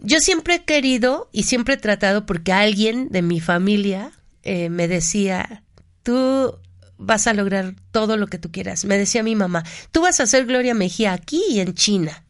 Yo 0.00 0.20
siempre 0.20 0.56
he 0.56 0.64
querido 0.64 1.28
y 1.32 1.44
siempre 1.44 1.74
he 1.74 1.78
tratado 1.78 2.26
porque 2.26 2.52
alguien 2.52 3.08
de 3.10 3.22
mi 3.22 3.40
familia 3.40 4.12
eh, 4.42 4.70
me 4.70 4.88
decía, 4.88 5.62
tú 6.02 6.58
vas 7.00 7.26
a 7.26 7.34
lograr 7.34 7.74
todo 7.90 8.16
lo 8.16 8.28
que 8.28 8.38
tú 8.38 8.52
quieras. 8.52 8.84
Me 8.84 8.98
decía 8.98 9.22
mi 9.22 9.34
mamá, 9.34 9.64
tú 9.90 10.02
vas 10.02 10.20
a 10.20 10.24
hacer 10.24 10.46
Gloria 10.46 10.74
Mejía 10.74 11.12
aquí 11.12 11.42
y 11.48 11.60
en 11.60 11.74
China. 11.74 12.24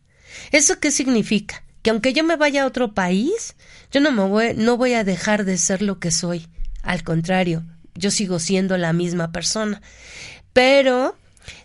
¿Eso 0.52 0.78
qué 0.78 0.90
significa? 0.90 1.62
Que 1.82 1.90
aunque 1.90 2.12
yo 2.12 2.24
me 2.24 2.36
vaya 2.36 2.62
a 2.62 2.66
otro 2.66 2.94
país, 2.94 3.56
yo 3.90 4.00
no 4.00 4.12
me 4.12 4.24
voy, 4.24 4.54
no 4.54 4.76
voy 4.76 4.94
a 4.94 5.04
dejar 5.04 5.44
de 5.44 5.58
ser 5.58 5.82
lo 5.82 5.98
que 5.98 6.10
soy. 6.10 6.46
Al 6.82 7.02
contrario, 7.02 7.64
yo 7.94 8.10
sigo 8.10 8.38
siendo 8.38 8.78
la 8.78 8.92
misma 8.92 9.32
persona. 9.32 9.82
Pero 10.52 11.16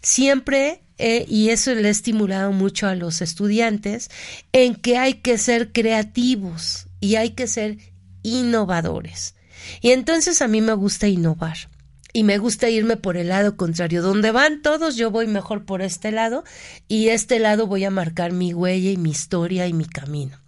siempre 0.01 0.81
eh, 0.97 1.25
y 1.27 1.49
eso 1.49 1.73
le 1.75 1.89
he 1.89 1.91
estimulado 1.91 2.51
mucho 2.51 2.87
a 2.87 2.95
los 2.95 3.21
estudiantes, 3.21 4.09
en 4.53 4.75
que 4.75 4.97
hay 4.97 5.15
que 5.15 5.37
ser 5.37 5.73
creativos 5.73 6.87
y 7.01 7.15
hay 7.15 7.31
que 7.31 7.47
ser 7.47 7.77
innovadores. 8.23 9.35
Y 9.81 9.91
entonces 9.91 10.41
a 10.41 10.47
mí 10.47 10.61
me 10.61 10.73
gusta 10.73 11.07
innovar 11.07 11.69
y 12.15 12.23
me 12.23 12.37
gusta 12.37 12.69
irme 12.69 12.95
por 12.95 13.17
el 13.17 13.27
lado 13.27 13.57
contrario. 13.57 14.01
Donde 14.01 14.31
van 14.31 14.61
todos, 14.61 14.95
yo 14.95 15.11
voy 15.11 15.27
mejor 15.27 15.65
por 15.65 15.81
este 15.81 16.13
lado 16.13 16.45
y 16.87 17.09
este 17.09 17.39
lado 17.39 17.67
voy 17.67 17.83
a 17.83 17.91
marcar 17.91 18.31
mi 18.31 18.53
huella 18.53 18.89
y 18.89 18.95
mi 18.95 19.09
historia 19.09 19.67
y 19.67 19.73
mi 19.73 19.83
camino. 19.83 20.39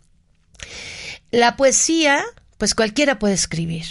La 1.30 1.57
poesía, 1.57 2.24
pues 2.57 2.74
cualquiera 2.74 3.20
puede 3.20 3.34
escribir. 3.34 3.84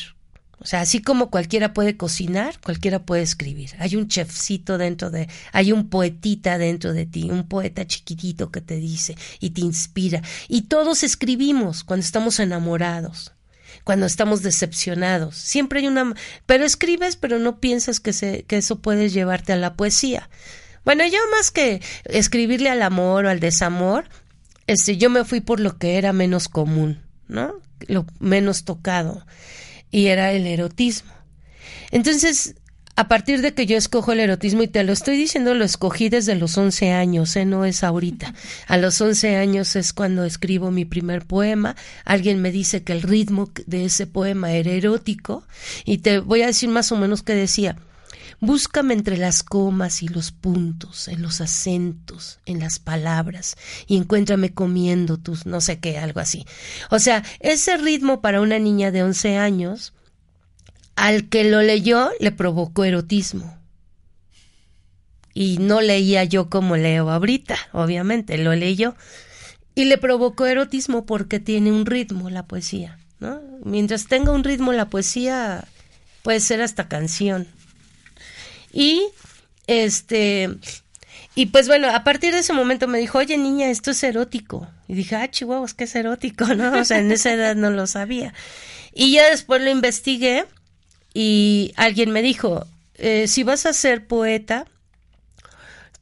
O 0.58 0.64
sea, 0.64 0.80
así 0.80 1.02
como 1.02 1.30
cualquiera 1.30 1.74
puede 1.74 1.98
cocinar, 1.98 2.58
cualquiera 2.64 3.04
puede 3.04 3.20
escribir. 3.20 3.72
Hay 3.78 3.94
un 3.94 4.08
chefcito 4.08 4.78
dentro 4.78 5.10
de, 5.10 5.28
hay 5.52 5.70
un 5.70 5.90
poetita 5.90 6.56
dentro 6.56 6.94
de 6.94 7.04
ti, 7.04 7.28
un 7.30 7.46
poeta 7.46 7.86
chiquitito 7.86 8.50
que 8.50 8.62
te 8.62 8.76
dice 8.76 9.18
y 9.38 9.50
te 9.50 9.60
inspira. 9.60 10.22
Y 10.48 10.62
todos 10.62 11.02
escribimos 11.02 11.84
cuando 11.84 12.06
estamos 12.06 12.40
enamorados, 12.40 13.35
cuando 13.84 14.06
estamos 14.06 14.42
decepcionados. 14.42 15.36
Siempre 15.36 15.80
hay 15.80 15.86
una, 15.86 16.14
pero 16.46 16.64
escribes, 16.64 17.16
pero 17.16 17.38
no 17.38 17.60
piensas 17.60 18.00
que, 18.00 18.12
se, 18.12 18.44
que 18.44 18.58
eso 18.58 18.80
puede 18.80 19.08
llevarte 19.08 19.52
a 19.52 19.56
la 19.56 19.74
poesía. 19.74 20.28
Bueno, 20.84 21.04
yo 21.06 21.18
más 21.36 21.50
que 21.50 21.82
escribirle 22.04 22.70
al 22.70 22.82
amor 22.82 23.24
o 23.24 23.30
al 23.30 23.40
desamor, 23.40 24.08
este, 24.66 24.96
yo 24.96 25.10
me 25.10 25.24
fui 25.24 25.40
por 25.40 25.60
lo 25.60 25.78
que 25.78 25.98
era 25.98 26.12
menos 26.12 26.48
común, 26.48 27.02
¿no? 27.28 27.60
Lo 27.88 28.06
menos 28.20 28.64
tocado 28.64 29.26
y 29.90 30.06
era 30.06 30.32
el 30.32 30.46
erotismo. 30.46 31.12
Entonces, 31.90 32.56
a 32.96 33.08
partir 33.08 33.42
de 33.42 33.52
que 33.52 33.66
yo 33.66 33.76
escojo 33.76 34.12
el 34.12 34.20
erotismo, 34.20 34.62
y 34.62 34.68
te 34.68 34.82
lo 34.82 34.92
estoy 34.92 35.18
diciendo, 35.18 35.52
lo 35.52 35.66
escogí 35.66 36.08
desde 36.08 36.34
los 36.34 36.56
11 36.56 36.92
años, 36.92 37.36
¿eh? 37.36 37.44
no 37.44 37.66
es 37.66 37.84
ahorita. 37.84 38.34
A 38.66 38.78
los 38.78 38.98
11 39.00 39.36
años 39.36 39.76
es 39.76 39.92
cuando 39.92 40.24
escribo 40.24 40.70
mi 40.70 40.86
primer 40.86 41.26
poema. 41.26 41.76
Alguien 42.06 42.40
me 42.40 42.50
dice 42.50 42.82
que 42.82 42.92
el 42.92 43.02
ritmo 43.02 43.50
de 43.66 43.84
ese 43.84 44.06
poema 44.06 44.52
era 44.52 44.70
erótico, 44.70 45.44
y 45.84 45.98
te 45.98 46.20
voy 46.20 46.40
a 46.40 46.46
decir 46.46 46.70
más 46.70 46.90
o 46.90 46.96
menos 46.96 47.22
que 47.22 47.34
decía. 47.34 47.76
Búscame 48.40 48.94
entre 48.94 49.18
las 49.18 49.42
comas 49.42 50.02
y 50.02 50.08
los 50.08 50.30
puntos, 50.30 51.08
en 51.08 51.20
los 51.20 51.40
acentos, 51.42 52.40
en 52.46 52.60
las 52.60 52.78
palabras, 52.78 53.56
y 53.86 53.96
encuéntrame 53.96 54.54
comiendo 54.54 55.18
tus 55.18 55.44
no 55.44 55.60
sé 55.60 55.80
qué, 55.80 55.98
algo 55.98 56.20
así. 56.20 56.46
O 56.90 56.98
sea, 56.98 57.22
ese 57.40 57.76
ritmo 57.76 58.22
para 58.22 58.40
una 58.40 58.58
niña 58.58 58.90
de 58.90 59.02
11 59.02 59.36
años 59.36 59.92
al 60.96 61.28
que 61.28 61.44
lo 61.44 61.62
leyó 61.62 62.10
le 62.18 62.32
provocó 62.32 62.84
erotismo. 62.84 63.56
Y 65.34 65.58
no 65.58 65.82
leía 65.82 66.24
yo 66.24 66.48
como 66.48 66.76
leo 66.76 67.10
ahorita, 67.10 67.56
obviamente, 67.72 68.38
lo 68.38 68.54
leyó. 68.54 68.96
Y 69.74 69.84
le 69.84 69.98
provocó 69.98 70.46
erotismo 70.46 71.04
porque 71.04 71.38
tiene 71.38 71.70
un 71.70 71.84
ritmo 71.84 72.30
la 72.30 72.46
poesía, 72.46 72.98
¿no? 73.20 73.42
Mientras 73.62 74.06
tenga 74.06 74.32
un 74.32 74.42
ritmo 74.42 74.72
la 74.72 74.88
poesía 74.88 75.64
puede 76.22 76.40
ser 76.40 76.62
hasta 76.62 76.88
canción. 76.88 77.46
Y 78.72 79.02
este 79.66 80.48
y 81.34 81.46
pues 81.46 81.68
bueno, 81.68 81.90
a 81.94 82.02
partir 82.02 82.32
de 82.32 82.40
ese 82.40 82.54
momento 82.54 82.88
me 82.88 82.98
dijo, 82.98 83.18
oye 83.18 83.36
niña, 83.36 83.68
esto 83.68 83.90
es 83.90 84.02
erótico. 84.02 84.66
Y 84.88 84.94
dije, 84.94 85.16
ah, 85.16 85.30
chihuahuas, 85.30 85.74
que 85.74 85.84
es 85.84 85.94
erótico, 85.94 86.46
¿no? 86.54 86.80
O 86.80 86.84
sea, 86.86 86.98
en 86.98 87.12
esa 87.12 87.34
edad 87.34 87.54
no 87.54 87.68
lo 87.68 87.86
sabía. 87.86 88.32
Y 88.94 89.12
ya 89.12 89.28
después 89.28 89.60
lo 89.60 89.68
investigué 89.68 90.46
y 91.18 91.72
alguien 91.76 92.10
me 92.10 92.20
dijo, 92.20 92.66
eh, 92.96 93.26
si 93.26 93.42
vas 93.42 93.64
a 93.64 93.72
ser 93.72 94.06
poeta, 94.06 94.66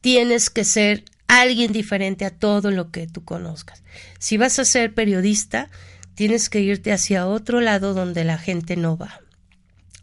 tienes 0.01 0.49
que 0.49 0.65
ser 0.65 1.05
alguien 1.27 1.71
diferente 1.71 2.25
a 2.25 2.31
todo 2.31 2.69
lo 2.69 2.91
que 2.91 3.07
tú 3.07 3.23
conozcas. 3.23 3.81
Si 4.19 4.35
vas 4.35 4.59
a 4.59 4.65
ser 4.65 4.93
periodista, 4.93 5.69
tienes 6.15 6.49
que 6.49 6.59
irte 6.59 6.91
hacia 6.91 7.27
otro 7.27 7.61
lado 7.61 7.93
donde 7.93 8.25
la 8.25 8.37
gente 8.37 8.75
no 8.75 8.97
va. 8.97 9.21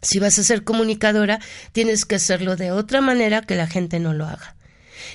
Si 0.01 0.19
vas 0.19 0.39
a 0.39 0.45
ser 0.45 0.65
comunicadora, 0.65 1.41
tienes 1.73 2.07
que 2.07 2.15
hacerlo 2.15 2.57
de 2.57 2.73
otra 2.73 3.03
manera 3.03 3.43
que 3.43 3.55
la 3.55 3.67
gente 3.67 4.01
no 4.01 4.15
lo 4.15 4.25
haga. 4.25 4.57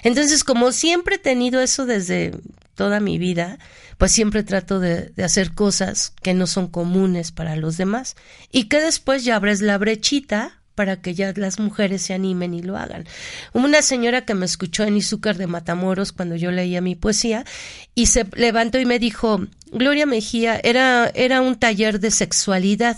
Entonces, 0.03 0.43
como 0.43 0.71
siempre 0.71 1.15
he 1.15 1.19
tenido 1.19 1.61
eso 1.61 1.85
desde 1.85 2.31
toda 2.75 2.99
mi 2.99 3.17
vida, 3.17 3.57
pues 3.97 4.11
siempre 4.11 4.43
trato 4.43 4.79
de, 4.79 5.11
hacer 5.23 5.53
cosas 5.53 6.13
que 6.21 6.33
no 6.33 6.47
son 6.47 6.67
comunes 6.67 7.31
para 7.31 7.55
los 7.55 7.77
demás. 7.77 8.15
Y 8.51 8.65
que 8.65 8.79
después 8.79 9.25
ya 9.25 9.35
abres 9.35 9.61
la 9.61 9.77
brechita 9.77 10.61
para 10.77 11.01
que 11.01 11.15
ya 11.15 11.33
las 11.35 11.57
mujeres 11.57 12.03
se 12.03 12.13
animen 12.13 12.53
y 12.53 12.61
lo 12.61 12.77
hagan. 12.77 13.05
Una 13.51 13.81
señora 13.81 14.25
que 14.25 14.35
me 14.35 14.45
escuchó 14.45 14.83
en 14.83 14.95
Izúcar 14.95 15.35
de 15.35 15.47
Matamoros 15.47 16.11
cuando 16.11 16.35
yo 16.35 16.51
leía 16.51 16.81
mi 16.81 16.93
poesía 16.93 17.45
y 17.95 18.05
se 18.05 18.27
levantó 18.35 18.77
y 18.77 18.85
me 18.85 18.99
dijo, 18.99 19.41
Gloria 19.71 20.05
Mejía, 20.05 20.61
era, 20.63 21.11
era 21.15 21.41
un 21.41 21.55
taller 21.55 21.99
de 21.99 22.11
sexualidad 22.11 22.95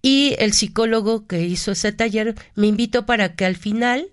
y 0.00 0.34
el 0.38 0.54
psicólogo 0.54 1.26
que 1.26 1.42
hizo 1.42 1.72
ese 1.72 1.92
taller 1.92 2.36
me 2.54 2.68
invitó 2.68 3.04
para 3.04 3.34
que 3.36 3.44
al 3.44 3.56
final 3.56 4.08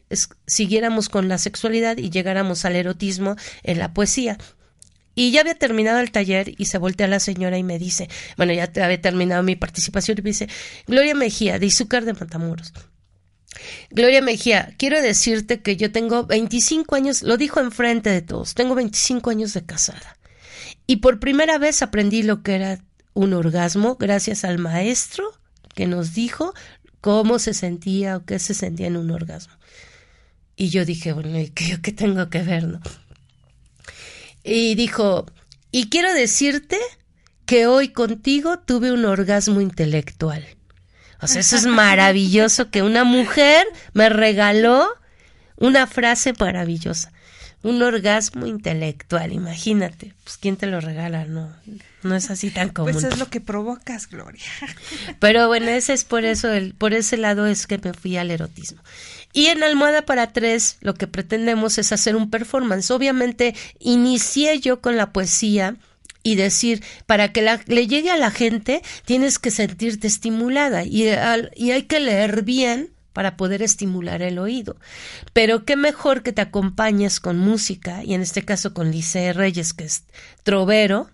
siguiéramos 0.45 1.08
con 1.08 1.30
la 1.30 1.38
sexualidad 1.38 1.97
y 1.97 2.10
llegáramos 2.10 2.66
al 2.66 2.76
erotismo 2.76 3.38
en 3.64 3.80
la 3.80 3.93
poesía. 3.93 4.38
Y 5.18 5.32
ya 5.32 5.41
había 5.41 5.55
terminado 5.55 5.99
el 5.99 6.12
taller 6.12 6.53
y 6.60 6.66
se 6.66 6.78
voltea 6.78 7.08
la 7.08 7.20
señora 7.20 7.58
y 7.58 7.64
me 7.64 7.80
dice, 7.80 8.08
bueno, 8.38 8.53
ya 8.53 8.70
había 8.84 9.01
terminado 9.01 9.41
mi 9.41 9.55
participación 9.55 10.20
y 10.20 10.22
me 10.22 10.30
dice, 10.30 10.47
Gloria 10.86 11.16
Mejía, 11.16 11.58
de 11.58 11.66
Izúcar 11.66 12.05
de 12.05 12.14
Matamoros, 12.14 12.72
Gloria 13.89 14.22
Mejía, 14.22 14.74
quiero 14.78 15.01
decirte 15.01 15.62
que 15.62 15.78
yo 15.78 15.91
tengo 15.91 16.26
25 16.26 16.95
años, 16.95 17.22
lo 17.22 17.38
dijo 17.38 17.60
enfrente 17.60 18.10
de 18.10 18.22
todos, 18.22 18.53
tengo 18.53 18.76
25 18.76 19.30
años 19.30 19.53
de 19.53 19.66
casada. 19.66 20.18
Y 20.86 20.97
por 20.97 21.20
primera 21.20 21.58
vez 21.58 21.82
aprendí 21.82 22.24
lo 22.24 22.43
que 22.43 22.55
era 22.55 22.80
un 23.14 23.34
orgasmo 23.34 23.95
gracias 23.95 24.43
al 24.43 24.60
maestro 24.60 25.34
que 25.74 25.88
nos 25.88 26.14
dijo 26.14 26.53
cómo 27.01 27.39
se 27.39 27.53
sentía 27.53 28.18
o 28.18 28.26
qué 28.26 28.39
se 28.39 28.53
sentía 28.53 28.88
en 28.88 28.97
un 28.97 29.12
orgasmo. 29.12 29.53
Y 30.55 30.70
yo 30.70 30.86
dije, 30.86 31.14
bueno, 31.14 31.39
¿y 31.39 31.49
qué, 31.49 31.80
qué 31.82 31.91
tengo 31.91 32.30
que 32.30 32.41
ver, 32.41 32.68
no? 32.68 32.82
Y 34.43 34.76
dijo, 34.76 35.26
y 35.72 35.89
quiero 35.89 36.14
decirte 36.14 36.78
que 37.45 37.68
hoy 37.68 37.89
contigo 37.89 38.60
tuve 38.60 38.91
un 38.91 39.05
orgasmo 39.05 39.62
intelectual. 39.62 40.57
O 41.22 41.28
sea, 41.28 41.41
eso 41.41 41.55
es 41.55 41.65
maravilloso 41.65 42.70
que 42.70 42.84
una 42.84 43.03
mujer 43.03 43.65
me 43.93 44.09
regaló 44.09 44.88
una 45.57 45.88
frase 45.88 46.34
maravillosa. 46.39 47.11
Un 47.63 47.82
orgasmo 47.82 48.45
intelectual, 48.45 49.34
imagínate. 49.34 50.13
Pues 50.24 50.38
quién 50.38 50.57
te 50.57 50.68
lo 50.68 50.80
regala, 50.80 51.26
no, 51.26 51.51
no 52.03 52.15
es 52.15 52.30
así 52.30 52.51
tan 52.51 52.70
común. 52.70 52.93
Pues 52.93 53.03
es 53.03 53.18
lo 53.18 53.30
que 53.30 53.41
provocas, 53.41 54.07
Gloria. 54.07 54.45
Pero 55.20 55.47
bueno, 55.47 55.68
ese 55.70 55.93
es 55.93 56.05
por 56.05 56.24
eso, 56.24 56.51
el, 56.53 56.76
por 56.76 56.93
ese 56.93 57.18
lado 57.18 57.47
es 57.47 57.65
que 57.65 57.80
me 57.80 57.93
fui 57.93 58.15
al 58.15 58.30
erotismo. 58.30 58.82
Y 59.34 59.47
en 59.47 59.63
Almohada 59.63 60.03
para 60.03 60.32
Tres 60.34 60.78
lo 60.82 60.93
que 60.93 61.07
pretendemos 61.07 61.78
es 61.80 61.91
hacer 61.91 62.15
un 62.15 62.30
performance. 62.30 62.91
Obviamente 62.91 63.55
inicié 63.80 64.59
yo 64.59 64.80
con 64.80 64.95
la 64.95 65.11
poesía 65.11 65.76
y 66.28 66.36
decir, 66.36 66.84
para 67.05 67.32
que 67.32 67.41
le 67.67 67.88
llegue 67.88 68.11
a 68.11 68.17
la 68.17 68.32
gente, 68.32 68.82
tienes 69.05 69.39
que 69.39 69.49
sentirte 69.49 70.07
estimulada 70.07 70.84
y, 70.84 71.05
y 71.55 71.71
hay 71.71 71.84
que 71.84 72.01
leer 72.01 72.43
bien 72.43 72.89
para 73.13 73.38
poder 73.38 73.61
estimular 73.61 74.21
el 74.21 74.38
oído. 74.38 74.75
Pero 75.32 75.63
qué 75.63 75.78
mejor 75.78 76.23
que 76.23 76.34
te 76.34 76.41
acompañes 76.41 77.21
con 77.21 77.38
música, 77.38 78.03
y 78.03 78.13
en 78.13 78.21
este 78.21 78.43
caso 78.43 78.73
con 78.73 78.91
Licea 78.91 79.32
Reyes, 79.32 79.71
que 79.71 79.86
es 79.86 80.03
trovero, 80.43 81.09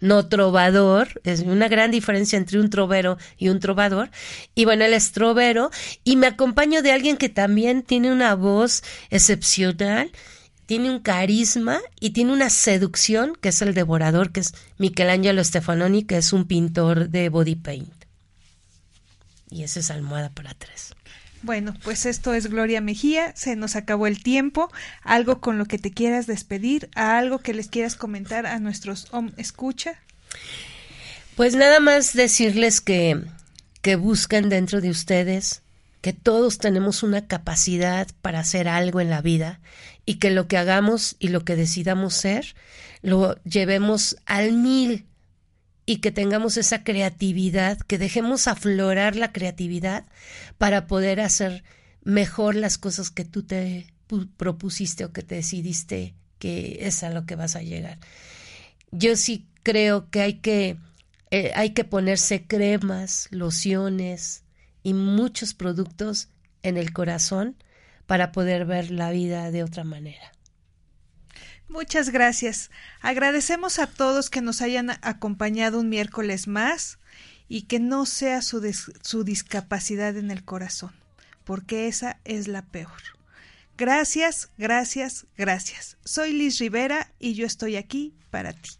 no 0.00 0.28
trovador, 0.28 1.20
es 1.24 1.40
una 1.40 1.68
gran 1.68 1.90
diferencia 1.90 2.38
entre 2.38 2.58
un 2.58 2.70
trovero 2.70 3.18
y 3.36 3.50
un 3.50 3.60
trovador. 3.60 4.10
Y 4.54 4.64
bueno, 4.64 4.86
él 4.86 4.94
es 4.94 5.12
trovero 5.12 5.70
y 6.04 6.16
me 6.16 6.26
acompaño 6.26 6.80
de 6.80 6.92
alguien 6.92 7.18
que 7.18 7.28
también 7.28 7.82
tiene 7.82 8.10
una 8.10 8.34
voz 8.34 8.82
excepcional 9.10 10.10
tiene 10.66 10.90
un 10.90 11.00
carisma 11.00 11.80
y 12.00 12.10
tiene 12.10 12.32
una 12.32 12.50
seducción, 12.50 13.36
que 13.40 13.50
es 13.50 13.62
el 13.62 13.74
devorador, 13.74 14.32
que 14.32 14.40
es 14.40 14.54
Michelangelo 14.78 15.42
Stefanoni, 15.42 16.04
que 16.04 16.16
es 16.16 16.32
un 16.32 16.46
pintor 16.46 17.08
de 17.08 17.28
body 17.28 17.56
paint. 17.56 18.04
Y 19.50 19.62
esa 19.62 19.80
es 19.80 19.90
almohada 19.90 20.30
para 20.30 20.54
tres. 20.54 20.94
Bueno, 21.42 21.74
pues 21.84 22.06
esto 22.06 22.32
es 22.32 22.46
Gloria 22.46 22.80
Mejía, 22.80 23.36
se 23.36 23.54
nos 23.54 23.76
acabó 23.76 24.06
el 24.06 24.22
tiempo, 24.22 24.70
algo 25.02 25.40
con 25.40 25.58
lo 25.58 25.66
que 25.66 25.78
te 25.78 25.90
quieras 25.90 26.26
despedir, 26.26 26.88
algo 26.94 27.38
que 27.38 27.52
les 27.52 27.68
quieras 27.68 27.96
comentar 27.96 28.46
a 28.46 28.58
nuestros 28.58 29.08
om 29.10 29.32
escucha. 29.36 30.00
Pues 31.36 31.54
nada 31.54 31.80
más 31.80 32.14
decirles 32.14 32.80
que, 32.80 33.20
que 33.82 33.96
busquen 33.96 34.48
dentro 34.48 34.80
de 34.80 34.88
ustedes 34.88 35.60
que 36.00 36.12
todos 36.12 36.58
tenemos 36.58 37.02
una 37.02 37.26
capacidad 37.26 38.08
para 38.20 38.40
hacer 38.40 38.68
algo 38.68 39.00
en 39.00 39.08
la 39.08 39.22
vida 39.22 39.60
y 40.06 40.16
que 40.16 40.30
lo 40.30 40.48
que 40.48 40.56
hagamos 40.56 41.16
y 41.18 41.28
lo 41.28 41.44
que 41.44 41.56
decidamos 41.56 42.14
ser 42.14 42.54
lo 43.02 43.42
llevemos 43.44 44.16
al 44.26 44.52
mil 44.52 45.06
y 45.86 45.98
que 45.98 46.10
tengamos 46.10 46.56
esa 46.56 46.82
creatividad, 46.82 47.78
que 47.78 47.98
dejemos 47.98 48.48
aflorar 48.48 49.16
la 49.16 49.32
creatividad 49.32 50.06
para 50.56 50.86
poder 50.86 51.20
hacer 51.20 51.64
mejor 52.02 52.54
las 52.54 52.78
cosas 52.78 53.10
que 53.10 53.24
tú 53.24 53.42
te 53.42 53.86
propusiste 54.36 55.04
o 55.04 55.12
que 55.12 55.22
te 55.22 55.36
decidiste 55.36 56.14
que 56.38 56.78
es 56.80 57.02
a 57.02 57.10
lo 57.10 57.26
que 57.26 57.36
vas 57.36 57.56
a 57.56 57.62
llegar. 57.62 57.98
Yo 58.90 59.16
sí 59.16 59.46
creo 59.62 60.10
que 60.10 60.20
hay 60.20 60.34
que, 60.34 60.78
eh, 61.30 61.52
hay 61.54 61.70
que 61.70 61.84
ponerse 61.84 62.46
cremas, 62.46 63.28
lociones, 63.30 64.44
y 64.84 64.92
muchos 64.92 65.54
productos 65.54 66.28
en 66.62 66.76
el 66.76 66.92
corazón 66.92 67.56
para 68.06 68.32
poder 68.32 68.64
ver 68.64 68.90
la 68.90 69.10
vida 69.10 69.50
de 69.50 69.62
otra 69.62 69.84
manera. 69.84 70.32
Muchas 71.68 72.10
gracias. 72.10 72.70
Agradecemos 73.00 73.78
a 73.78 73.86
todos 73.86 74.30
que 74.30 74.40
nos 74.40 74.60
hayan 74.60 74.90
acompañado 75.02 75.80
un 75.80 75.88
miércoles 75.88 76.46
más 76.46 76.98
y 77.48 77.62
que 77.62 77.80
no 77.80 78.06
sea 78.06 78.42
su, 78.42 78.62
su 79.02 79.24
discapacidad 79.24 80.16
en 80.16 80.30
el 80.30 80.44
corazón, 80.44 80.92
porque 81.44 81.88
esa 81.88 82.20
es 82.24 82.48
la 82.48 82.62
peor. 82.62 83.02
Gracias, 83.76 84.50
gracias, 84.56 85.26
gracias. 85.36 85.96
Soy 86.04 86.32
Liz 86.32 86.58
Rivera 86.58 87.10
y 87.18 87.34
yo 87.34 87.44
estoy 87.44 87.76
aquí 87.76 88.14
para 88.30 88.52
ti. 88.52 88.70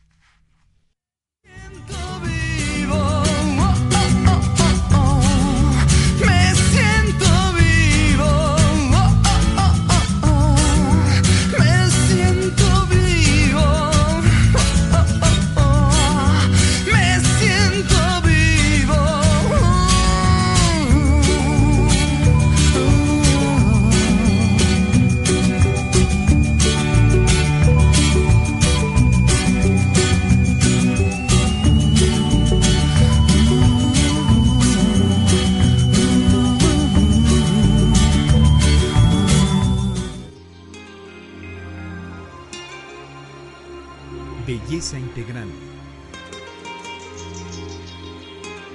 Belleza 44.75 44.99
integral. 44.99 45.49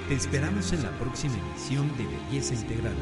Te 0.08 0.14
esperamos 0.14 0.72
en 0.72 0.82
la 0.82 0.98
próxima 0.98 1.34
emisión 1.34 1.94
de 1.98 2.06
Belleza 2.06 2.54
Integrada. 2.54 2.96